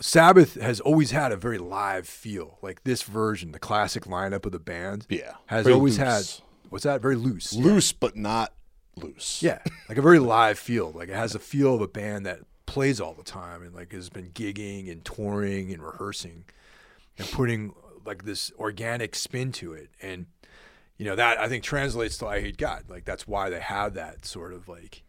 Sabbath 0.01 0.55
has 0.61 0.81
always 0.81 1.11
had 1.11 1.33
a 1.33 1.37
very 1.37 1.59
live 1.59 2.07
feel. 2.07 2.59
Like 2.63 2.85
this 2.85 3.03
version, 3.03 3.53
the 3.53 3.59
classic 3.59 4.05
lineup 4.05 4.47
of 4.47 4.53
the 4.53 4.59
band, 4.61 5.07
Yeah. 5.09 5.33
has 5.47 5.65
Very 5.65 5.75
always 5.75 5.99
loose. 5.99 6.39
had 6.39 6.45
what's 6.71 6.85
that? 6.85 7.01
Very 7.01 7.17
loose. 7.17 7.53
Yeah. 7.53 7.65
Loose, 7.65 7.93
but 7.93 8.17
not 8.17 8.53
loose. 8.97 9.43
Yeah, 9.43 9.61
like 9.89 9.99
a 9.99 10.03
very 10.03 10.19
live 10.19 10.59
feel. 10.59 10.93
Like 10.93 11.09
it 11.09 11.15
has 11.17 11.35
a 11.35 11.39
feel 11.39 11.75
of 11.75 11.81
a 11.81 11.89
band 11.89 12.27
that 12.27 12.41
plays 12.67 13.01
all 13.01 13.15
the 13.15 13.23
time 13.25 13.63
and 13.63 13.75
like 13.75 13.93
has 13.93 14.09
been 14.11 14.31
gigging 14.31 14.91
and 14.91 15.05
touring 15.05 15.73
and 15.73 15.83
rehearsing 15.83 16.45
and 17.17 17.27
putting 17.31 17.75
like 18.05 18.25
this 18.25 18.53
organic 18.59 19.15
spin 19.17 19.51
to 19.53 19.73
it. 19.73 19.91
And 20.03 20.27
you 20.97 21.05
know 21.07 21.17
that 21.17 21.39
I 21.41 21.49
think 21.49 21.65
translates 21.65 22.19
to 22.19 22.27
I 22.27 22.41
Hate 22.41 22.57
God. 22.57 22.85
Like 22.89 23.05
that's 23.05 23.27
why 23.27 23.51
they 23.51 23.61
have 23.61 23.95
that 23.95 24.25
sort 24.27 24.53
of 24.53 24.69
like 24.69 25.03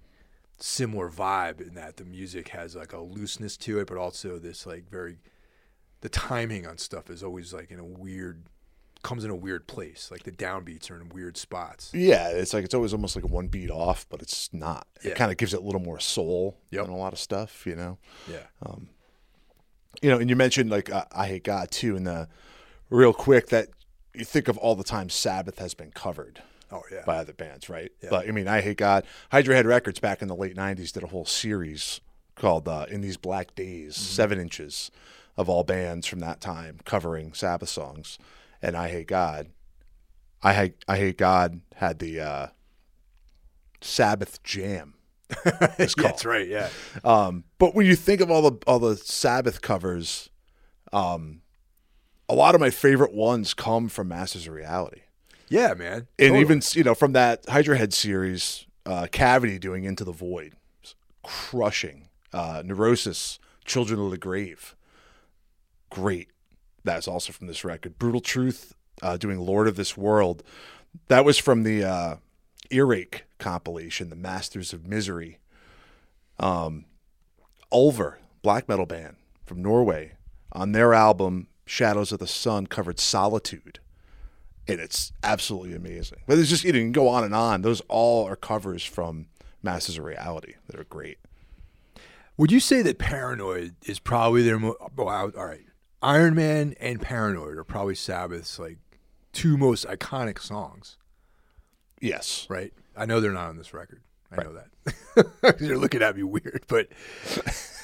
similar 0.59 1.09
vibe 1.09 1.61
in 1.61 1.73
that 1.75 1.97
the 1.97 2.05
music 2.05 2.49
has 2.49 2.75
like 2.75 2.93
a 2.93 2.99
looseness 2.99 3.57
to 3.57 3.79
it, 3.79 3.87
but 3.87 3.97
also 3.97 4.37
this 4.39 4.65
like 4.65 4.89
very 4.89 5.17
the 6.01 6.09
timing 6.09 6.65
on 6.65 6.77
stuff 6.77 7.09
is 7.09 7.23
always 7.23 7.53
like 7.53 7.71
in 7.71 7.79
a 7.79 7.83
weird 7.85 8.43
comes 9.01 9.23
in 9.23 9.31
a 9.31 9.35
weird 9.35 9.65
place. 9.67 10.09
Like 10.11 10.23
the 10.23 10.31
downbeats 10.31 10.91
are 10.91 10.99
in 10.99 11.07
weird 11.09 11.37
spots. 11.37 11.91
Yeah, 11.93 12.29
it's 12.29 12.53
like 12.53 12.65
it's 12.65 12.73
always 12.73 12.93
almost 12.93 13.15
like 13.15 13.23
a 13.23 13.27
one 13.29 13.47
beat 13.47 13.71
off, 13.71 14.05
but 14.09 14.21
it's 14.21 14.53
not. 14.53 14.87
Yeah. 15.03 15.11
It 15.11 15.15
kind 15.17 15.31
of 15.31 15.37
gives 15.37 15.53
it 15.53 15.61
a 15.61 15.63
little 15.63 15.81
more 15.81 15.99
soul 15.99 16.57
Yep. 16.71 16.85
than 16.85 16.93
a 16.93 16.97
lot 16.97 17.13
of 17.13 17.19
stuff, 17.19 17.65
you 17.65 17.75
know. 17.75 17.97
Yeah. 18.29 18.43
You 20.01 20.09
know, 20.09 20.17
and 20.19 20.29
you 20.29 20.35
mentioned 20.35 20.69
like 20.69 20.91
uh, 20.91 21.05
Eyehategod 21.11 21.69
too, 21.71 21.95
and 21.95 22.05
the 22.07 22.27
real 22.89 23.13
quick 23.13 23.47
that 23.47 23.69
you 24.13 24.23
think 24.23 24.47
of 24.47 24.57
all 24.57 24.75
the 24.75 24.83
times 24.83 25.13
Sabbath 25.13 25.59
has 25.59 25.73
been 25.73 25.91
covered 25.91 26.41
Oh 26.71 26.83
yeah. 26.91 27.03
by 27.05 27.17
other 27.17 27.33
bands, 27.33 27.67
right? 27.69 27.91
Yeah. 28.01 28.09
But 28.11 28.27
I 28.27 28.31
mean, 28.31 28.45
Eyehategod. 28.45 29.03
Hydra 29.31 29.55
Head 29.55 29.65
Records 29.65 29.99
back 29.99 30.21
in 30.21 30.27
the 30.27 30.35
late 30.35 30.55
'90s 30.55 30.91
did 30.91 31.03
a 31.03 31.07
whole 31.07 31.25
series 31.25 31.99
called 32.35 32.67
uh, 32.67 32.85
"In 32.89 33.01
These 33.01 33.17
Black 33.17 33.55
Days," 33.55 33.95
Mm-hmm. 33.95 34.03
seven 34.03 34.39
inches 34.39 34.91
of 35.37 35.47
all 35.49 35.63
bands 35.63 36.05
from 36.05 36.19
that 36.19 36.41
time 36.41 36.79
covering 36.85 37.33
Sabbath 37.33 37.69
songs, 37.69 38.17
and 38.61 38.75
Eyehategod. 38.75 39.47
I 40.43 40.53
hate 40.53 40.85
Eyehategod 40.87 41.61
had 41.75 41.99
the 41.99 42.19
uh, 42.19 42.47
Sabbath 43.81 44.41
Jam. 44.43 44.95
It's 45.77 45.93
called. 45.95 46.11
That's 46.13 46.25
right. 46.25 46.47
Yeah. 46.47 46.69
Um, 47.03 47.43
but 47.59 47.73
when 47.75 47.85
you 47.85 47.95
think 47.95 48.19
of 48.21 48.29
all 48.31 48.41
the 48.49 48.57
all 48.67 48.79
the 48.79 48.97
Sabbath 48.97 49.61
covers, 49.61 50.29
um, 50.91 51.41
a 52.27 52.33
lot 52.35 52.55
of 52.55 52.61
my 52.61 52.69
favorite 52.69 53.13
ones 53.13 53.53
come 53.53 53.89
from 53.89 54.07
Masters 54.09 54.47
of 54.47 54.53
Reality, 54.53 55.01
Yeah, 55.49 55.73
man. 55.73 55.93
and 55.93 56.07
Totally. 56.17 56.41
even 56.41 56.61
you 56.73 56.83
know 56.83 56.95
from 56.95 57.13
that 57.13 57.45
Hydra 57.49 57.77
Head 57.77 57.93
series, 57.93 58.65
uh, 58.85 59.07
Cavity 59.11 59.59
doing 59.59 59.83
Into 59.83 60.03
the 60.03 60.11
Void, 60.11 60.53
crushing. 61.23 62.05
Uh, 62.31 62.61
Neurosis, 62.63 63.39
Children 63.65 63.99
of 63.99 64.11
the 64.11 64.17
Grave, 64.17 64.75
great. 65.89 66.29
That's 66.83 67.07
also 67.07 67.33
from 67.33 67.47
this 67.47 67.65
record. 67.65 67.97
Brutal 67.97 68.21
Truth, 68.21 68.75
uh, 69.01 69.17
doing 69.17 69.39
Lord 69.39 69.67
of 69.67 69.75
This 69.75 69.97
World, 69.97 70.43
that 71.07 71.25
was 71.25 71.39
from 71.39 71.63
the 71.63 71.83
uh, 71.83 72.15
Earache 72.69 73.23
compilation, 73.39 74.09
the 74.09 74.15
Masters 74.15 74.73
of 74.73 74.85
Misery. 74.85 75.39
Um, 76.39 76.85
Ulver, 77.71 78.19
black 78.43 78.69
metal 78.69 78.85
band 78.85 79.15
from 79.43 79.61
Norway, 79.63 80.13
on 80.51 80.71
their 80.71 80.93
album 80.93 81.47
Shadows 81.65 82.11
of 82.11 82.19
the 82.19 82.27
Sun 82.27 82.67
covered 82.67 82.99
Solitude. 82.99 83.79
And 84.67 84.79
it's 84.79 85.11
absolutely 85.23 85.73
amazing. 85.73 86.19
But 86.27 86.37
it's 86.37 86.49
just, 86.49 86.63
you 86.63 86.71
know, 86.71 86.77
you 86.77 86.85
can 86.85 86.91
go 86.91 87.07
on 87.07 87.23
and 87.23 87.33
on. 87.33 87.61
Those 87.63 87.81
all 87.87 88.27
are 88.27 88.35
covers 88.35 88.83
from 88.83 89.27
Masters 89.63 89.97
of 89.97 90.03
Reality 90.05 90.53
that 90.67 90.79
are 90.79 90.83
great. 90.83 91.17
Would 92.37 92.51
you 92.51 92.59
say 92.59 92.81
that 92.83 92.99
Paranoid 92.99 93.75
is 93.85 93.99
probably 93.99 94.43
their 94.43 94.59
mo- 94.59 94.75
well, 94.95 95.09
all 95.09 95.45
right? 95.45 95.65
Iron 96.01 96.35
Man 96.35 96.75
and 96.79 97.01
Paranoid 97.01 97.57
are 97.57 97.63
probably 97.63 97.95
Sabbath's 97.95 98.57
like 98.59 98.77
two 99.33 99.57
most 99.57 99.85
iconic 99.87 100.39
songs, 100.39 100.97
Yes. 101.99 102.45
right? 102.49 102.73
I 102.95 103.05
know 103.05 103.19
they're 103.19 103.31
not 103.33 103.49
on 103.49 103.57
this 103.57 103.73
record. 103.73 104.01
I 104.31 104.43
know 104.43 104.53
that. 104.53 105.55
You're 105.59 105.77
looking 105.77 106.01
at 106.03 106.15
me 106.15 106.23
weird, 106.23 106.63
but 106.67 106.87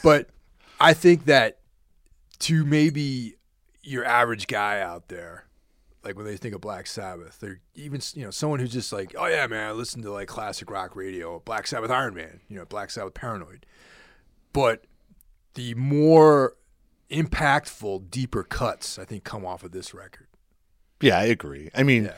but 0.04 0.30
I 0.80 0.94
think 0.94 1.26
that 1.26 1.58
to 2.40 2.64
maybe 2.64 3.36
your 3.82 4.06
average 4.06 4.48
guy 4.48 4.80
out 4.80 5.08
there, 5.10 5.45
like 6.06 6.16
when 6.16 6.26
they 6.26 6.38
think 6.38 6.54
of 6.56 6.62
Black 6.62 6.88
Sabbath, 6.88 7.40
they're 7.40 7.60
even 7.74 8.00
you 8.14 8.24
know 8.24 8.32
someone 8.32 8.60
who's 8.60 8.72
just 8.72 8.94
like, 8.94 9.16
oh 9.18 9.26
yeah, 9.26 9.48
man, 9.48 9.68
I 9.68 9.72
listen 9.72 10.02
to 10.04 10.12
like 10.12 10.28
classic 10.28 10.70
rock 10.70 10.96
radio, 10.96 11.40
Black 11.46 11.68
Sabbath, 11.68 11.90
Iron 11.92 12.14
Man, 12.14 12.40
you 12.48 12.58
know, 12.58 12.66
Black 12.66 12.92
Sabbath, 12.92 13.14
Paranoid. 13.16 13.66
But 14.54 14.86
the 15.56 15.74
more 15.76 16.56
impactful, 17.10 18.10
deeper 18.10 18.44
cuts, 18.44 18.98
I 19.00 19.06
think, 19.06 19.24
come 19.24 19.46
off 19.46 19.64
of 19.64 19.72
this 19.72 19.94
record. 19.94 20.28
Yeah, 21.02 21.18
I 21.20 21.24
agree. 21.24 21.70
I 21.76 21.84
mean, 21.84 22.06
Yeah, 22.06 22.14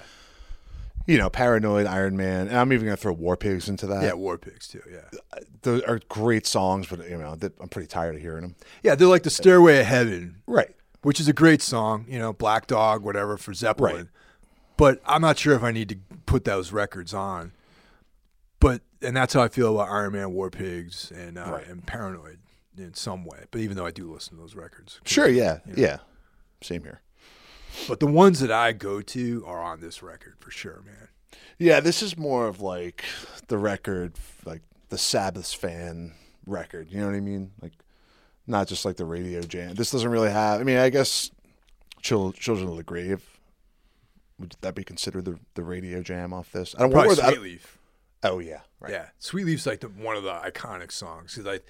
you 1.08 1.18
know, 1.18 1.30
Paranoid, 1.30 1.86
Iron 1.88 2.16
Man, 2.18 2.48
and 2.48 2.58
I'm 2.58 2.72
even 2.74 2.86
going 2.86 2.96
to 2.96 3.02
throw 3.02 3.14
War 3.14 3.38
Pigs 3.38 3.70
into 3.70 3.88
that. 3.88 4.04
yeah, 4.04 4.14
War 4.14 4.38
Pigs 4.38 4.68
too. 4.68 4.82
Yeah, 4.92 5.00
uh, 5.34 5.40
Those 5.62 5.82
are 5.84 6.00
great 6.10 6.46
songs, 6.46 6.88
but, 6.88 7.10
you 7.10 7.18
know, 7.18 7.36
I'm 7.60 7.70
pretty 7.70 7.88
tired 7.88 8.16
of 8.16 8.22
hearing 8.22 8.42
them. 8.42 8.56
yeah, 8.84 8.96
they're 8.96 9.08
like 9.08 9.24
the 9.24 9.30
Stairway 9.30 9.80
of 9.80 9.86
Heaven, 9.86 10.42
Right. 10.46 10.76
Which 11.08 11.22
is 11.22 11.30
a 11.30 11.34
great 11.34 11.62
song. 11.62 12.06
You 12.10 12.20
know, 12.20 12.34
Black 12.34 12.68
Dog, 12.68 13.02
whatever 13.02 13.38
for 13.38 13.54
Zeppelin. 13.54 13.96
Right. 13.96 14.06
But 14.76 15.02
I'm 15.06 15.22
not 15.22 15.38
sure 15.40 15.56
if 15.56 15.64
I 15.64 15.72
need 15.72 15.88
to 15.88 15.96
put 16.26 16.44
those 16.44 16.74
records 16.74 17.14
on. 17.14 17.54
But 18.60 18.82
and 19.02 19.16
that's 19.16 19.34
how 19.34 19.42
I 19.42 19.48
feel 19.48 19.74
about 19.74 19.90
Iron 19.90 20.12
Man, 20.12 20.34
War 20.34 20.50
Pigs, 20.50 21.10
and 21.16 21.38
uh, 21.38 21.50
Right. 21.50 21.66
and 21.66 21.86
Paranoid 21.88 22.40
in 22.78 22.94
some 22.94 23.24
way. 23.24 23.46
But 23.52 23.62
even 23.62 23.78
though 23.78 23.86
I 23.86 23.92
do 23.92 24.12
listen 24.12 24.36
to 24.36 24.42
those 24.42 24.54
records, 24.54 25.00
Sure, 25.06 25.30
yeah. 25.30 25.60
Yeah. 25.74 26.00
Same 26.62 26.84
here. 26.84 27.00
But 27.88 28.02
the 28.02 28.08
ones 28.08 28.42
that 28.42 28.52
I 28.52 28.74
go 28.74 29.02
to 29.02 29.46
are 29.48 29.62
on 29.64 29.80
this 29.80 30.04
record 30.04 30.36
for 30.40 30.52
sure, 30.52 30.82
man. 30.86 31.08
Yeah, 31.58 31.80
this 31.80 32.04
is 32.04 32.18
more 32.18 32.48
of 32.48 32.60
like 32.60 33.06
the 33.48 33.58
record, 33.58 34.16
like 34.44 34.62
the 34.90 34.98
Sabbath 34.98 35.54
fan 35.54 36.16
record. 36.46 36.92
You 36.92 37.00
know 37.00 37.06
what 37.06 37.16
I 37.16 37.22
mean? 37.22 37.52
Like, 37.62 37.74
not 38.48 38.68
just 38.68 38.86
like 38.86 38.96
the 38.96 39.06
radio 39.06 39.42
jam. 39.42 39.76
This 39.76 39.92
doesn't 39.92 40.10
really 40.10 40.32
have. 40.32 40.60
I 40.60 40.64
mean, 40.64 40.78
I 40.78 40.90
guess 40.90 41.30
Chil- 42.02 42.32
Children 42.34 42.70
of 42.70 42.78
the 42.78 42.84
Grave 42.84 43.22
would 44.40 44.56
that 44.62 44.76
be 44.76 44.84
considered 44.84 45.26
the, 45.26 45.40
the 45.56 45.64
radio 45.64 46.02
jam 46.02 46.32
off 46.34 46.52
this? 46.52 46.76
I 46.78 46.82
don't 46.82 46.92
Probably 46.92 47.10
what 47.16 47.18
Sweet 47.20 47.42
Leaf. 47.42 47.78
Oh 48.24 48.40
yeah, 48.40 48.62
right. 48.80 48.92
Yeah, 48.92 49.08
Sweet 49.20 49.46
Leaf's 49.46 49.66
like 49.66 49.80
the, 49.82 49.88
one 49.88 50.16
of 50.16 50.24
the 50.24 50.32
iconic 50.32 50.92
songs 50.92 51.34
because 51.34 51.46
like 51.46 51.66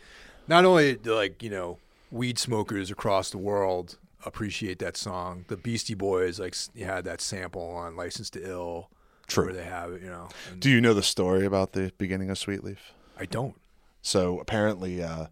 not 0.47 0.65
only 0.65 0.95
do 0.95 1.13
like 1.15 1.41
you 1.43 1.49
know 1.49 1.77
weed 2.11 2.37
smokers 2.39 2.89
across 2.91 3.29
the 3.29 3.37
world 3.37 3.97
appreciate 4.25 4.79
that 4.79 4.97
song, 4.97 5.45
the 5.47 5.57
Beastie 5.57 5.93
Boys 5.93 6.39
like 6.39 6.53
s- 6.53 6.69
had 6.77 7.03
that 7.05 7.21
sample 7.21 7.61
on 7.69 7.95
Licensed 7.95 8.33
to 8.33 8.45
Ill, 8.49 8.89
True. 9.27 9.45
where 9.45 9.53
they 9.53 9.63
have 9.63 9.91
it, 9.93 10.01
you 10.01 10.09
know. 10.09 10.27
And 10.51 10.59
Do 10.59 10.69
you 10.69 10.81
know 10.81 10.93
the 10.93 11.03
story 11.03 11.45
about 11.45 11.71
the 11.73 11.91
beginning 11.97 12.29
of 12.29 12.37
Sweet 12.37 12.63
Leaf? 12.63 12.93
I 13.17 13.25
don't. 13.25 13.55
So 14.01 14.39
apparently, 14.39 15.01
uh, 15.03 15.27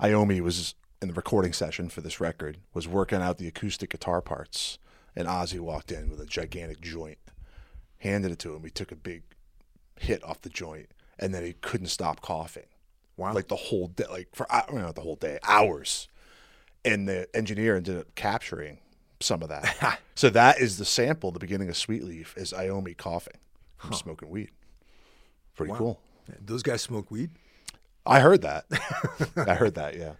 Iommi 0.00 0.40
was 0.40 0.74
in 1.02 1.08
the 1.08 1.14
recording 1.14 1.52
session 1.52 1.88
for 1.88 2.00
this 2.00 2.20
record, 2.20 2.58
was 2.74 2.86
working 2.88 3.20
out 3.22 3.38
the 3.38 3.48
acoustic 3.48 3.90
guitar 3.90 4.20
parts, 4.20 4.78
and 5.16 5.26
Ozzy 5.26 5.58
walked 5.60 5.90
in 5.92 6.10
with 6.10 6.20
a 6.20 6.26
gigantic 6.26 6.80
joint, 6.80 7.18
handed 7.98 8.30
it 8.32 8.38
to 8.40 8.54
him. 8.54 8.64
He 8.64 8.70
took 8.70 8.92
a 8.92 8.96
big 8.96 9.22
hit 9.98 10.22
off 10.24 10.42
the 10.42 10.48
joint, 10.50 10.90
and 11.18 11.32
then 11.34 11.44
he 11.44 11.54
couldn't 11.54 11.88
stop 11.88 12.20
coughing, 12.20 12.66
Wow. 13.16 13.32
like 13.34 13.48
the 13.48 13.56
whole 13.56 13.88
day, 13.88 14.04
like 14.10 14.28
for 14.34 14.46
I 14.52 14.62
don't 14.66 14.76
know 14.80 14.92
the 14.92 15.00
whole 15.00 15.16
day, 15.16 15.38
hours. 15.42 16.08
And 16.84 17.06
the 17.06 17.28
engineer 17.36 17.76
ended 17.76 17.98
up 17.98 18.14
capturing 18.14 18.78
some 19.20 19.42
of 19.42 19.50
that. 19.50 20.00
so 20.14 20.30
that 20.30 20.60
is 20.60 20.78
the 20.78 20.86
sample. 20.86 21.30
The 21.30 21.38
beginning 21.38 21.68
of 21.68 21.76
Sweet 21.76 22.02
Leaf 22.04 22.34
is 22.38 22.52
Iommi 22.52 22.96
coughing 22.96 23.36
from 23.76 23.92
smoking 23.92 24.30
weed. 24.30 24.50
Pretty 25.56 25.72
Wow. 25.72 25.78
cool. 25.78 26.00
Those 26.42 26.62
guys 26.62 26.80
smoke 26.80 27.10
weed. 27.10 27.30
I 28.06 28.20
heard 28.20 28.40
that. 28.42 28.64
I 29.36 29.54
heard 29.56 29.74
that. 29.74 29.94
Yeah. 29.96 30.12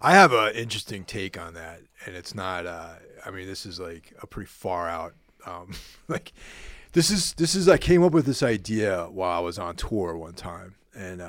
I 0.00 0.12
have 0.12 0.32
an 0.32 0.54
interesting 0.54 1.04
take 1.04 1.38
on 1.38 1.54
that, 1.54 1.80
and 2.06 2.14
it's 2.14 2.34
not. 2.34 2.66
Uh, 2.66 2.94
I 3.24 3.30
mean, 3.30 3.46
this 3.46 3.66
is 3.66 3.80
like 3.80 4.12
a 4.22 4.26
pretty 4.26 4.48
far 4.48 4.88
out. 4.88 5.14
Um, 5.44 5.72
like, 6.08 6.32
this 6.92 7.10
is 7.10 7.32
this 7.34 7.54
is. 7.54 7.68
I 7.68 7.78
came 7.78 8.04
up 8.04 8.12
with 8.12 8.26
this 8.26 8.42
idea 8.42 9.06
while 9.10 9.36
I 9.36 9.40
was 9.40 9.58
on 9.58 9.76
tour 9.76 10.16
one 10.16 10.34
time, 10.34 10.76
and 10.94 11.22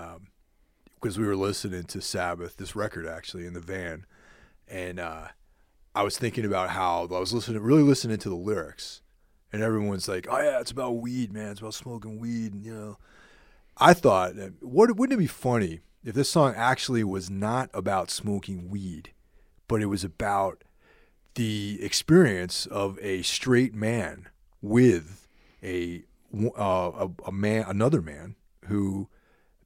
because 1.01 1.17
we 1.17 1.25
were 1.25 1.35
listening 1.35 1.83
to 1.85 2.01
Sabbath, 2.01 2.57
this 2.57 2.75
record 2.75 3.07
actually 3.07 3.47
in 3.47 3.53
the 3.53 3.59
van, 3.59 4.05
and 4.67 4.99
uh, 4.99 5.27
I 5.95 6.03
was 6.03 6.17
thinking 6.17 6.45
about 6.45 6.69
how 6.69 7.07
I 7.11 7.19
was 7.19 7.33
listening, 7.33 7.61
really 7.61 7.83
listening 7.83 8.17
to 8.19 8.29
the 8.29 8.35
lyrics, 8.35 9.01
and 9.51 9.63
everyone's 9.63 10.07
like, 10.07 10.27
"Oh 10.29 10.39
yeah, 10.39 10.59
it's 10.59 10.71
about 10.71 10.97
weed, 10.97 11.33
man. 11.33 11.51
It's 11.51 11.59
about 11.59 11.73
smoking 11.73 12.19
weed," 12.19 12.53
and 12.53 12.63
you 12.63 12.73
know. 12.73 12.97
I 13.81 13.93
thought, 13.93 14.33
what 14.59 14.93
wouldn't 14.97 15.17
it 15.17 15.23
be 15.23 15.27
funny 15.27 15.79
if 16.03 16.15
this 16.15 16.29
song 16.29 16.53
actually 16.55 17.03
was 17.03 17.29
not 17.29 17.69
about 17.73 18.09
smoking 18.09 18.69
weed, 18.69 19.11
but 19.67 19.81
it 19.81 19.87
was 19.87 20.03
about 20.03 20.63
the 21.35 21.79
experience 21.81 22.65
of 22.65 22.97
a 23.01 23.21
straight 23.21 23.73
man 23.73 24.27
with 24.61 25.27
a 25.63 26.03
uh, 26.33 26.51
a, 26.61 27.09
a 27.25 27.31
man, 27.31 27.65
another 27.67 28.01
man 28.01 28.35
who 28.65 29.07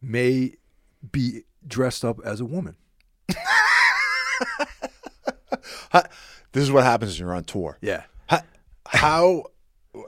may 0.02 0.56
be 1.12 1.44
dressed 1.68 2.04
up 2.06 2.20
as 2.26 2.40
a 2.40 2.46
woman. 2.46 2.76
This 6.52 6.64
is 6.64 6.72
what 6.72 6.84
happens 6.84 7.14
when 7.20 7.26
you're 7.28 7.36
on 7.36 7.44
tour. 7.46 7.80
Yeah. 7.82 8.04
How? 8.28 8.42
how 8.86 9.44
Well, 9.94 10.06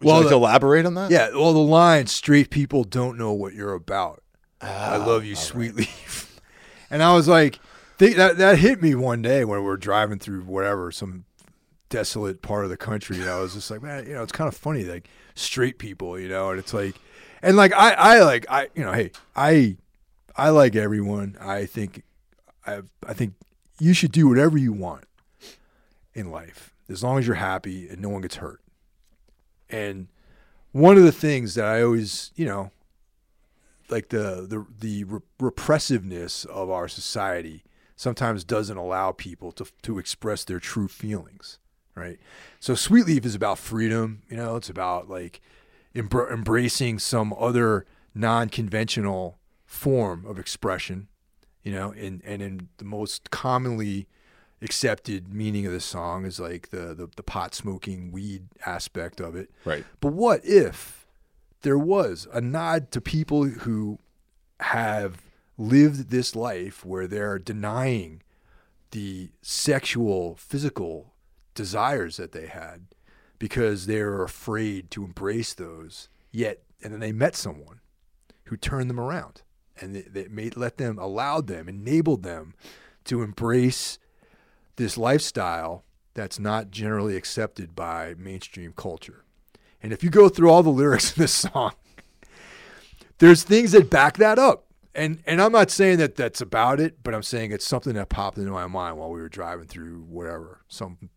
you 0.00 0.12
like 0.12 0.28
the- 0.28 0.34
elaborate 0.34 0.86
on 0.86 0.94
that? 0.94 1.10
Yeah, 1.10 1.28
well, 1.34 1.52
the 1.52 1.58
line 1.58 2.06
"straight 2.06 2.48
people 2.50 2.84
don't 2.84 3.18
know 3.18 3.32
what 3.32 3.52
you're 3.52 3.74
about." 3.74 4.22
I 4.64 4.96
Oh, 4.96 5.06
love 5.06 5.24
you, 5.24 5.34
sweet 5.36 5.74
leaf. 5.74 6.40
and 6.90 7.02
I 7.02 7.14
was 7.14 7.28
like, 7.28 7.58
that 7.98 8.38
that 8.38 8.58
hit 8.58 8.82
me 8.82 8.94
one 8.94 9.22
day 9.22 9.44
when 9.44 9.60
we 9.60 9.64
were 9.64 9.76
driving 9.76 10.18
through 10.18 10.42
whatever 10.42 10.90
some 10.90 11.24
desolate 11.88 12.42
part 12.42 12.64
of 12.64 12.70
the 12.70 12.76
country. 12.76 13.20
And 13.20 13.28
I 13.28 13.38
was 13.40 13.54
just 13.54 13.70
like, 13.70 13.82
man, 13.82 14.06
you 14.06 14.14
know, 14.14 14.22
it's 14.22 14.32
kind 14.32 14.48
of 14.48 14.56
funny, 14.56 14.84
like 14.84 15.08
straight 15.34 15.78
people, 15.78 16.18
you 16.18 16.28
know, 16.28 16.50
and 16.50 16.58
it's 16.58 16.74
like, 16.74 16.96
and 17.42 17.56
like 17.56 17.72
I, 17.72 17.92
I 17.92 18.20
like 18.22 18.46
I, 18.50 18.68
you 18.74 18.84
know, 18.84 18.92
hey, 18.92 19.12
I 19.36 19.76
I 20.36 20.50
like 20.50 20.74
everyone. 20.74 21.36
I 21.40 21.66
think 21.66 22.02
I 22.66 22.80
I 23.06 23.12
think 23.14 23.34
you 23.78 23.92
should 23.94 24.12
do 24.12 24.28
whatever 24.28 24.58
you 24.58 24.72
want 24.72 25.04
in 26.14 26.30
life 26.30 26.74
as 26.88 27.02
long 27.02 27.18
as 27.18 27.26
you're 27.26 27.36
happy 27.36 27.88
and 27.88 28.00
no 28.00 28.08
one 28.08 28.22
gets 28.22 28.36
hurt. 28.36 28.60
And 29.70 30.08
one 30.72 30.96
of 30.96 31.02
the 31.04 31.12
things 31.12 31.54
that 31.54 31.64
I 31.64 31.82
always, 31.82 32.30
you 32.34 32.44
know, 32.46 32.70
like 33.88 34.08
the 34.08 34.46
the 34.48 34.66
the 34.80 35.04
re- 35.04 35.20
repressiveness 35.38 36.44
of 36.44 36.70
our 36.70 36.88
society 36.88 37.64
sometimes 37.96 38.44
doesn't 38.44 38.76
allow 38.76 39.12
people 39.12 39.52
to 39.52 39.66
to 39.82 39.98
express 39.98 40.44
their 40.44 40.60
true 40.60 40.88
feelings, 40.88 41.58
right? 41.94 42.18
So 42.60 42.74
Sweet 42.74 43.06
Leaf 43.06 43.24
is 43.24 43.34
about 43.34 43.58
freedom, 43.58 44.22
you 44.28 44.36
know, 44.36 44.56
it's 44.56 44.70
about 44.70 45.08
like 45.08 45.40
embr- 45.94 46.32
embracing 46.32 46.98
some 46.98 47.34
other 47.38 47.86
non-conventional 48.14 49.38
form 49.66 50.24
of 50.26 50.38
expression, 50.38 51.08
you 51.62 51.72
know, 51.72 51.92
and 51.92 52.22
and 52.24 52.42
in 52.42 52.68
the 52.78 52.84
most 52.84 53.30
commonly 53.30 54.08
accepted 54.62 55.32
meaning 55.32 55.66
of 55.66 55.72
the 55.72 55.80
song 55.80 56.24
is 56.24 56.40
like 56.40 56.70
the, 56.70 56.94
the 56.94 57.08
the 57.16 57.22
pot 57.22 57.54
smoking 57.54 58.10
weed 58.10 58.44
aspect 58.64 59.20
of 59.20 59.36
it. 59.36 59.50
Right. 59.64 59.84
But 60.00 60.14
what 60.14 60.40
if 60.44 61.03
there 61.64 61.78
was 61.78 62.28
a 62.32 62.42
nod 62.42 62.90
to 62.92 63.00
people 63.00 63.44
who 63.44 63.98
have 64.60 65.22
lived 65.56 66.10
this 66.10 66.36
life 66.36 66.84
where 66.84 67.06
they're 67.06 67.38
denying 67.38 68.22
the 68.90 69.30
sexual, 69.40 70.36
physical 70.36 71.14
desires 71.54 72.18
that 72.18 72.32
they 72.32 72.46
had 72.46 72.82
because 73.38 73.86
they 73.86 74.02
were 74.02 74.22
afraid 74.22 74.90
to 74.90 75.04
embrace 75.04 75.54
those, 75.54 76.08
yet, 76.30 76.62
and 76.82 76.92
then 76.92 77.00
they 77.00 77.12
met 77.12 77.34
someone 77.34 77.80
who 78.44 78.56
turned 78.56 78.90
them 78.90 79.00
around 79.00 79.40
and 79.80 79.96
they 79.96 80.28
made, 80.28 80.58
let 80.58 80.76
them, 80.76 80.98
allowed 80.98 81.46
them, 81.46 81.66
enabled 81.66 82.22
them 82.22 82.54
to 83.04 83.22
embrace 83.22 83.98
this 84.76 84.98
lifestyle 84.98 85.82
that's 86.12 86.38
not 86.38 86.70
generally 86.70 87.16
accepted 87.16 87.74
by 87.74 88.14
mainstream 88.18 88.72
culture. 88.76 89.23
And 89.84 89.92
if 89.92 90.02
you 90.02 90.08
go 90.08 90.30
through 90.30 90.48
all 90.48 90.62
the 90.62 90.70
lyrics 90.70 91.14
in 91.14 91.20
this 91.20 91.32
song, 91.34 91.72
there's 93.18 93.42
things 93.42 93.72
that 93.72 93.90
back 93.90 94.16
that 94.16 94.38
up. 94.38 94.64
And 94.94 95.22
and 95.26 95.42
I'm 95.42 95.52
not 95.52 95.70
saying 95.70 95.98
that 95.98 96.16
that's 96.16 96.40
about 96.40 96.80
it, 96.80 97.02
but 97.02 97.14
I'm 97.14 97.22
saying 97.22 97.52
it's 97.52 97.66
something 97.66 97.92
that 97.92 98.08
popped 98.08 98.38
into 98.38 98.50
my 98.50 98.66
mind 98.66 98.96
while 98.96 99.10
we 99.10 99.20
were 99.20 99.28
driving 99.28 99.66
through 99.66 100.06
wherever 100.08 100.62
some 100.68 101.10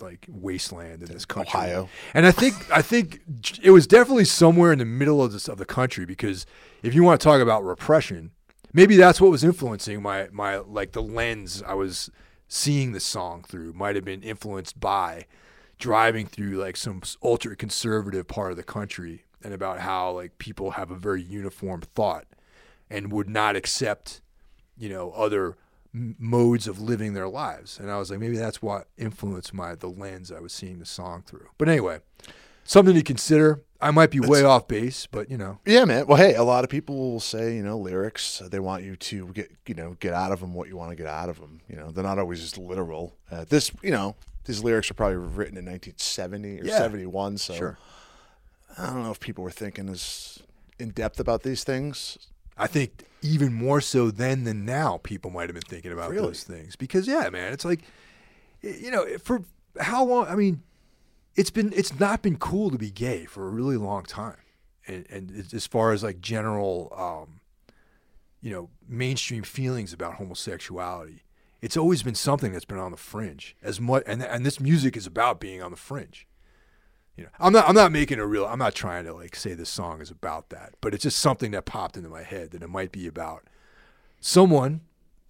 like 0.00 0.26
wasteland 0.28 1.02
in 1.02 1.12
this 1.12 1.24
country. 1.24 1.58
Ohio. 1.58 1.88
And 2.12 2.24
I 2.24 2.30
think 2.30 2.54
I 2.70 2.82
think 2.82 3.20
it 3.60 3.72
was 3.72 3.84
definitely 3.88 4.26
somewhere 4.26 4.72
in 4.72 4.78
the 4.78 4.84
middle 4.84 5.20
of 5.20 5.32
this 5.32 5.48
of 5.48 5.58
the 5.58 5.64
country 5.64 6.04
because 6.04 6.46
if 6.84 6.94
you 6.94 7.02
want 7.02 7.20
to 7.20 7.24
talk 7.24 7.40
about 7.40 7.64
repression, 7.64 8.30
maybe 8.72 8.94
that's 8.96 9.20
what 9.20 9.32
was 9.32 9.42
influencing 9.42 10.00
my 10.00 10.28
my 10.30 10.58
like 10.58 10.92
the 10.92 11.02
lens 11.02 11.64
I 11.66 11.74
was 11.74 12.12
seeing 12.46 12.92
the 12.92 13.00
song 13.00 13.42
through 13.42 13.72
might 13.72 13.96
have 13.96 14.04
been 14.04 14.22
influenced 14.22 14.78
by 14.78 15.26
driving 15.78 16.26
through 16.26 16.56
like 16.56 16.76
some 16.76 17.02
ultra 17.22 17.56
conservative 17.56 18.26
part 18.28 18.50
of 18.50 18.56
the 18.56 18.62
country 18.62 19.24
and 19.42 19.52
about 19.52 19.80
how 19.80 20.10
like 20.12 20.38
people 20.38 20.72
have 20.72 20.90
a 20.90 20.94
very 20.96 21.22
uniform 21.22 21.80
thought 21.94 22.26
and 22.90 23.12
would 23.12 23.28
not 23.28 23.56
accept 23.56 24.20
you 24.78 24.88
know 24.88 25.10
other 25.12 25.56
m- 25.94 26.16
modes 26.18 26.66
of 26.68 26.80
living 26.80 27.14
their 27.14 27.28
lives 27.28 27.78
and 27.78 27.90
i 27.90 27.98
was 27.98 28.10
like 28.10 28.20
maybe 28.20 28.36
that's 28.36 28.62
what 28.62 28.88
influenced 28.96 29.52
my 29.52 29.74
the 29.74 29.88
lens 29.88 30.30
i 30.32 30.40
was 30.40 30.52
seeing 30.52 30.78
the 30.78 30.86
song 30.86 31.22
through 31.26 31.48
but 31.58 31.68
anyway 31.68 31.98
something 32.64 32.94
to 32.94 33.02
consider 33.02 33.60
i 33.80 33.90
might 33.90 34.10
be 34.10 34.20
way 34.20 34.42
off 34.42 34.66
base 34.68 35.06
but 35.06 35.30
you 35.30 35.36
know 35.36 35.58
Yeah, 35.66 35.84
man. 35.84 36.06
Well, 36.06 36.16
hey, 36.16 36.34
a 36.34 36.42
lot 36.44 36.64
of 36.64 36.70
people 36.70 37.12
will 37.12 37.20
say, 37.20 37.54
you 37.56 37.62
know, 37.62 37.76
lyrics. 37.78 38.38
They 38.50 38.58
want 38.60 38.82
you 38.84 38.96
to 38.96 39.28
get, 39.28 39.50
you 39.66 39.74
know, 39.74 39.96
get 40.00 40.14
out 40.14 40.32
of 40.32 40.40
them 40.40 40.54
what 40.54 40.68
you 40.68 40.76
want 40.76 40.90
to 40.90 40.96
get 40.96 41.06
out 41.06 41.28
of 41.28 41.38
them. 41.40 41.60
You 41.68 41.76
know, 41.76 41.90
they're 41.90 42.04
not 42.04 42.18
always 42.18 42.40
just 42.40 42.56
literal. 42.58 43.14
Uh, 43.30 43.44
this, 43.48 43.70
you 43.82 43.90
know, 43.90 44.14
these 44.44 44.62
lyrics 44.62 44.88
were 44.90 44.94
probably 44.94 45.16
written 45.16 45.56
in 45.56 45.64
1970 45.64 46.60
or 46.60 46.64
Yeah. 46.64 46.78
71. 46.78 47.38
So 47.38 47.54
Sure. 47.54 47.78
I 48.76 48.86
don't 48.86 49.02
know 49.02 49.10
if 49.10 49.20
people 49.20 49.44
were 49.44 49.50
thinking 49.50 49.88
as 49.88 50.40
in 50.78 50.90
depth 50.90 51.20
about 51.20 51.42
these 51.42 51.64
things. 51.64 52.18
I 52.56 52.66
think 52.66 53.04
even 53.22 53.52
more 53.52 53.80
so 53.80 54.10
then 54.10 54.44
than 54.44 54.64
now, 54.64 54.98
people 55.02 55.30
might 55.30 55.48
have 55.48 55.54
been 55.54 55.62
thinking 55.62 55.92
about 55.92 56.10
Really? 56.10 56.26
those 56.26 56.44
things 56.44 56.76
because 56.76 57.06
yeah, 57.08 57.28
man, 57.30 57.52
it's 57.52 57.64
like 57.64 57.80
you 58.62 58.90
know 58.90 59.06
for 59.18 59.42
how 59.80 60.04
long? 60.04 60.26
I 60.28 60.34
mean, 60.36 60.62
it's 61.36 61.50
been 61.50 61.72
it's 61.74 61.98
not 61.98 62.22
been 62.22 62.36
cool 62.36 62.70
to 62.70 62.78
be 62.78 62.90
gay 62.90 63.24
for 63.24 63.46
a 63.46 63.50
really 63.50 63.76
long 63.76 64.04
time, 64.04 64.36
and 64.86 65.04
and 65.10 65.46
as 65.52 65.66
far 65.66 65.92
as 65.92 66.02
like 66.04 66.20
general, 66.20 66.92
um, 66.96 67.40
you 68.40 68.50
know, 68.52 68.70
mainstream 68.88 69.42
feelings 69.42 69.92
about 69.92 70.14
homosexuality, 70.14 71.23
it's 71.64 71.78
always 71.78 72.02
been 72.02 72.14
something 72.14 72.52
that's 72.52 72.66
been 72.66 72.78
on 72.78 72.90
the 72.90 72.98
fringe 72.98 73.56
as 73.62 73.80
much, 73.80 74.02
and 74.06 74.22
and 74.22 74.44
this 74.44 74.60
music 74.60 74.98
is 74.98 75.06
about 75.06 75.40
being 75.40 75.62
on 75.62 75.70
the 75.70 75.78
fringe. 75.78 76.26
You 77.16 77.24
know, 77.24 77.30
I'm 77.40 77.54
not 77.54 77.66
I'm 77.66 77.74
not 77.74 77.90
making 77.90 78.18
a 78.18 78.26
real 78.26 78.44
I'm 78.44 78.58
not 78.58 78.74
trying 78.74 79.06
to 79.06 79.14
like 79.14 79.34
say 79.34 79.54
this 79.54 79.70
song 79.70 80.02
is 80.02 80.10
about 80.10 80.50
that, 80.50 80.74
but 80.82 80.92
it's 80.92 81.04
just 81.04 81.18
something 81.18 81.52
that 81.52 81.64
popped 81.64 81.96
into 81.96 82.10
my 82.10 82.22
head 82.22 82.50
that 82.50 82.62
it 82.62 82.68
might 82.68 82.92
be 82.92 83.06
about 83.06 83.44
someone 84.20 84.82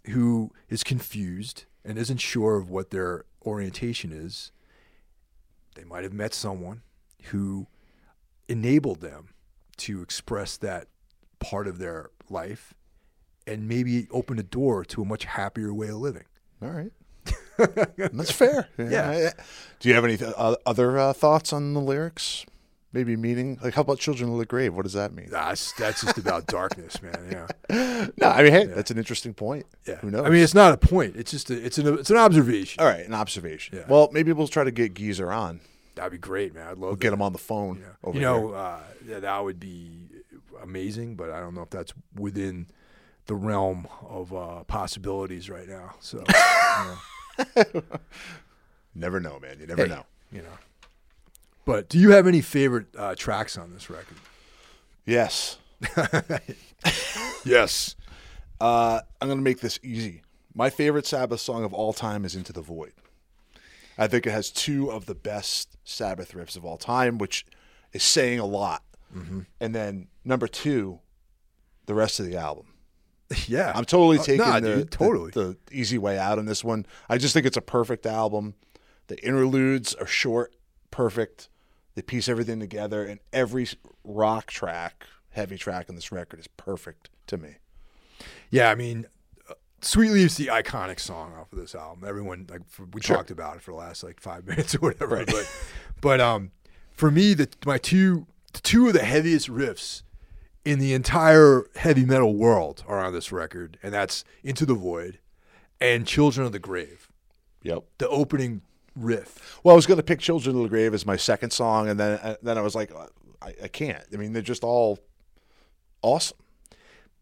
who 0.08 0.50
is 0.68 0.82
confused 0.82 1.66
and 1.84 1.96
isn't 1.96 2.20
sure 2.20 2.56
of 2.56 2.68
what 2.68 2.90
their 2.90 3.26
orientation 3.46 4.10
is. 4.10 4.50
They 5.76 5.84
might 5.84 6.02
have 6.02 6.12
met 6.12 6.34
someone 6.34 6.82
who 7.26 7.68
enabled 8.48 9.02
them 9.02 9.28
to 9.76 10.02
express 10.02 10.56
that 10.56 10.88
part 11.38 11.68
of 11.68 11.78
their 11.78 12.10
life 12.28 12.74
and 13.46 13.68
maybe 13.68 14.06
open 14.10 14.38
a 14.38 14.42
door 14.42 14.84
to 14.86 15.02
a 15.02 15.04
much 15.04 15.24
happier 15.24 15.72
way 15.72 15.88
of 15.88 15.96
living. 15.96 16.24
All 16.62 16.70
right. 16.70 16.92
That's 17.96 18.30
fair. 18.32 18.68
Yeah. 18.78 19.30
Do 19.80 19.88
you 19.88 19.94
have 19.94 20.04
any 20.04 20.16
th- 20.16 20.32
uh, 20.36 20.56
other 20.66 20.98
uh, 20.98 21.12
thoughts 21.12 21.52
on 21.52 21.72
the 21.74 21.80
lyrics? 21.80 22.44
Maybe 22.92 23.16
meaning 23.16 23.58
like 23.62 23.74
how 23.74 23.82
about 23.82 23.98
children 23.98 24.30
of 24.32 24.38
the 24.38 24.46
grave? 24.46 24.74
What 24.74 24.82
does 24.84 24.92
that 24.92 25.12
mean? 25.12 25.28
That's 25.28 25.72
that's 25.72 26.02
just 26.02 26.16
about 26.16 26.46
darkness, 26.58 27.00
man. 27.02 27.48
Yeah. 27.70 28.06
No, 28.18 28.28
I 28.28 28.42
mean, 28.42 28.52
hey, 28.52 28.66
that's 28.66 28.90
an 28.90 28.98
interesting 28.98 29.32
point. 29.34 29.64
Yeah. 29.86 29.96
Who 29.96 30.10
knows? 30.10 30.26
I 30.26 30.28
mean, 30.28 30.42
it's 30.42 30.54
not 30.54 30.74
a 30.74 30.76
point. 30.76 31.16
It's 31.16 31.30
just 31.30 31.50
a, 31.50 31.64
it's 31.64 31.78
an 31.78 31.98
it's 31.98 32.10
an 32.10 32.18
observation. 32.18 32.80
all 32.82 32.86
right, 32.88 33.04
an 33.04 33.14
observation. 33.14 33.78
Yeah. 33.78 33.84
Well, 33.88 34.10
maybe 34.12 34.30
we'll 34.32 34.46
try 34.46 34.62
to 34.62 34.70
get 34.70 34.94
Geezer 34.94 35.32
on. 35.32 35.60
That'd 35.94 36.12
be 36.12 36.18
great, 36.18 36.54
man. 36.54 36.64
I'd 36.64 36.70
love 36.72 36.80
We'll 36.80 36.96
get 36.96 37.12
him 37.12 37.22
on 37.22 37.32
the 37.32 37.38
phone. 37.38 37.82
Yeah. 38.04 38.12
You 38.12 38.20
know, 38.20 38.50
uh, 38.52 38.80
yeah, 39.06 39.20
that 39.20 39.42
would 39.42 39.58
be 39.58 40.08
amazing, 40.62 41.14
but 41.16 41.30
I 41.30 41.40
don't 41.40 41.54
know 41.54 41.62
if 41.62 41.70
that's 41.70 41.92
within 42.14 42.66
the 43.26 43.34
realm 43.34 43.86
of 44.02 44.32
uh, 44.34 44.64
possibilities 44.64 45.48
right 45.50 45.68
now. 45.68 45.94
So, 46.00 46.22
you 47.56 47.64
know, 47.74 47.82
never 48.94 49.20
know, 49.20 49.38
man. 49.40 49.58
You 49.60 49.66
never 49.66 49.84
Hey. 49.86 49.88
know. 49.94 50.04
you 50.32 50.42
know. 50.42 50.58
But 51.64 51.88
do 51.88 51.98
you 51.98 52.10
have 52.10 52.26
any 52.26 52.40
favorite 52.42 52.86
uh, 52.96 53.14
tracks 53.14 53.56
on 53.56 53.72
this 53.72 53.88
record? 53.90 54.16
Yes. 55.06 55.58
Yes. 57.44 57.94
Uh, 58.60 59.00
I'm 59.20 59.28
going 59.28 59.38
to 59.38 59.42
make 59.44 59.60
this 59.60 59.78
easy. 59.82 60.22
My 60.54 60.70
favorite 60.70 61.06
Sabbath 61.06 61.40
song 61.40 61.64
of 61.64 61.74
all 61.74 61.92
time 61.92 62.24
is 62.24 62.34
Into 62.34 62.52
the 62.52 62.62
Void. 62.62 62.92
I 63.98 64.06
think 64.06 64.26
it 64.26 64.30
has 64.30 64.50
two 64.50 64.90
of 64.90 65.04
the 65.06 65.14
best 65.14 65.76
Sabbath 65.84 66.32
riffs 66.32 66.56
of 66.56 66.64
all 66.64 66.78
time, 66.78 67.18
which 67.18 67.44
is 67.92 68.02
saying 68.02 68.38
a 68.38 68.46
lot. 68.46 68.82
Mm-hmm. 69.14 69.40
And 69.60 69.74
then 69.74 70.06
number 70.24 70.46
two, 70.48 71.00
the 71.86 71.94
rest 71.94 72.18
of 72.18 72.26
the 72.26 72.36
album. 72.36 72.66
Yeah. 73.48 73.72
I'm 73.74 73.84
totally 73.84 74.18
Uh, 74.18 74.22
taking 74.22 74.46
nah, 74.46 74.60
the, 74.60 74.76
dude, 74.76 74.90
totally. 74.90 75.30
the, 75.32 75.56
easy 75.72 75.98
way 75.98 76.18
out 76.18 76.38
on 76.38 76.46
this 76.46 76.62
one. 76.62 76.86
I 77.08 77.18
just 77.18 77.32
think 77.34 77.46
it's 77.46 77.56
a 77.56 77.60
perfect 77.62 78.06
album. 78.06 78.54
The 79.08 79.22
interludes 79.24 79.94
are 79.94 80.06
short, 80.06 80.54
perfect. 80.90 81.48
They 81.94 82.02
piece 82.02 82.28
everything 82.28 82.58
together, 82.60 83.04
and 83.04 83.20
every 83.32 83.68
rock 84.02 84.46
track, 84.50 85.06
heavy 85.30 85.56
track 85.56 85.86
on 85.88 85.94
this 85.94 86.10
record 86.12 86.40
is 86.40 86.46
perfect 86.48 87.08
to 87.28 87.36
me. 87.36 87.56
Yeah, 88.50 88.70
I 88.70 88.74
mean, 88.74 89.06
uh, 89.48 89.54
"Sweet 89.80 90.10
Leaves" 90.10 90.36
the 90.36 90.46
iconic 90.48 90.98
song 91.00 91.34
off 91.34 91.52
of 91.52 91.58
this 91.58 91.74
album. 91.74 92.04
Everyone 92.08 92.46
like 92.50 92.68
for, 92.68 92.84
we 92.92 93.00
Sure. 93.00 93.16
talked 93.16 93.30
about 93.30 93.56
it 93.56 93.62
for 93.62 93.70
the 93.72 93.76
last 93.76 94.02
like 94.02 94.20
five 94.20 94.46
minutes 94.48 94.74
or 94.74 94.78
whatever. 94.78 95.24
But 95.24 95.50
but 96.00 96.20
um, 96.20 96.50
for 96.92 97.10
me, 97.10 97.34
the 97.34 97.48
my 97.66 97.78
two 97.78 98.26
the 98.52 98.60
two 98.60 98.86
of 98.88 98.92
the 98.94 99.04
heaviest 99.04 99.48
riffs 99.48 100.02
in 100.64 100.78
the 100.78 100.94
entire 100.94 101.66
heavy 101.76 102.04
metal 102.04 102.34
world 102.34 102.84
are 102.86 102.98
on 103.04 103.12
this 103.12 103.30
record, 103.32 103.78
and 103.82 103.92
that's 103.92 104.24
"Into 104.42 104.64
the 104.66 104.74
Void" 104.74 105.18
and 105.80 106.06
"Children 106.06 106.46
of 106.46 106.52
the 106.52 106.58
Grave." 106.58 107.08
Yep. 107.62 107.84
The 107.98 108.08
opening 108.08 108.62
riff. 108.96 109.58
Well, 109.64 109.74
I 109.74 109.76
was 109.76 109.86
going 109.86 109.96
to 109.98 110.02
pick 110.04 110.20
"Children 110.20 110.56
of 110.56 110.62
the 110.62 110.68
Grave" 110.68 110.94
as 110.94 111.04
my 111.06 111.16
second 111.16 111.50
song, 111.50 111.88
and 111.88 111.98
then 112.00 112.18
uh, 112.20 112.36
then 112.42 112.56
I 112.58 112.62
was 112.62 112.74
like, 112.74 112.92
I, 113.42 113.54
I 113.64 113.68
can't. 113.68 114.04
I 114.12 114.16
mean, 114.16 114.32
they're 114.32 114.42
just 114.42 114.64
all 114.64 114.98
awesome. 116.02 116.38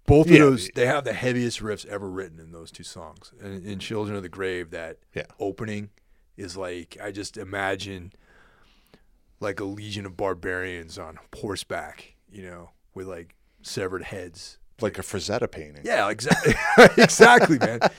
Both 0.06 0.26
Yeah. 0.28 0.34
of 0.34 0.40
those, 0.50 0.68
they 0.74 0.86
have 0.86 1.04
the 1.04 1.12
heaviest 1.12 1.60
riffs 1.60 1.86
ever 1.86 2.08
written 2.10 2.40
in 2.40 2.50
those 2.52 2.70
two 2.72 2.82
songs. 2.82 3.32
And 3.40 3.64
in 3.64 3.78
"Children 3.78 4.16
of 4.16 4.22
the 4.22 4.28
Grave," 4.28 4.70
that 4.70 4.98
Yeah. 5.14 5.26
opening 5.38 5.90
is 6.36 6.56
like 6.56 6.96
I 7.02 7.10
just 7.12 7.36
imagine 7.36 8.12
like 9.40 9.58
a 9.60 9.64
legion 9.64 10.06
of 10.06 10.16
barbarians 10.16 10.98
on 10.98 11.18
horseback, 11.36 12.14
you 12.30 12.42
know, 12.42 12.70
with 12.94 13.06
like 13.06 13.34
severed 13.62 14.04
heads 14.04 14.58
like 14.80 14.98
a 14.98 15.02
Frazetta 15.02 15.48
painting. 15.50 15.82
Yeah, 15.84 16.08
exactly, 16.10 16.54
exactly, 17.02 17.58
man. 17.58 17.80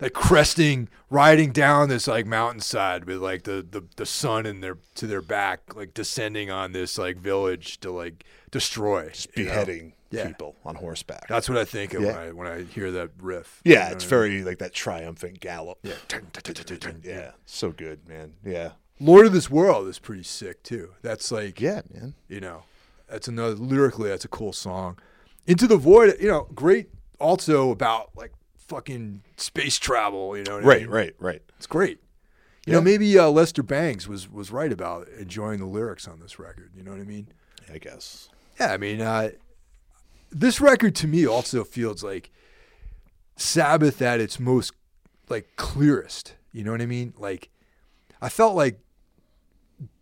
Like 0.00 0.14
cresting, 0.14 0.88
riding 1.10 1.52
down 1.52 1.90
this 1.90 2.06
like 2.06 2.24
mountainside 2.24 3.04
with 3.04 3.18
like 3.18 3.42
the, 3.42 3.66
the 3.70 3.82
the 3.96 4.06
sun 4.06 4.46
in 4.46 4.62
their 4.62 4.78
to 4.94 5.06
their 5.06 5.20
back, 5.20 5.74
like 5.76 5.92
descending 5.92 6.50
on 6.50 6.72
this 6.72 6.96
like 6.96 7.18
village 7.18 7.80
to 7.80 7.90
like 7.90 8.24
destroy, 8.50 9.10
Just 9.10 9.28
you 9.36 9.44
know? 9.44 9.50
beheading 9.50 9.92
Yeah. 10.10 10.28
people 10.28 10.56
on 10.64 10.76
horseback. 10.76 11.28
That's 11.28 11.50
what 11.50 11.58
I 11.58 11.66
think 11.66 11.92
of 11.92 12.00
Yeah. 12.02 12.12
when 12.12 12.16
I 12.16 12.32
when 12.32 12.46
I 12.46 12.62
hear 12.62 12.90
that 12.92 13.10
riff. 13.20 13.60
yeah, 13.62 13.72
You 13.72 13.78
know 13.90 13.96
it's 13.96 14.04
what 14.10 14.16
I 14.16 14.20
mean? 14.22 14.30
very 14.30 14.44
like 14.44 14.58
that 14.60 14.72
triumphant 14.72 15.40
gallop. 15.40 15.78
Yeah. 15.82 15.94
Yeah, 17.04 17.32
so 17.44 17.70
good, 17.70 18.08
man. 18.08 18.34
Yeah, 18.42 18.72
Lord 18.98 19.26
of 19.26 19.32
this 19.34 19.50
World 19.50 19.86
is 19.88 19.98
pretty 19.98 20.22
sick 20.22 20.62
too. 20.62 20.94
That's 21.02 21.30
like 21.30 21.60
yeah, 21.60 21.82
man. 21.92 22.14
you 22.26 22.40
know, 22.40 22.62
that's 23.10 23.28
another 23.28 23.54
lyrically 23.54 24.08
that's 24.10 24.24
a 24.24 24.28
cool 24.28 24.52
song. 24.52 24.98
Into 25.46 25.66
the 25.66 25.76
Void, 25.76 26.16
you 26.20 26.28
know, 26.28 26.46
great. 26.54 26.90
Also 27.18 27.70
about 27.70 28.10
like 28.16 28.32
fucking 28.56 29.22
space 29.36 29.78
travel. 29.78 30.36
You 30.36 30.44
know, 30.44 30.54
what 30.56 30.64
I 30.64 30.66
Right, 30.66 30.80
mean? 30.82 30.90
right, 30.90 31.14
right. 31.18 31.42
It's 31.56 31.66
great. 31.66 31.98
You 32.66 32.72
Yeah. 32.72 32.78
know, 32.78 32.82
maybe 32.82 33.18
uh, 33.18 33.28
Lester 33.28 33.62
Bangs 33.62 34.06
was 34.08 34.28
was 34.30 34.50
right 34.50 34.72
about 34.72 35.08
enjoying 35.18 35.58
the 35.58 35.66
lyrics 35.66 36.06
on 36.06 36.20
this 36.20 36.38
record. 36.38 36.70
You 36.76 36.82
know 36.82 36.92
what 36.92 37.00
I 37.00 37.04
mean? 37.04 37.28
I 37.72 37.78
guess. 37.78 38.28
Yeah, 38.58 38.72
I 38.72 38.76
mean, 38.76 39.00
uh, 39.00 39.30
this 40.30 40.60
record 40.60 40.94
to 40.96 41.06
me 41.06 41.26
also 41.26 41.64
feels 41.64 42.02
like 42.04 42.30
Sabbath 43.36 44.02
at 44.02 44.20
its 44.20 44.38
most 44.38 44.72
like 45.28 45.48
clearest. 45.56 46.34
You 46.52 46.64
know 46.64 46.72
what 46.72 46.82
I 46.82 46.86
mean? 46.86 47.14
Like, 47.18 47.48
I 48.20 48.28
felt 48.28 48.54
like 48.54 48.80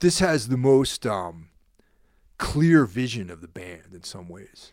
this 0.01 0.19
has 0.19 0.49
the 0.49 0.57
most 0.57 1.07
um, 1.07 1.48
clear 2.39 2.85
vision 2.87 3.31
of 3.31 3.41
the 3.41 3.49
band 3.49 3.93
in 3.93 4.03
some 4.03 4.29
ways. 4.29 4.73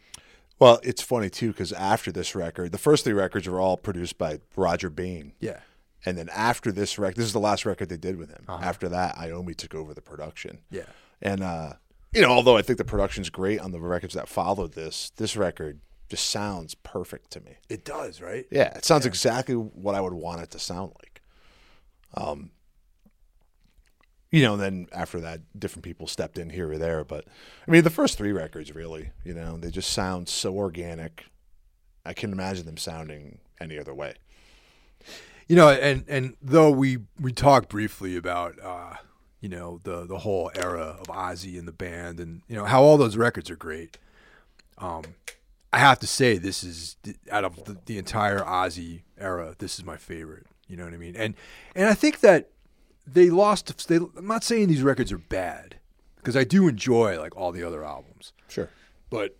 Well, 0.57 0.79
it's 0.83 1.01
funny 1.01 1.29
too 1.29 1.51
because 1.51 1.73
after 1.73 2.11
this 2.11 2.33
record, 2.35 2.71
the 2.71 2.77
first 2.77 3.03
three 3.03 3.13
records 3.13 3.47
were 3.47 3.59
all 3.59 3.75
produced 3.77 4.17
by 4.17 4.39
Rodger 4.55 4.89
Bain, 4.89 5.33
Yeah, 5.41 5.59
and 6.05 6.17
then 6.17 6.29
after 6.29 6.71
this 6.71 6.97
record, 6.97 7.17
this 7.17 7.25
is 7.25 7.33
the 7.33 7.39
last 7.39 7.65
record 7.65 7.89
they 7.89 7.97
did 7.97 8.15
with 8.17 8.29
him. 8.29 8.45
Uh-huh. 8.47 8.63
After 8.63 8.87
that, 8.89 9.15
Iommi 9.15 9.55
took 9.55 9.75
over 9.75 9.93
the 9.93 10.01
production, 10.01 10.59
yeah, 10.71 10.85
and 11.21 11.43
uh, 11.43 11.73
you 12.13 12.21
know, 12.21 12.29
although 12.29 12.55
I 12.55 12.61
think 12.61 12.77
the 12.77 12.85
production's 12.85 13.29
great 13.29 13.59
on 13.59 13.71
the 13.73 13.81
records 13.81 14.13
that 14.13 14.29
followed 14.29 14.73
this, 14.73 15.11
this 15.17 15.35
record 15.35 15.81
just 16.07 16.29
sounds 16.29 16.75
perfect 16.75 17.31
to 17.31 17.41
me. 17.41 17.57
it 17.67 17.83
does, 17.83 18.21
right? 18.21 18.45
Yeah, 18.49 18.77
it 18.77 18.85
sounds 18.85 19.05
exactly 19.05 19.55
what 19.55 19.95
I 19.95 19.99
would 20.01 20.13
want 20.13 20.41
it 20.41 20.51
to 20.51 20.59
sound 20.59 20.93
like. 21.01 21.21
Um, 22.13 22.51
you 24.35 24.41
know, 24.41 24.57
then 24.57 24.87
after 24.91 25.21
that, 25.21 25.39
different 25.57 25.85
people 25.85 26.07
stepped 26.07 26.37
in 26.37 26.49
here 26.49 26.69
or 26.69 26.77
there, 26.77 27.05
but 27.05 27.23
I 27.65 27.71
mean, 27.71 27.85
the 27.85 27.89
first 27.89 28.17
three 28.17 28.33
records 28.33 28.75
really, 28.75 29.11
you 29.23 29.33
know, 29.33 29.55
they 29.55 29.71
just 29.71 29.93
sound 29.93 30.27
so 30.27 30.53
organic. 30.57 31.27
I 32.05 32.11
can 32.11 32.33
imagine 32.33 32.65
them 32.65 32.75
sounding 32.75 33.39
any 33.61 33.79
other 33.79 33.93
way. 33.93 34.15
You 35.47 35.55
know, 35.55 35.69
and 35.69 36.03
and 36.09 36.35
though 36.41 36.69
we 36.69 36.97
we 37.17 37.31
talked 37.31 37.69
briefly 37.69 38.17
about 38.17 38.59
uh, 38.61 38.95
you 39.39 39.47
know 39.47 39.79
the 39.83 40.05
the 40.05 40.17
whole 40.17 40.51
era 40.53 40.97
of 40.99 41.07
Ozzy 41.07 41.57
and 41.57 41.65
the 41.65 41.71
band, 41.71 42.19
and 42.19 42.41
you 42.49 42.57
know 42.57 42.65
how 42.65 42.83
all 42.83 42.97
those 42.97 43.15
records 43.15 43.49
are 43.49 43.55
great. 43.55 43.97
Um, 44.79 45.03
I 45.71 45.79
have 45.79 45.99
to 45.99 46.07
say 46.07 46.37
this 46.37 46.61
is 46.61 46.97
out 47.31 47.45
of 47.45 47.63
the, 47.63 47.77
the 47.85 47.97
entire 47.97 48.39
Ozzy 48.39 49.03
era, 49.17 49.55
this 49.59 49.79
is 49.79 49.85
my 49.85 49.95
favorite. 49.95 50.47
You 50.67 50.75
know 50.75 50.83
what 50.83 50.93
I 50.93 50.97
mean? 50.97 51.15
And 51.15 51.35
and 51.73 51.87
I 51.87 51.93
think 51.93 52.19
that 52.19 52.49
they 53.07 53.29
lost. 53.29 53.87
They, 53.87 53.97
I'm 53.97 54.27
not 54.27 54.43
saying 54.43 54.67
these 54.67 54.81
records 54.83 55.11
are 55.11 55.17
bad 55.17 55.75
because 56.17 56.35
I 56.35 56.43
do 56.43 56.67
enjoy 56.67 57.19
like 57.19 57.35
all 57.35 57.51
the 57.51 57.63
other 57.63 57.83
albums, 57.83 58.33
Sure. 58.47 58.69
but 59.09 59.35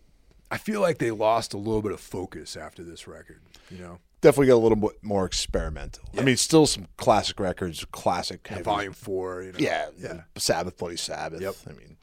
I 0.52 0.58
feel 0.58 0.82
like 0.82 1.00
they 1.00 1.12
lost 1.12 1.54
a 1.54 1.58
little 1.58 1.82
bit 1.82 1.92
of 1.92 2.00
focus 2.00 2.56
after 2.56 2.84
this 2.84 3.08
record. 3.08 3.42
You 3.72 3.80
know, 3.80 4.00
Definitely 4.22 4.48
got 4.48 4.56
a 4.56 4.58
little 4.66 4.76
bit 4.78 5.04
more 5.04 5.26
experimental. 5.26 6.04
I 6.18 6.22
mean, 6.22 6.38
still 6.38 6.66
some 6.68 6.88
classic 6.98 7.40
records, 7.40 7.86
classic 7.92 8.48
heavy- 8.48 8.64
Volume 8.64 8.94
Four. 8.94 9.42
You 9.44 9.52
know, 9.54 9.58
Yeah, 9.60 9.88
yeah. 10.00 10.22
Sabbath, 10.38 10.78
Bloody 10.78 10.98
Sabbath. 10.98 11.42
Yep. 11.42 11.56
I 11.68 11.74
mean, 11.74 11.98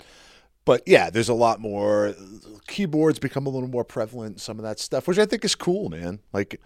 but 0.65 0.83
yeah, 0.87 1.11
there's 1.11 1.29
a 1.29 1.35
lot 1.35 1.61
more. 1.61 2.15
Keyboards 2.69 3.19
become 3.19 3.47
a 3.47 3.51
little 3.51 3.69
more 3.69 3.85
prevalent. 3.85 4.41
Some 4.41 4.59
of 4.59 4.63
that 4.65 4.79
stuff, 4.79 5.07
which 5.09 5.19
I 5.19 5.27
think 5.27 5.45
is 5.45 5.55
cool, 5.55 5.89
man. 5.89 6.21
Like 6.33 6.61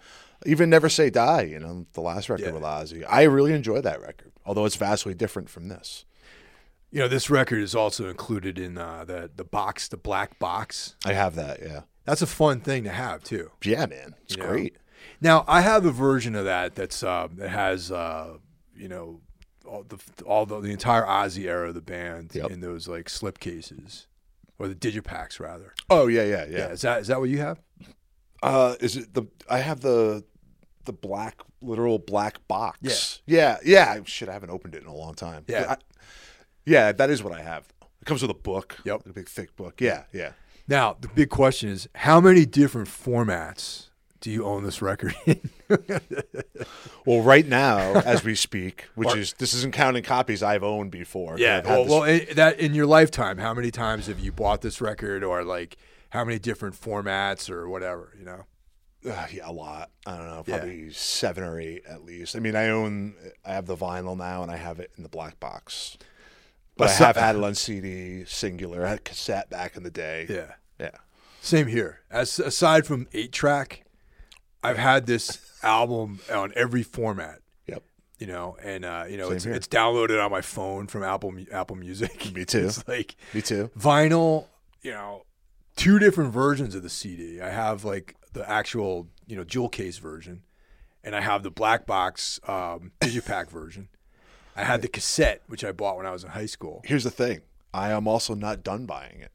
even 0.45 0.69
Never 0.69 0.89
Say 0.89 1.09
Die. 1.09 1.41
You 1.43 1.59
know, 1.59 1.85
the 1.93 2.01
last 2.01 2.29
record 2.29 2.45
Yeah. 2.45 2.51
with 2.51 2.63
Ozzy. 2.63 3.03
I 3.07 3.23
really 3.23 3.53
enjoy 3.53 3.81
that 3.81 4.01
record, 4.01 4.31
although 4.45 4.65
it's 4.65 4.75
vastly 4.75 5.13
different 5.13 5.49
from 5.49 5.67
this. 5.69 6.05
You 6.91 6.99
know, 7.01 7.07
this 7.09 7.29
record 7.29 7.61
is 7.61 7.75
also 7.75 8.07
included 8.09 8.57
in 8.57 8.77
uh, 8.77 9.03
the 9.05 9.29
the 9.35 9.43
box, 9.43 9.87
the 9.87 9.97
black 9.97 10.39
box. 10.39 10.95
I 11.03 11.13
have 11.13 11.35
that. 11.35 11.59
Yeah, 11.61 11.81
That's 12.05 12.21
a 12.21 12.27
fun 12.27 12.61
thing 12.61 12.83
to 12.85 12.89
have 12.91 13.23
too. 13.23 13.51
yeah, 13.63 13.85
man, 13.87 14.15
it's 14.23 14.35
You 14.35 14.43
know? 14.43 14.49
great. 14.49 14.77
Now, 15.19 15.43
I 15.47 15.61
have 15.61 15.85
a 15.85 15.91
version 15.91 16.35
of 16.35 16.45
that 16.45 16.75
that's 16.75 17.03
uh, 17.03 17.27
that 17.37 17.49
has 17.49 17.91
uh, 17.91 18.37
you 18.75 18.87
know 18.87 19.19
all 19.67 19.83
the 19.83 19.97
all 20.25 20.45
the, 20.45 20.59
the 20.61 20.71
entire 20.71 21.03
Ozzy 21.03 21.45
era 21.45 21.69
of 21.69 21.75
the 21.75 21.81
band 21.81 22.31
Yep. 22.33 22.51
in 22.51 22.61
those 22.61 22.87
like 22.87 23.09
slip 23.09 23.39
cases 23.39 24.07
or 24.59 24.67
the 24.67 24.75
digipacks 24.75 25.39
rather. 25.39 25.73
Oh 25.89 26.07
yeah, 26.07 26.23
yeah, 26.23 26.45
yeah. 26.49 26.57
Yeah, 26.57 26.67
is 26.69 26.81
that 26.81 27.01
is 27.01 27.07
that 27.07 27.19
what 27.19 27.29
you 27.29 27.39
have? 27.39 27.59
Uh, 28.43 28.75
is 28.79 28.95
it 28.97 29.13
the? 29.13 29.23
I 29.49 29.59
have 29.59 29.81
the 29.81 30.23
the 30.85 30.93
black, 30.93 31.39
literal 31.61 31.99
black 31.99 32.47
box. 32.47 33.21
Yeah, 33.25 33.57
yeah, 33.65 33.95
yeah. 33.95 33.99
Shit, 34.05 34.29
I 34.29 34.33
haven't 34.33 34.51
opened 34.51 34.75
it 34.75 34.81
in 34.83 34.87
a 34.87 34.95
long 34.95 35.13
time. 35.15 35.43
Yeah. 35.47 35.71
I- 35.73 35.77
yeah, 36.65 36.91
that 36.91 37.09
is 37.09 37.23
what 37.23 37.33
I 37.33 37.41
have. 37.41 37.65
It 38.01 38.05
comes 38.05 38.21
with 38.21 38.31
a 38.31 38.33
book. 38.35 38.77
Yep. 38.83 39.05
a 39.05 39.13
big 39.13 39.27
thick 39.29 39.55
book. 39.55 39.79
Yeah, 39.81 40.03
yeah. 40.13 40.33
Now, 40.67 40.97
the 40.99 41.07
big 41.07 41.29
question 41.29 41.69
is, 41.69 41.87
how 41.95 42.19
many 42.19 42.45
different 42.45 42.89
formats 42.89 43.86
do 44.21 44.31
you 44.31 44.45
own 44.45 44.63
this 44.63 44.81
record? 44.81 45.15
Well, 47.05 47.21
right 47.21 47.47
now, 47.47 47.77
as 48.01 48.25
we 48.25 48.35
speak, 48.35 48.89
which 48.95 49.15
is 49.15 49.33
this 49.33 49.53
isn't 49.53 49.73
counting 49.73 50.03
copies 50.03 50.43
I've 50.43 50.63
owned 50.63 50.91
before. 50.91 51.39
yeah, 51.39 51.61
well, 51.63 51.85
well 51.85 52.03
in, 52.03 52.27
that 52.35 52.59
in 52.59 52.73
your 52.73 52.85
lifetime, 52.85 53.37
how 53.37 53.53
many 53.53 53.71
times 53.71 54.07
have 54.07 54.19
you 54.19 54.33
bought 54.33 54.59
this 54.61 54.81
record, 54.81 55.23
or 55.23 55.45
like 55.45 55.77
how 56.09 56.25
many 56.25 56.37
different 56.37 56.75
formats, 56.75 57.49
or 57.49 57.69
whatever? 57.69 58.13
You 58.19 58.25
know. 58.25 58.45
uh, 59.09 59.27
yeah, 59.31 59.49
a 59.49 59.53
lot. 59.53 59.89
I 60.05 60.17
don't 60.17 60.27
know, 60.27 60.43
Yeah. 60.45 60.57
probably 60.57 60.91
seven 60.91 61.45
or 61.45 61.61
eight 61.61 61.83
at 61.87 62.03
least. 62.03 62.35
I 62.35 62.39
mean, 62.39 62.57
I 62.57 62.69
own, 62.69 63.15
I 63.45 63.53
have 63.53 63.67
the 63.67 63.77
vinyl 63.77 64.17
now, 64.17 64.43
and 64.43 64.51
I 64.51 64.57
have 64.57 64.81
it 64.81 64.91
in 64.97 65.03
the 65.03 65.09
black 65.09 65.39
box. 65.39 65.97
But 66.75 66.89
I 66.89 66.93
have 66.93 67.15
had 67.15 67.37
it 67.37 67.43
on 67.43 67.55
CD, 67.55 68.25
singular. 68.25 68.85
I 68.85 68.89
had 68.89 69.05
cassette 69.05 69.49
back 69.49 69.77
in 69.77 69.83
the 69.83 69.89
day. 69.91 70.25
Yeah. 70.29 70.55
yeah. 70.77 70.97
Same 71.41 71.67
here. 71.67 72.01
As 72.11 72.37
aside 72.37 72.85
from 72.85 73.07
eight 73.13 73.31
track, 73.31 73.85
I've 74.63 74.77
had 74.77 75.05
this 75.05 75.39
album 75.63 76.19
on 76.33 76.51
every 76.55 76.83
format. 76.83 77.39
Yep. 77.67 77.83
You 78.19 78.27
know, 78.27 78.57
and 78.63 78.83
uh, 78.85 79.05
you 79.09 79.17
know, 79.17 79.27
Same 79.27 79.35
it's 79.35 79.43
here. 79.45 79.53
it's 79.53 79.67
downloaded 79.67 80.23
on 80.23 80.31
my 80.31 80.41
phone 80.41 80.87
from 80.87 81.03
Apple 81.03 81.33
Apple 81.51 81.75
Music. 81.75 82.33
Me 82.33 82.45
too. 82.53 82.65
It's 82.65 82.87
like 82.87 83.15
Me 83.33 83.41
too. 83.41 83.69
vinyl. 83.77 84.45
You 84.81 84.91
know, 84.91 85.25
two 85.75 85.99
different 85.99 86.31
versions 86.33 86.75
of 86.75 86.83
the 86.83 86.89
CD. 86.89 87.41
I 87.41 87.49
have 87.49 87.83
like 87.83 88.15
the 88.33 88.49
actual 88.49 89.07
you 89.27 89.35
know 89.35 89.43
jewel 89.43 89.69
case 89.69 89.97
version, 89.97 90.43
and 91.03 91.15
I 91.15 91.21
have 91.21 91.43
the 91.43 91.51
black 91.51 91.85
box 91.85 92.39
um, 92.47 92.91
digipack 93.01 93.49
version. 93.49 93.89
I 94.55 94.63
had 94.63 94.81
the 94.81 94.87
cassette, 94.87 95.43
which 95.47 95.63
I 95.63 95.71
bought 95.71 95.97
when 95.97 96.05
I 96.07 96.11
was 96.11 96.23
in 96.23 96.31
high 96.31 96.47
school. 96.47 96.81
Here's 96.85 97.03
the 97.03 97.11
thing: 97.11 97.41
I 97.73 97.91
am 97.91 98.07
also 98.07 98.33
not 98.33 98.63
done 98.63 98.85
buying 98.87 99.19
it 99.21 99.31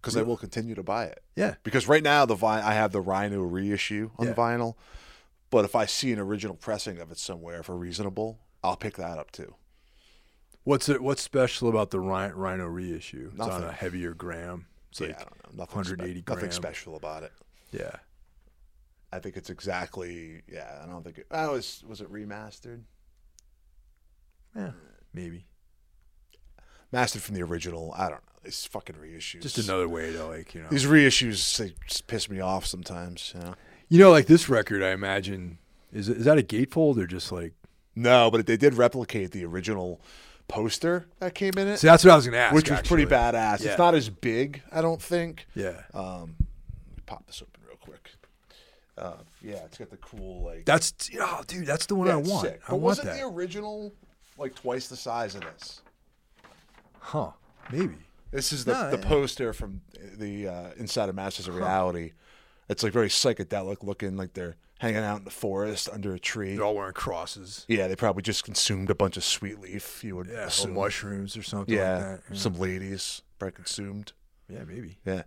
because 0.00 0.16
I 0.16 0.22
will 0.22 0.36
continue 0.36 0.74
to 0.74 0.82
buy 0.82 1.04
it. 1.04 1.22
Yeah. 1.36 1.54
Because 1.62 1.86
right 1.88 2.02
now 2.02 2.24
the 2.26 2.34
vi- 2.34 2.66
I 2.66 2.74
have 2.74 2.92
the 2.92 3.00
Rhino 3.00 3.42
reissue 3.42 4.10
on 4.18 4.28
Yeah. 4.28 4.34
vinyl, 4.34 4.74
but 5.50 5.64
if 5.64 5.74
I 5.74 5.86
see 5.86 6.12
an 6.12 6.18
original 6.18 6.56
pressing 6.56 6.98
of 6.98 7.10
it 7.10 7.18
somewhere 7.18 7.62
for 7.62 7.76
reasonable, 7.76 8.38
I'll 8.62 8.76
pick 8.76 8.96
that 8.96 9.18
up 9.18 9.30
too. 9.32 9.54
What's 10.64 10.88
it? 10.88 11.02
What's 11.02 11.22
special 11.22 11.68
about 11.68 11.90
the 11.90 12.00
Rhino, 12.00 12.34
Rhino 12.34 12.66
reissue? 12.66 13.30
It's 13.32 13.40
on 13.40 13.64
a 13.64 13.72
heavier 13.72 14.12
gram. 14.14 14.66
It's 14.90 15.00
yeah, 15.00 15.06
like 15.08 15.16
I 15.20 15.24
don't 15.24 15.44
know. 15.44 15.62
Nothing, 15.64 15.84
spe- 15.84 15.90
180 15.98 16.24
nothing 16.28 16.50
special 16.50 16.96
about 16.96 17.22
it. 17.22 17.32
yeah. 17.72 17.96
I 19.10 19.18
think 19.20 19.38
it's 19.38 19.48
exactly. 19.48 20.42
Yeah, 20.46 20.80
I 20.82 20.86
don't 20.86 21.02
think 21.02 21.16
it. 21.16 21.26
Oh, 21.30 21.52
was 21.52 21.82
was 21.88 22.02
it 22.02 22.12
remastered? 22.12 22.82
Yeah, 24.54 24.72
maybe. 25.14 25.46
Mastered 26.92 27.22
from 27.22 27.34
the 27.34 27.42
original. 27.42 27.94
I 27.96 28.10
don't 28.10 28.22
know. 28.26 28.27
These 28.44 28.66
fucking 28.66 28.96
reissues. 28.96 29.42
Just 29.42 29.58
another 29.58 29.88
way 29.88 30.12
to 30.12 30.24
like 30.26 30.54
you 30.54 30.62
know. 30.62 30.68
These 30.70 30.86
reissues 30.86 31.56
they 31.56 31.74
just 31.86 32.06
piss 32.06 32.30
me 32.30 32.40
off 32.40 32.66
sometimes. 32.66 33.32
You 33.34 33.40
know. 33.42 33.54
You 33.88 33.98
know, 33.98 34.10
like 34.10 34.26
this 34.26 34.48
record, 34.48 34.82
I 34.82 34.90
imagine 34.90 35.58
is 35.92 36.08
is 36.08 36.24
that 36.24 36.38
a 36.38 36.42
gatefold 36.42 36.98
or 36.98 37.06
just 37.06 37.32
like? 37.32 37.52
No, 37.96 38.30
but 38.30 38.46
they 38.46 38.56
did 38.56 38.74
replicate 38.74 39.32
the 39.32 39.44
original 39.44 40.00
poster 40.46 41.06
that 41.18 41.34
came 41.34 41.52
in 41.58 41.68
it, 41.68 41.76
See, 41.78 41.86
that's 41.88 42.04
what 42.04 42.12
I 42.12 42.16
was 42.16 42.24
gonna 42.24 42.38
ask. 42.38 42.54
which 42.54 42.70
was 42.70 42.80
pretty 42.82 43.04
badass. 43.06 43.60
Yeah. 43.62 43.70
It's 43.70 43.78
not 43.78 43.94
as 43.94 44.08
big, 44.08 44.62
I 44.72 44.80
don't 44.80 45.02
think. 45.02 45.46
Yeah, 45.54 45.82
Um, 45.92 46.36
let 46.38 46.96
me 46.96 47.02
pop 47.06 47.26
this 47.26 47.42
open 47.42 47.60
real 47.66 47.76
quick. 47.76 48.10
Uh, 48.96 49.14
yeah, 49.42 49.56
it's 49.66 49.76
got 49.78 49.90
the 49.90 49.96
cool 49.98 50.42
like. 50.44 50.64
that's 50.64 50.94
oh, 51.20 51.42
dude, 51.46 51.66
that's 51.66 51.86
the 51.86 51.94
one 51.96 52.06
yeah, 52.06 52.14
I 52.14 52.16
want. 52.16 52.46
sick. 52.46 52.60
I 52.66 52.70
But 52.70 52.76
want 52.76 52.82
wasn't 52.82 53.08
that. 53.08 53.16
the 53.18 53.26
original 53.26 53.92
like 54.38 54.54
twice 54.54 54.88
the 54.88 54.96
size 54.96 55.34
of 55.34 55.42
this? 55.42 55.82
Huh? 57.00 57.30
Maybe. 57.70 57.96
This 58.30 58.52
is 58.52 58.64
the, 58.64 58.72
No, 58.72 58.90
the 58.90 58.98
poster 58.98 59.52
from 59.52 59.80
the 60.16 60.48
uh, 60.48 60.70
Inside 60.76 61.08
of 61.08 61.14
Masters 61.14 61.48
of 61.48 61.54
Reality. 61.56 62.12
It's 62.68 62.82
like 62.82 62.92
very 62.92 63.08
psychedelic 63.08 63.82
looking, 63.82 64.16
like 64.16 64.34
they're 64.34 64.56
hanging 64.80 64.98
out 65.02 65.18
in 65.18 65.24
the 65.24 65.30
forest 65.30 65.88
under 65.90 66.14
a 66.14 66.18
tree. 66.18 66.54
They're 66.56 66.64
all 66.64 66.74
wearing 66.74 66.92
crosses. 66.92 67.64
Yeah, 67.68 67.88
they 67.88 67.96
probably 67.96 68.22
just 68.22 68.44
consumed 68.44 68.90
a 68.90 68.94
bunch 68.94 69.16
of 69.16 69.24
sweet 69.24 69.58
leaf. 69.60 70.04
You 70.04 70.16
would 70.16 70.26
Yeah, 70.26 70.42
or 70.44 70.46
assume. 70.46 70.74
mushrooms 70.74 71.36
or 71.36 71.42
something 71.42 71.74
yeah, 71.74 71.92
like 71.94 72.00
that. 72.04 72.20
Yeah. 72.30 72.36
some 72.38 72.58
ladies 72.58 73.22
probably 73.38 73.52
consumed. 73.52 74.12
yeah, 74.48 74.64
maybe 74.64 74.98
Yeah, 75.06 75.22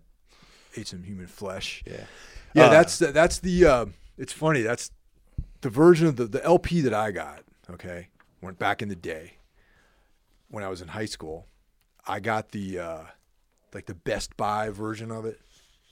ate 0.78 0.88
some 0.88 1.04
human 1.04 1.28
flesh. 1.28 1.84
yeah. 1.88 2.04
Yeah, 2.54 2.66
Uh, 2.66 2.70
that's 2.70 3.00
that's 3.00 3.40
the. 3.40 3.66
Uh, 3.66 3.86
it's 4.18 4.34
funny. 4.34 4.62
That's 4.62 4.92
the 5.62 5.70
version 5.70 6.06
of 6.08 6.18
the 6.18 6.26
the 6.26 6.44
LP 6.44 6.82
that 6.82 6.94
I 6.94 7.12
got. 7.12 7.44
Okay, 7.70 8.10
went 8.42 8.60
back 8.60 8.82
in 8.82 8.90
the 8.90 8.96
day 8.96 9.38
when 10.50 10.64
I 10.64 10.68
was 10.68 10.82
in 10.82 10.90
high 10.90 11.06
school. 11.06 11.48
I 12.08 12.20
got 12.20 12.52
the 12.52 12.80
uh, 12.80 13.00
like 13.74 13.86
the 13.86 13.94
Best 13.96 14.36
Buy 14.38 14.70
version 14.70 15.12
of 15.12 15.26
it. 15.26 15.40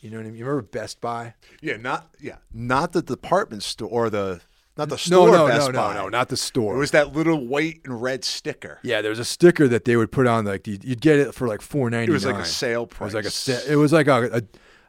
You 0.01 0.09
know 0.09 0.17
what 0.17 0.25
I 0.25 0.29
mean? 0.29 0.37
You 0.39 0.45
remember 0.45 0.61
Best 0.67 1.01
Buy? 1.01 1.33
Yeah, 1.61 1.77
not 1.77 2.09
yeah, 2.19 2.37
not 2.53 2.93
the 2.93 3.01
department 3.01 3.63
store 3.63 3.89
or 3.89 4.09
the 4.09 4.41
not 4.77 4.87
the 4.89 4.97
store. 4.97 5.29
no, 5.29 5.47
Best 5.47 5.67
no, 5.71 5.73
Buy. 5.73 5.93
no, 5.93 6.03
no, 6.03 6.09
not 6.09 6.29
the 6.29 6.37
store. 6.37 6.75
It 6.75 6.79
was 6.79 6.91
that 6.91 7.13
little 7.13 7.45
white 7.45 7.81
and 7.83 8.01
red 8.01 8.23
sticker. 8.23 8.79
yeah, 8.83 9.01
there's 9.01 9.19
a 9.19 9.25
sticker 9.25 9.67
that 9.67 9.83
they 9.85 9.95
would 9.97 10.11
put 10.11 10.25
on 10.25 10.45
like 10.45 10.67
you'd 10.67 11.01
get 11.01 11.17
it 11.19 11.33
for 11.33 11.47
like 11.47 11.61
four 11.61 11.89
ninety 11.89 12.11
It 12.11 12.13
was 12.13 12.25
like 12.25 12.35
a 12.35 12.45
sale 12.45 12.87
price. 12.87 13.13
It 13.13 13.17
was 13.23 13.47
like 13.47 13.57
a 13.67 13.71
it 13.73 13.75
was 13.75 13.93
like 13.93 14.07
a, 14.07 14.37
a 14.37 14.41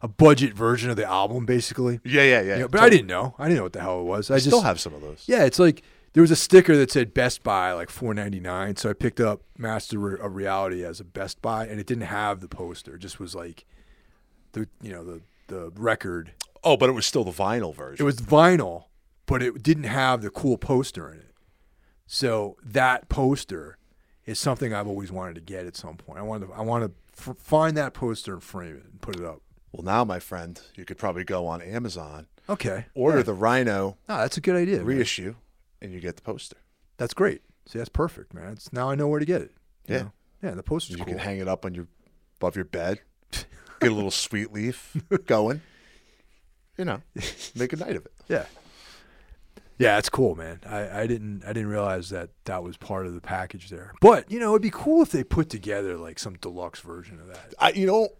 a 0.02 0.08
budget 0.08 0.54
version 0.54 0.88
of 0.90 0.96
the 0.96 1.04
album 1.04 1.44
basically. 1.44 2.00
yeah, 2.04 2.22
yeah, 2.22 2.40
yeah. 2.40 2.54
You 2.54 2.60
know, 2.62 2.68
but 2.68 2.80
I 2.80 2.88
didn't 2.88 3.08
know. 3.08 3.34
I 3.38 3.44
didn't 3.44 3.58
know 3.58 3.64
what 3.64 3.72
the 3.74 3.80
hell 3.80 4.00
it 4.00 4.04
was. 4.04 4.30
I, 4.30 4.34
I 4.34 4.38
just 4.38 4.46
still 4.48 4.62
have 4.62 4.80
some 4.80 4.94
of 4.94 5.00
those. 5.02 5.24
Yeah, 5.26 5.44
it's 5.44 5.58
like 5.58 5.82
there 6.12 6.22
was 6.22 6.30
a 6.30 6.36
sticker 6.36 6.76
that 6.76 6.90
said 6.90 7.14
Best 7.14 7.42
Buy 7.42 7.72
like 7.72 7.90
four 7.90 8.12
ninety 8.14 8.40
nine. 8.40 8.76
So 8.76 8.90
I 8.90 8.92
picked 8.94 9.20
up 9.20 9.42
Master 9.58 10.14
of 10.16 10.34
Reality 10.34 10.84
as 10.84 11.00
a 11.00 11.04
Best 11.04 11.40
Buy, 11.42 11.66
and 11.66 11.78
it 11.80 11.86
didn't 11.86 12.04
have 12.04 12.40
the 12.40 12.48
poster. 12.48 12.94
It 12.96 13.00
just 13.00 13.20
was 13.20 13.34
like 13.34 13.64
the 14.52 14.68
you 14.82 14.92
know 14.92 15.04
the 15.04 15.20
the 15.48 15.70
record. 15.76 16.32
Oh, 16.62 16.76
but 16.76 16.88
it 16.88 16.92
was 16.92 17.06
still 17.06 17.24
the 17.24 17.30
vinyl 17.30 17.74
version. 17.74 18.02
It 18.02 18.06
was 18.06 18.16
vinyl, 18.20 18.84
but 19.26 19.42
it 19.42 19.62
didn't 19.62 19.84
have 19.84 20.20
the 20.22 20.30
cool 20.30 20.58
poster 20.58 21.10
in 21.10 21.18
it. 21.20 21.34
So 22.06 22.56
that 22.62 23.08
poster 23.08 23.78
is 24.26 24.38
something 24.38 24.74
I've 24.74 24.86
always 24.86 25.10
wanted 25.12 25.36
to 25.36 25.40
get 25.40 25.66
at 25.66 25.76
some 25.76 25.96
point. 25.96 26.18
I 26.18 26.22
want 26.22 26.46
to 26.46 26.52
I 26.52 26.60
want 26.62 26.84
to 26.84 26.92
f- 27.30 27.36
find 27.38 27.76
that 27.76 27.94
poster 27.94 28.34
and 28.34 28.42
frame 28.42 28.76
it 28.76 28.84
and 28.90 29.00
put 29.00 29.16
it 29.16 29.24
up. 29.24 29.40
well, 29.72 29.84
now, 29.84 30.04
my 30.04 30.18
friend, 30.18 30.60
you 30.74 30.84
could 30.84 30.98
probably 30.98 31.24
go 31.24 31.46
on 31.46 31.62
Amazon, 31.62 32.26
Okay, 32.48 32.86
order 32.94 33.18
Yeah. 33.18 33.22
the 33.24 33.34
Rhino 33.34 33.96
No, 34.08 34.18
that's 34.18 34.36
a 34.36 34.40
good 34.40 34.56
idea. 34.56 34.78
man. 34.78 34.86
And 35.80 35.92
you 35.92 36.00
get 36.00 36.16
the 36.16 36.22
poster. 36.22 36.56
That's 36.96 37.14
great. 37.14 37.42
See, 37.66 37.78
that's 37.78 37.88
perfect, 37.88 38.34
man. 38.34 38.52
It's, 38.52 38.72
now 38.72 38.90
I 38.90 38.94
know 38.94 39.08
where 39.08 39.20
to 39.20 39.26
get 39.26 39.42
it. 39.42 39.52
Yeah. 39.86 39.98
know? 39.98 40.12
yeah. 40.42 40.50
The 40.52 40.62
poster's 40.62 40.98
You 40.98 41.04
cool. 41.04 41.14
can 41.14 41.18
hang 41.18 41.38
it 41.38 41.48
up 41.48 41.64
on 41.64 41.74
your 41.74 41.86
above 42.38 42.56
your 42.56 42.64
bed. 42.64 43.00
Get 43.32 43.92
a 43.92 43.94
little 43.94 44.10
sweet 44.10 44.52
leaf 44.52 44.96
going. 45.26 45.62
You 46.76 46.84
know, 46.84 47.02
make 47.54 47.72
a 47.72 47.76
night 47.76 47.96
of 47.96 48.06
it. 48.06 48.12
Yeah. 48.28 48.46
Yeah, 49.78 49.96
it's 49.96 50.10
cool, 50.10 50.34
man. 50.34 50.60
I, 50.66 51.02
I 51.02 51.06
didn't 51.06 51.42
I 51.44 51.54
didn't 51.54 51.70
realize 51.70 52.10
that 52.10 52.28
that 52.44 52.62
was 52.62 52.76
part 52.76 53.06
of 53.06 53.14
the 53.14 53.20
package 53.22 53.70
there. 53.70 53.94
But 54.02 54.30
you 54.30 54.38
know, 54.38 54.50
it'd 54.50 54.60
be 54.60 54.70
cool 54.70 55.00
if 55.02 55.10
they 55.10 55.24
put 55.24 55.48
together 55.48 55.96
like 55.96 56.18
some 56.18 56.34
deluxe 56.34 56.80
version 56.80 57.18
of 57.18 57.28
that. 57.28 57.54
I, 57.58 57.72
you 57.72 57.86
know, 57.86 58.10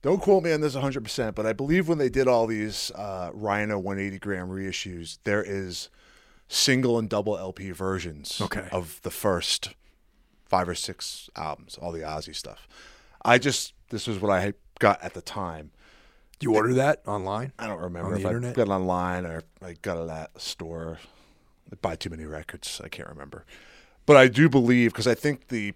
don't 0.00 0.20
quote 0.22 0.42
me 0.42 0.52
on 0.52 0.62
this 0.62 0.74
100%, 0.74 1.34
but 1.34 1.44
I 1.44 1.52
believe 1.52 1.86
when 1.86 1.98
they 1.98 2.08
did 2.08 2.28
all 2.28 2.46
these 2.46 2.90
uh, 2.92 3.30
Rhino 3.34 3.78
180 3.78 4.18
gram 4.18 4.48
reissues, 4.48 5.18
there 5.24 5.42
is 5.42 5.90
single 6.48 6.98
and 6.98 7.08
double 7.08 7.36
LP 7.38 7.70
versions 7.70 8.40
Okay. 8.40 8.68
of 8.72 9.00
the 9.02 9.10
first 9.10 9.70
five 10.46 10.68
or 10.68 10.74
six 10.74 11.30
albums, 11.36 11.78
all 11.80 11.92
the 11.92 12.00
Ozzy 12.00 12.34
stuff. 12.34 12.68
I 13.24 13.38
just, 13.38 13.72
this 13.90 14.06
was 14.06 14.18
what 14.20 14.30
I 14.30 14.52
got 14.78 15.02
at 15.02 15.14
the 15.14 15.22
time. 15.22 15.70
Do 16.38 16.48
you 16.50 16.54
order 16.56 16.74
that 16.74 17.02
online? 17.06 17.52
I 17.58 17.66
don't 17.68 17.80
remember 17.80 18.08
On 18.08 18.14
the 18.14 18.20
if 18.20 18.26
I 18.26 18.28
internet? 18.30 18.54
got 18.56 18.62
it 18.66 18.70
online 18.70 19.24
or 19.26 19.42
I 19.64 19.74
got 19.80 19.96
it 20.02 20.10
at 20.10 20.30
a 20.34 20.40
store. 20.40 20.98
I 21.70 21.76
buy 21.80 21.94
too 21.96 22.10
many 22.10 22.24
records. 22.26 22.80
I 22.84 22.88
can't 22.88 23.08
remember. 23.08 23.46
But 24.04 24.16
I 24.16 24.26
do 24.28 24.48
believe, 24.48 24.92
because 24.92 25.06
I 25.06 25.14
think 25.14 25.48
the 25.48 25.72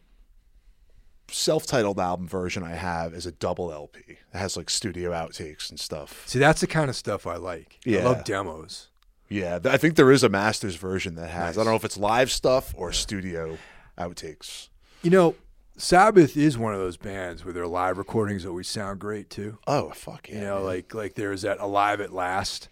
self 1.31 1.67
titled 1.67 1.99
album 1.99 2.29
version 2.29 2.63
I 2.63 2.75
have 2.75 3.15
is 3.15 3.27
a 3.27 3.33
double 3.33 3.73
LP. 3.73 4.01
It 4.09 4.19
has 4.33 4.57
like 4.57 4.69
studio 4.71 5.13
outtakes 5.13 5.71
and 5.71 5.79
stuff. 5.81 6.23
See, 6.27 6.39
that's 6.39 6.61
the 6.61 6.67
kind 6.67 6.91
of 6.91 6.97
stuff 6.97 7.27
I 7.27 7.37
like. 7.37 7.79
I 7.87 7.91
Yeah. 7.91 8.05
love 8.05 8.25
demos. 8.25 8.89
Yeah, 9.29 9.59
I 9.65 9.77
think 9.77 9.97
there 9.97 10.13
is 10.13 10.23
a 10.23 10.29
master's 10.29 10.77
version 10.77 11.15
that 11.17 11.29
has. 11.31 11.57
Nice. 11.57 11.63
I 11.63 11.65
don't 11.65 11.73
know 11.73 11.77
if 11.77 11.85
it's 11.85 11.97
live 11.97 12.31
stuff 12.31 12.73
or 12.77 12.93
studio 12.93 13.59
outtakes. 13.99 14.69
You 15.03 15.11
know, 15.11 15.35
Sabbath 15.77 16.37
is 16.37 16.57
one 16.57 16.73
of 16.73 16.81
those 16.81 16.97
bands 16.97 17.45
where 17.45 17.53
their 17.53 17.67
live 17.67 17.99
recordings 17.99 18.47
always 18.47 18.69
sound 18.69 18.99
great 19.01 19.29
too. 19.29 19.59
Oh, 19.67 19.91
fuck 19.91 20.29
yeah. 20.29 20.35
You 20.37 20.41
know, 20.43 20.55
man. 20.57 20.65
like 20.65 20.95
like 20.95 21.15
there's 21.15 21.43
that 21.43 21.59
Alive 21.61 22.01
at 22.01 22.13
Last. 22.13 22.69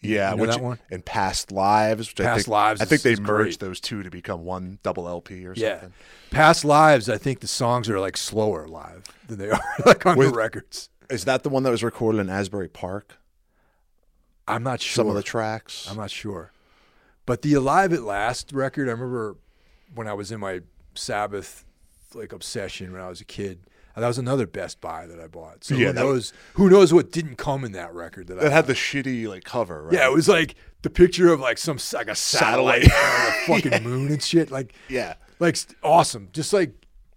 yeah, 0.00 0.30
you 0.32 0.36
know 0.36 0.42
which, 0.42 0.50
that 0.50 0.60
one? 0.62 0.78
and 0.90 1.04
Past 1.04 1.52
Lives, 1.52 2.08
which 2.08 2.20
I 2.20 2.24
Past 2.24 2.38
think, 2.44 2.48
Lives 2.48 2.80
I 2.80 2.84
think 2.84 2.96
is- 2.98 3.02
they 3.04 3.12
is 3.12 3.20
merged 3.20 3.60
great. 3.60 3.68
those 3.68 3.80
two 3.80 4.02
to 4.02 4.10
become 4.10 4.44
one 4.44 4.78
double 4.82 5.08
LP 5.08 5.46
or 5.46 5.54
Yeah. 5.56 5.74
something. 5.80 5.92
Past 6.30 6.64
Lives, 6.64 7.08
I 7.08 7.16
think 7.18 7.40
the 7.40 7.46
songs 7.46 7.88
are 7.88 8.00
like 8.00 8.16
slower 8.16 8.66
live 8.66 9.04
than 9.28 9.38
they 9.38 9.50
are 9.50 9.60
like 9.86 10.04
on 10.04 10.16
With- 10.18 10.30
the 10.30 10.34
records. 10.34 10.88
Is 11.10 11.24
that 11.26 11.42
the 11.42 11.48
one 11.50 11.62
that 11.64 11.70
was 11.70 11.84
recorded 11.84 12.20
in 12.20 12.28
Asbury 12.30 12.68
Park? 12.68 13.18
I'm 14.48 14.62
not 14.62 14.80
sure. 14.80 15.02
Some 15.04 15.08
of 15.08 15.14
the 15.14 15.22
tracks. 15.22 15.86
I'm 15.90 15.96
not 15.96 16.10
sure. 16.10 16.52
But 17.26 17.42
the 17.42 17.54
Alive 17.54 17.92
at 17.92 18.02
Last 18.02 18.52
record, 18.52 18.88
I 18.88 18.92
remember 18.92 19.36
when 19.94 20.08
I 20.08 20.12
was 20.14 20.32
in 20.32 20.40
my 20.40 20.60
Sabbath 20.94 21.64
like 22.14 22.32
obsession 22.32 22.92
when 22.92 23.00
I 23.00 23.08
was 23.08 23.20
a 23.20 23.24
kid. 23.24 23.60
That 23.94 24.06
was 24.08 24.16
another 24.18 24.46
Best 24.46 24.80
Buy 24.80 25.06
that 25.06 25.20
I 25.20 25.26
bought. 25.26 25.64
So 25.64 25.74
Yeah, 25.74 25.88
who 25.88 25.92
that- 25.92 26.00
knows 26.00 26.32
who 26.54 26.70
knows 26.70 26.92
what 26.94 27.12
didn't 27.12 27.36
come 27.36 27.62
in 27.64 27.72
that 27.72 27.92
record 27.94 28.26
that 28.28 28.38
I 28.38 28.44
That 28.44 28.52
had 28.52 28.66
the 28.66 28.72
shitty 28.74 29.28
like 29.28 29.44
cover, 29.44 29.84
right? 29.84 29.92
Yeah, 29.94 30.06
it 30.08 30.12
was 30.12 30.28
like 30.28 30.54
the 30.80 30.90
picture 30.90 31.30
of 31.32 31.40
like 31.40 31.58
some 31.58 31.78
like 31.92 32.08
a 32.08 32.14
satellite, 32.14 32.84
Satellite. 32.84 33.28
on 33.48 33.60
the 33.60 33.62
fucking 33.70 33.82
moon 33.84 34.10
and 34.12 34.22
shit. 34.22 34.50
Like 34.50 34.74
yeah. 34.88 35.14
like 35.38 35.58
awesome. 35.82 36.28
Just 36.32 36.52
like 36.54 36.72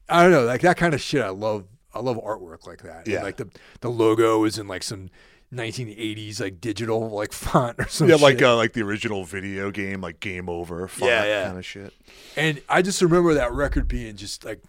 I 0.10 0.22
don't 0.24 0.32
know, 0.32 0.44
like 0.44 0.62
that 0.62 0.78
kind 0.78 0.94
of 0.94 1.02
shit. 1.02 1.22
I 1.24 1.30
love. 1.30 1.66
I 1.94 2.00
love 2.00 2.18
artwork 2.18 2.68
like 2.68 2.84
that. 2.84 3.06
And, 3.06 3.08
Yeah. 3.08 3.24
like 3.24 3.38
the 3.38 3.50
the 3.80 3.90
logo 3.90 4.44
is 4.44 4.60
in 4.60 4.68
like 4.68 4.84
some 4.84 5.10
1980s 5.56 6.40
like 6.40 6.60
digital 6.62 7.10
like 7.10 7.32
font 7.46 7.78
or 7.80 7.88
something. 7.88 8.16
Yeah, 8.18 8.24
like 8.24 8.42
uh, 8.42 8.56
like 8.56 8.74
the 8.74 8.82
original 8.84 9.24
video 9.24 9.72
game, 9.72 10.02
like 10.02 10.20
Game 10.20 10.50
Over, 10.50 10.88
font 10.88 11.10
Yeah, 11.12 11.24
yeah. 11.26 11.46
kind 11.46 11.58
of 11.58 11.66
shit. 11.66 11.94
And 12.36 12.62
I 12.70 12.82
just 12.82 13.02
remember 13.02 13.34
that 13.36 13.52
record 13.54 13.88
being 13.88 14.16
just 14.16 14.46
like 14.46 14.62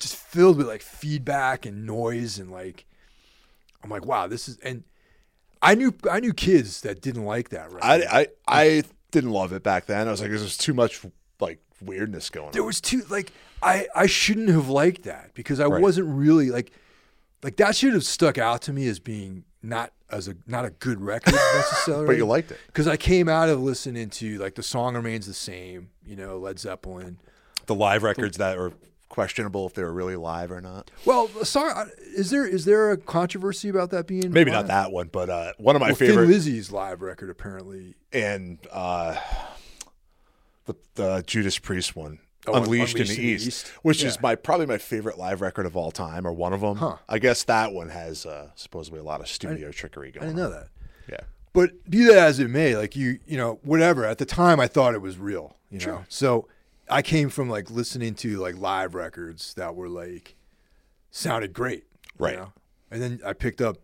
just 0.00 0.16
filled 0.16 0.56
with 0.58 0.66
like 0.68 0.82
feedback 0.82 1.66
and 1.66 1.86
noise 1.86 2.38
and 2.38 2.50
like 2.50 2.84
I'm 3.82 3.90
like, 3.90 4.04
wow, 4.06 4.26
this 4.26 4.48
is 4.48 4.58
and 4.58 4.84
I 5.62 5.74
knew 5.74 5.94
I 6.10 6.20
knew 6.20 6.32
kids 6.32 6.80
that 6.82 7.00
didn't 7.00 7.24
like 7.24 7.50
that 7.50 7.72
record. 7.72 7.82
I, 7.84 7.96
I 8.20 8.26
I 8.48 8.82
didn't 9.10 9.30
love 9.30 9.52
it 9.52 9.62
back 9.62 9.86
then. 9.86 10.08
I 10.08 10.10
was 10.10 10.20
like, 10.20 10.30
this 10.30 10.42
is 10.42 10.56
too 10.56 10.74
much 10.74 11.00
like 11.40 11.60
weirdness 11.80 12.30
going 12.30 12.46
on. 12.48 12.52
there 12.52 12.62
on. 12.62 12.66
was 12.66 12.80
too 12.80 13.02
like 13.08 13.32
I 13.62 13.86
I 13.94 14.06
shouldn't 14.06 14.48
have 14.48 14.68
liked 14.68 15.04
that 15.04 15.32
because 15.34 15.60
I 15.60 15.66
Right. 15.66 15.80
wasn't 15.80 16.08
really 16.08 16.50
like 16.50 16.72
like 17.42 17.56
that 17.56 17.76
should 17.76 17.92
have 17.94 18.04
stuck 18.04 18.36
out 18.38 18.62
to 18.62 18.72
me 18.72 18.88
as 18.88 18.98
being 18.98 19.44
not 19.62 19.92
as 20.14 20.28
a 20.28 20.36
not 20.46 20.64
a 20.64 20.70
good 20.70 21.00
record 21.00 21.34
necessarily. 21.54 22.06
But 22.06 22.16
you 22.16 22.26
liked 22.26 22.52
it. 22.52 22.58
because 22.66 22.86
I 22.86 22.96
came 22.96 23.28
out 23.28 23.48
of 23.48 23.60
listening 23.60 24.10
to 24.10 24.38
like 24.38 24.54
the 24.54 24.62
song 24.62 24.94
remains 24.94 25.26
the 25.26 25.34
same, 25.34 25.90
you 26.06 26.16
know, 26.16 26.38
Led 26.38 26.58
Zeppelin. 26.58 27.18
The 27.66 27.74
live 27.74 28.02
records 28.02 28.36
that 28.38 28.56
are 28.58 28.72
questionable 29.08 29.66
if 29.66 29.74
they 29.74 29.82
were 29.82 29.92
really 29.92 30.16
live 30.16 30.50
or 30.50 30.60
not. 30.60 30.90
Well, 31.04 31.28
sorry, 31.44 31.90
is 32.16 32.30
there 32.30 32.46
is 32.46 32.64
there 32.64 32.90
a 32.92 32.96
controversy 32.96 33.68
about 33.68 33.90
that 33.90 34.06
being 34.06 34.32
Maybe 34.32 34.50
live? 34.50 34.66
not 34.66 34.68
that 34.68 34.92
one, 34.92 35.08
but 35.12 35.28
uh, 35.30 35.52
one 35.58 35.76
of 35.76 35.80
my 35.80 35.88
well, 35.88 35.94
favorite 35.96 36.22
Thin 36.24 36.30
Lizzy's 36.32 36.70
live 36.72 37.00
record 37.02 37.30
apparently. 37.30 37.94
and 38.12 38.58
uh, 38.72 39.16
the 40.66 40.74
the 40.94 41.24
Judas 41.26 41.58
Priest 41.58 41.96
one. 41.96 42.18
Oh, 42.46 42.54
Unleashed, 42.54 42.94
Unleashed 42.94 43.10
in 43.12 43.16
the 43.24 43.28
East, 43.30 43.46
East. 43.46 43.66
which 43.82 44.04
is 44.04 44.20
my 44.20 44.34
probably 44.34 44.66
my 44.66 44.76
favorite 44.78 45.16
live 45.18 45.40
record 45.40 45.64
of 45.66 45.76
all 45.76 45.90
time, 45.90 46.26
or 46.26 46.32
one 46.32 46.52
of 46.52 46.60
them. 46.60 46.76
Huh. 46.76 46.96
I 47.08 47.18
guess 47.18 47.44
that 47.44 47.72
one 47.72 47.88
has 47.88 48.26
uh, 48.26 48.50
supposedly 48.54 49.00
a 49.00 49.02
lot 49.02 49.20
of 49.20 49.28
studio 49.28 49.70
trickery 49.72 50.10
going 50.10 50.24
on. 50.24 50.28
I 50.28 50.32
didn't 50.32 50.42
know 50.42 50.50
that. 50.60 50.68
Yeah, 51.08 51.20
But 51.54 51.88
be 51.90 52.04
that 52.04 52.18
as 52.18 52.38
it 52.40 52.48
may, 52.50 52.76
like 52.76 52.96
you, 52.96 53.18
you 53.26 53.36
know, 53.38 53.60
whatever. 53.62 54.04
At 54.04 54.18
the 54.18 54.26
time, 54.26 54.60
I 54.60 54.66
thought 54.66 54.94
it 54.94 55.00
was 55.02 55.16
real. 55.18 55.56
You 55.70 55.80
know, 55.86 56.04
so 56.08 56.46
I 56.88 57.00
came 57.02 57.30
from 57.30 57.48
like 57.48 57.70
listening 57.70 58.14
to 58.16 58.38
like 58.38 58.56
live 58.58 58.94
records 58.94 59.54
that 59.54 59.74
were 59.74 59.88
like 59.88 60.36
sounded 61.10 61.52
great, 61.52 61.84
you 62.18 62.24
Right. 62.26 62.36
know? 62.36 62.52
And 62.90 63.02
then 63.02 63.20
I 63.26 63.32
picked 63.32 63.60
up 63.60 63.78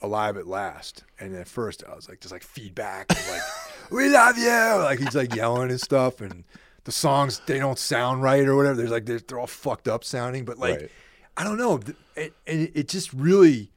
Alive 0.00 0.36
at 0.36 0.46
Last, 0.46 1.04
and 1.20 1.34
at 1.36 1.46
first 1.46 1.84
I 1.88 1.94
was 1.94 2.08
like, 2.08 2.20
just 2.20 2.32
like 2.32 2.42
feedback, 2.42 3.08
like 3.10 3.42
we 3.92 4.08
love 4.08 4.36
you, 4.36 4.82
like 4.82 4.98
he's 4.98 5.14
like 5.14 5.34
yelling 5.34 5.70
and 5.70 5.80
stuff, 5.80 6.20
and 6.20 6.42
the 6.84 6.92
songs 6.92 7.40
they 7.46 7.58
don't 7.58 7.78
sound 7.78 8.22
right 8.22 8.46
or 8.46 8.56
whatever. 8.56 8.76
There's 8.76 8.90
like 8.90 9.06
they're, 9.06 9.20
they're 9.20 9.38
all 9.38 9.46
fucked 9.46 9.88
up 9.88 10.04
sounding, 10.04 10.44
but 10.44 10.58
like 10.58 10.80
Right. 10.80 10.90
I 11.36 11.44
don't 11.44 11.56
know, 11.58 11.80
it, 12.16 12.34
and 12.46 12.70
it 12.74 12.88
just 12.88 13.12
really 13.12 13.70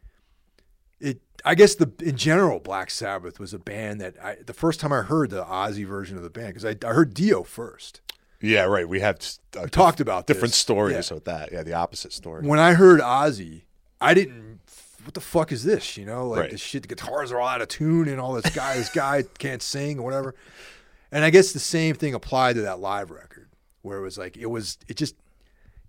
it 1.00 1.22
I 1.44 1.56
guess 1.56 1.76
the 1.76 1.92
in 2.02 2.18
general 2.18 2.60
Black 2.60 2.90
Sabbath 2.90 3.40
was 3.40 3.54
a 3.54 3.60
band 3.60 4.02
that 4.02 4.16
I 4.24 4.38
the 4.46 4.54
first 4.54 4.80
time 4.80 4.92
I 4.92 5.02
heard 5.02 5.30
the 5.30 5.44
Ozzy 5.46 5.86
version 5.86 6.18
of 6.18 6.24
the 6.24 6.30
band 6.30 6.48
because 6.56 6.66
I, 6.66 6.76
I 6.88 6.94
heard 6.94 7.14
Dio 7.14 7.44
first. 7.44 8.02
yeah, 8.42 8.64
right. 8.64 8.88
We 8.88 9.00
have 9.00 9.18
uh, 9.58 9.62
We 9.64 9.70
talked 9.70 10.00
about 10.00 10.28
different 10.28 10.52
this. 10.54 10.58
stories 10.60 11.10
Yeah. 11.10 11.14
with 11.16 11.26
that. 11.26 11.52
Yeah, 11.52 11.64
the 11.64 11.74
opposite 11.74 12.12
story. 12.14 12.46
When 12.46 12.60
I 12.60 12.74
heard 12.74 13.00
Ozzy, 13.02 13.62
I 14.02 14.14
didn't 14.14 14.60
what 15.04 15.14
the 15.14 15.22
fuck 15.22 15.52
is 15.52 15.64
this? 15.64 15.98
You 15.98 16.06
know, 16.06 16.28
like 16.30 16.40
Right. 16.40 16.52
this 16.52 16.62
shit. 16.62 16.82
The 16.82 16.88
guitars 16.88 17.32
are 17.32 17.40
all 17.40 17.48
out 17.48 17.62
of 17.62 17.68
tune, 17.68 18.08
and 18.08 18.20
all 18.20 18.34
this 18.34 18.54
guy, 18.56 18.76
this 18.76 18.90
guy 18.90 19.24
can't 19.38 19.62
sing 19.62 20.00
or 20.00 20.02
whatever. 20.02 20.34
And 21.16 21.24
I 21.24 21.30
guess 21.30 21.54
the 21.54 21.60
same 21.60 21.96
thing 21.96 22.14
applied 22.14 22.56
to 22.58 22.62
that 22.64 22.80
live 22.80 23.10
record, 23.10 23.48
where 23.84 23.98
it 23.98 24.02
was 24.02 24.18
like 24.18 24.36
it 24.36 24.48
was 24.48 24.78
it 24.90 24.98
just 24.98 25.16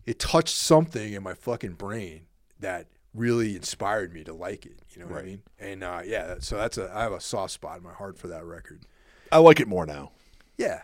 it 0.05 0.21
touched 0.21 0.55
something 0.55 1.13
in 1.15 1.23
my 1.25 1.35
fucking 1.35 1.73
brain 1.73 2.27
that 2.61 2.87
really 3.13 3.57
inspired 3.57 4.13
me 4.15 4.23
to 4.23 4.33
like 4.33 4.65
it. 4.67 4.79
You 4.91 5.01
know 5.03 5.09
what 5.09 5.23
I 5.23 5.25
mean? 5.25 5.43
And 5.59 5.83
uh, 5.83 6.03
yeah, 6.05 6.37
so 6.39 6.57
that's 6.57 6.79
a 6.79 6.93
I 6.95 7.03
have 7.03 7.11
a 7.13 7.21
soft 7.21 7.53
spot 7.55 7.79
in 7.79 7.83
my 7.83 7.93
heart 7.93 8.19
for 8.19 8.29
that 8.29 8.45
record. 8.45 8.83
I 9.33 9.39
like 9.39 9.59
it 9.59 9.67
more 9.67 9.85
now. 9.85 10.13
Yeah. 10.57 10.83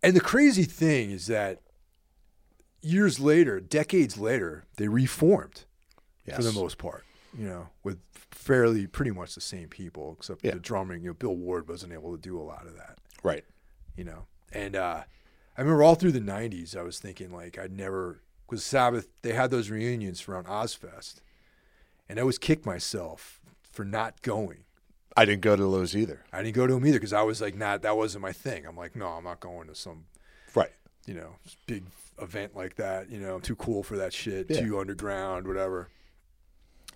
And 0.00 0.14
the 0.14 0.20
crazy 0.20 0.62
thing 0.64 1.10
is 1.10 1.26
that 1.26 1.60
years 2.82 3.18
later, 3.18 3.58
decades 3.60 4.16
later, 4.16 4.64
they 4.76 4.86
reformed 4.88 5.64
Yes. 6.24 6.36
for 6.36 6.42
the 6.44 6.52
most 6.52 6.78
part, 6.78 7.04
you 7.36 7.48
know, 7.48 7.68
with 7.82 7.98
fairly 8.30 8.86
pretty 8.86 9.10
much 9.10 9.34
the 9.34 9.40
same 9.40 9.68
people, 9.68 10.14
except 10.18 10.44
Yeah. 10.44 10.52
the 10.52 10.60
drumming. 10.60 11.02
You 11.02 11.08
know, 11.08 11.14
Bill 11.14 11.34
Ward 11.34 11.68
wasn't 11.68 11.92
able 11.92 12.12
to 12.14 12.20
do 12.20 12.40
a 12.40 12.42
lot 12.44 12.64
of 12.66 12.76
that, 12.76 12.98
Right. 13.24 13.44
You 13.96 14.04
know. 14.04 14.26
And 14.52 14.76
uh, 14.76 15.02
I 15.56 15.60
remember 15.60 15.82
all 15.82 15.94
through 15.94 16.12
the 16.12 16.20
'90s, 16.20 16.76
I 16.76 16.82
was 16.82 16.98
thinking 16.98 17.32
like 17.32 17.58
I'd 17.58 17.72
never 17.72 18.20
because 18.48 18.64
Sabbath 18.64 19.08
they 19.22 19.32
had 19.32 19.50
those 19.50 19.70
reunions 19.70 20.28
around 20.28 20.46
Ozzfest, 20.46 21.16
and 22.08 22.18
I 22.18 22.22
always 22.22 22.38
kicked 22.38 22.66
myself 22.66 23.40
for 23.62 23.84
not 23.84 24.20
going. 24.22 24.64
I 25.16 25.24
didn't 25.26 25.42
go 25.42 25.56
to 25.56 25.62
those 25.62 25.94
either. 25.94 26.24
I 26.32 26.42
didn't 26.42 26.54
go 26.54 26.66
to 26.66 26.72
them 26.74 26.86
either 26.86 26.98
because 26.98 27.12
I 27.12 27.20
was 27.22 27.40
like, 27.42 27.54
not 27.54 27.82
that 27.82 27.96
wasn't 27.98 28.22
my 28.22 28.32
thing. 28.32 28.64
I'm 28.66 28.76
like, 28.76 28.96
no, 28.96 29.08
I'm 29.08 29.24
not 29.24 29.40
going 29.40 29.68
to 29.68 29.74
some 29.74 30.04
Right. 30.54 30.70
you 31.06 31.12
know, 31.12 31.36
big 31.66 31.84
event 32.18 32.56
like 32.56 32.76
that. 32.76 33.10
You 33.10 33.20
know, 33.20 33.34
I'm 33.34 33.42
too 33.42 33.56
cool 33.56 33.82
for 33.82 33.96
that 33.98 34.14
shit, 34.14 34.46
Yeah. 34.48 34.60
too 34.62 34.78
underground, 34.78 35.46
whatever. 35.46 35.88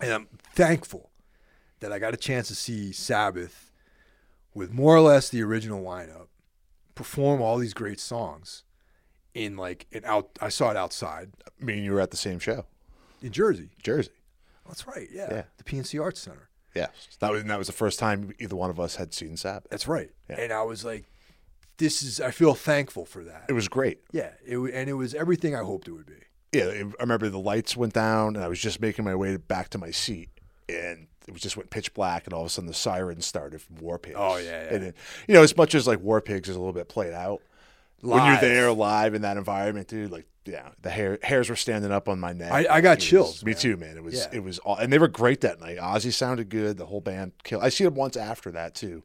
And 0.01 0.11
I'm 0.11 0.27
thankful 0.55 1.11
that 1.79 1.91
I 1.91 1.99
got 1.99 2.13
a 2.15 2.17
chance 2.17 2.47
to 2.47 2.55
see 2.55 2.91
Sabbath 2.91 3.71
with 4.55 4.73
more 4.73 4.95
or 4.95 5.01
less 5.01 5.29
the 5.29 5.43
original 5.43 5.83
lineup 5.83 6.27
perform 6.97 7.41
all 7.41 7.57
these 7.57 7.73
great 7.73 7.99
songs 7.99 8.63
in 9.33 9.55
like 9.55 9.85
an 9.93 10.01
out. 10.05 10.29
I 10.41 10.49
saw 10.49 10.71
it 10.71 10.77
outside 10.77 11.31
Me 11.59 11.73
and 11.75 11.85
you 11.85 11.93
were 11.93 12.01
at 12.01 12.11
the 12.11 12.17
same 12.17 12.39
show, 12.39 12.65
in 13.21 13.31
Jersey. 13.31 13.69
Jersey. 13.81 14.11
Oh, 14.65 14.69
that's 14.69 14.85
right. 14.87 15.07
Yeah, 15.11 15.27
Yeah. 15.31 15.43
the 15.57 15.63
PNC 15.63 16.01
Arts 16.01 16.19
Center. 16.19 16.49
Yes. 16.75 16.89
That 17.19 17.31
was 17.31 17.41
and 17.41 17.49
that 17.49 17.57
was 17.57 17.67
the 17.67 17.73
first 17.73 17.97
time 17.99 18.33
either 18.39 18.55
one 18.55 18.69
of 18.69 18.79
us 18.79 18.95
had 18.97 19.13
seen 19.13 19.37
Sabbath. 19.37 19.69
That's 19.71 19.87
right. 19.87 20.11
Yeah. 20.29 20.39
And 20.41 20.51
I 20.53 20.63
was 20.63 20.83
like, 20.83 21.05
this 21.77 22.01
is. 22.03 22.19
I 22.19 22.31
feel 22.31 22.53
thankful 22.55 23.05
for 23.05 23.23
that. 23.23 23.45
It 23.49 23.53
was 23.53 23.67
great. 23.67 23.99
Yeah. 24.11 24.31
It 24.45 24.57
and 24.57 24.89
it 24.89 24.93
was 24.93 25.13
everything 25.13 25.55
I 25.55 25.59
hoped 25.63 25.87
it 25.87 25.91
would 25.91 26.05
be. 26.07 26.13
Yeah, 26.53 26.65
I 26.65 26.83
remember 27.01 27.29
the 27.29 27.37
lights 27.39 27.75
went 27.77 27.93
down, 27.93 28.35
and 28.35 28.43
I 28.43 28.47
was 28.47 28.59
just 28.59 28.79
making 28.81 29.03
my 29.05 29.13
way 29.15 29.35
back 29.37 29.69
to 29.69 29.77
my 29.77 29.91
seat, 29.91 30.29
and 30.69 31.07
it 31.27 31.33
was 31.33 31.41
just 31.41 31.57
went 31.57 31.69
pitch 31.69 31.93
black, 31.93 32.25
and 32.25 32.33
all 32.33 32.41
of 32.41 32.47
a 32.47 32.49
sudden 32.49 32.67
the 32.67 32.73
sirens 32.73 33.25
started 33.25 33.61
from 33.61 33.77
War 33.77 33.99
Pigs. 33.99 34.15
Oh, 34.17 34.37
yeah, 34.37 34.63
yeah. 34.63 34.73
And 34.75 34.83
it, 34.85 34.95
you 35.27 35.33
know, 35.33 35.43
as 35.43 35.55
much 35.57 35.75
as 35.75 35.85
like 35.87 35.99
War 35.99 36.21
Pigs 36.21 36.47
is 36.49 36.55
a 36.55 36.59
little 36.59 36.73
bit 36.73 36.87
played 36.89 37.13
out, 37.13 37.41
when 38.01 38.25
you're 38.25 38.39
there 38.41 38.71
live 38.71 39.13
in 39.13 39.23
that 39.23 39.37
environment, 39.37 39.87
dude, 39.87 40.11
like 40.11 40.25
yeah, 40.45 40.69
the 40.81 40.89
hair 40.89 41.19
hairs 41.23 41.49
were 41.49 41.55
standing 41.57 41.91
up 41.91 42.07
on 42.07 42.19
my 42.21 42.31
neck. 42.31 42.51
I- 42.53 42.67
I 42.77 42.81
got 42.81 42.93
It 42.93 42.95
was- 42.99 43.03
chills, 43.05 43.43
Me 43.43 43.53
too, 43.53 43.75
man. 43.75 43.97
It 43.97 44.03
was 44.03 44.13
Yeah. 44.15 44.29
it 44.31 44.43
was 44.43 44.59
all, 44.59 44.77
and 44.77 44.93
they 44.93 44.99
were 44.99 45.09
great 45.09 45.41
that 45.41 45.59
night. 45.59 45.77
Ozzy 45.77 46.13
sounded 46.13 46.47
good. 46.49 46.77
The 46.77 46.85
whole 46.85 47.01
band 47.01 47.33
killed. 47.43 47.63
I 47.63 47.69
see 47.69 47.83
them 47.83 47.95
once 47.95 48.15
after 48.15 48.49
that 48.51 48.73
too, 48.73 49.03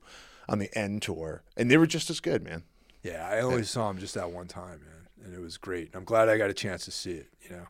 on 0.49 0.59
the 0.61 0.71
end 0.79 1.03
tour, 1.03 1.43
and 1.57 1.69
they 1.71 1.77
were 1.77 1.87
just 1.89 2.11
as 2.11 2.21
good, 2.21 2.45
man. 2.45 2.63
Yeah, 3.03 3.27
I 3.29 3.41
only 3.41 3.65
saw 3.65 3.91
him 3.91 3.99
just 3.99 4.15
that 4.15 4.31
one 4.31 4.47
time, 4.47 4.81
man, 4.85 5.09
and 5.25 5.35
it 5.35 5.41
was 5.41 5.57
great. 5.57 5.91
I'm 5.95 6.05
glad 6.05 6.29
I 6.29 6.37
got 6.39 6.51
a 6.51 6.55
chance 6.55 6.85
to 6.85 6.93
see 6.93 7.13
it, 7.15 7.27
you 7.43 7.51
know. 7.57 7.67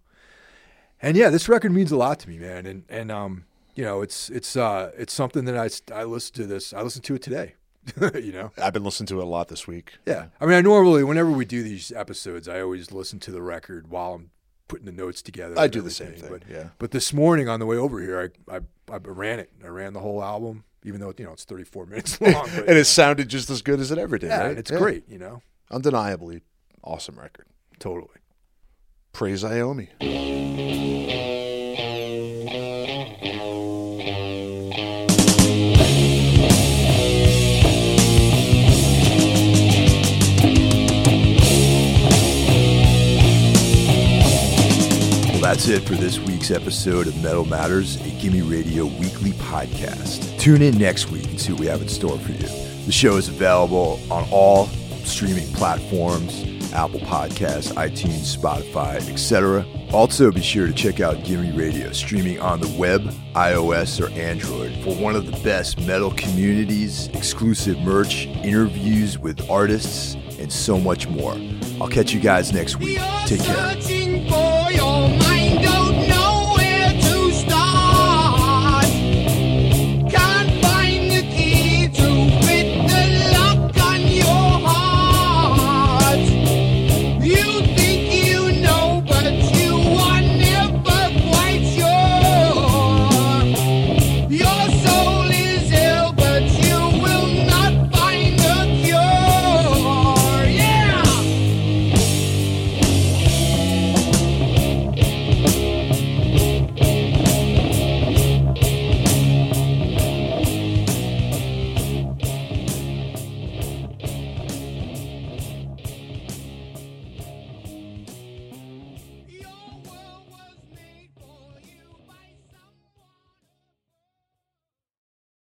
And 1.01 1.17
yeah, 1.17 1.31
this 1.31 1.49
record 1.49 1.73
means 1.73 1.91
a 1.93 1.97
lot 1.97 2.19
to 2.21 2.29
me, 2.29 2.37
man, 2.39 2.67
and 2.67 2.85
and 2.91 3.11
um, 3.11 3.45
you 3.75 3.85
know, 3.85 4.03
it's 4.03 4.29
it's 4.31 4.57
uh 4.57 4.91
it's 4.97 5.13
something 5.13 5.45
that 5.47 5.57
I 5.57 5.95
I 5.95 6.05
listen 6.05 6.35
to 6.37 6.47
this. 6.47 6.73
I 6.73 6.83
listen 6.83 7.03
to 7.03 7.15
it 7.15 7.23
today, 7.23 7.55
you 8.15 8.33
know. 8.33 8.53
I've 8.59 8.73
been 8.73 8.85
listening 8.85 9.07
to 9.09 9.21
it 9.21 9.25
a 9.25 9.27
lot 9.27 9.49
this 9.49 9.67
week. 9.67 9.95
Yeah, 10.07 10.27
I 10.41 10.47
mean, 10.47 10.55
I 10.55 10.61
normally 10.61 11.05
whenever 11.05 11.31
we 11.31 11.45
do 11.45 11.63
these 11.63 11.93
episodes, 11.93 12.49
I 12.49 12.61
always 12.61 12.93
listen 12.93 13.19
to 13.21 13.31
the 13.31 13.43
record 13.43 13.89
while 13.89 14.15
I'm 14.15 14.31
putting 14.69 14.87
the 14.87 14.93
notes 14.93 15.23
together. 15.23 15.59
I 15.59 15.67
do 15.69 15.81
the 15.81 15.91
same 15.91 16.13
thing. 16.13 16.31
But 16.31 16.43
yeah. 16.49 16.69
but 16.79 16.91
this 16.91 17.13
morning 17.13 17.49
on 17.49 17.61
the 17.61 17.67
way 17.67 17.77
over 17.77 18.01
here, 18.01 18.33
I 18.49 18.57
I, 18.57 18.61
I 18.93 18.99
ran 19.03 19.39
it. 19.39 19.51
I 19.65 19.69
ran 19.69 19.93
the 19.93 20.01
whole 20.01 20.23
album, 20.23 20.65
even 20.85 21.01
though 21.01 21.13
you 21.17 21.25
know 21.25 21.33
it's 21.33 21.45
34 21.45 21.87
minutes 21.93 22.21
long. 22.21 22.49
But, 22.55 22.69
and 22.69 22.79
it 22.79 22.85
sounded 22.87 23.29
just 23.29 23.51
as 23.51 23.63
good 23.63 23.81
as 23.81 23.91
it 23.91 23.99
ever 23.99 24.19
did. 24.19 24.29
yeah, 24.29 24.47
right? 24.47 24.59
it's 24.59 24.71
great, 24.71 25.09
you 25.09 25.19
know. 25.19 25.43
undeniably 25.71 26.43
awesome 26.85 27.19
record. 27.19 27.47
Totally. 27.79 28.09
Praise 29.13 29.43
Iommi. 29.45 29.89
That's 45.53 45.69
it 45.69 45.87
for 45.87 45.97
this 45.97 46.19
week's 46.19 46.51
episode 46.51 47.07
of 47.07 47.23
Metal 47.23 47.45
Matters, 47.45 47.97
a 48.07 48.09
Gimme 48.19 48.41
Radio 48.41 48.87
weekly 48.87 49.33
podcast. 49.33 50.39
Tune 50.39 50.63
in 50.63 50.79
next 50.79 51.11
week 51.11 51.27
and 51.27 51.39
see 51.39 51.53
what 51.53 51.61
we 51.61 51.67
have 51.67 51.83
in 51.83 51.89
store 51.89 52.19
for 52.19 52.33
you. 52.33 52.49
The 52.87 52.91
show 52.91 53.19
is 53.19 53.29
available 53.29 54.01
on 54.11 54.27
all 54.31 54.69
streaming 55.05 55.47
platforms 55.49 56.43
Apple 56.73 57.01
Podcasts, 57.01 57.71
iTunes, 57.75 58.35
Spotify, 58.35 59.07
etc. 59.11 59.67
Also, 59.93 60.33
be 60.33 60.41
sure 60.41 60.67
to 60.67 60.73
check 60.73 61.01
out 61.01 61.23
Gimme 61.23 61.53
Radio, 61.53 61.93
streaming 61.93 62.41
on 62.41 62.59
the 62.59 62.75
web, 62.79 63.03
iOS, 63.35 64.01
or 64.01 64.11
Android, 64.19 64.73
for 64.83 64.95
one 64.95 65.15
of 65.15 65.27
the 65.27 65.39
best 65.43 65.79
metal 65.83 66.13
communities, 66.13 67.09
exclusive 67.09 67.79
merch, 67.81 68.27
interviews 68.27 69.19
with 69.19 69.51
artists, 69.51 70.15
and 70.39 70.51
so 70.51 70.79
much 70.79 71.09
more. 71.09 71.37
I'll 71.79 71.89
catch 71.89 72.15
you 72.15 72.21
guys 72.21 72.55
next 72.55 72.77
week. 72.77 72.99
Take 73.27 73.43
care. 73.43 74.02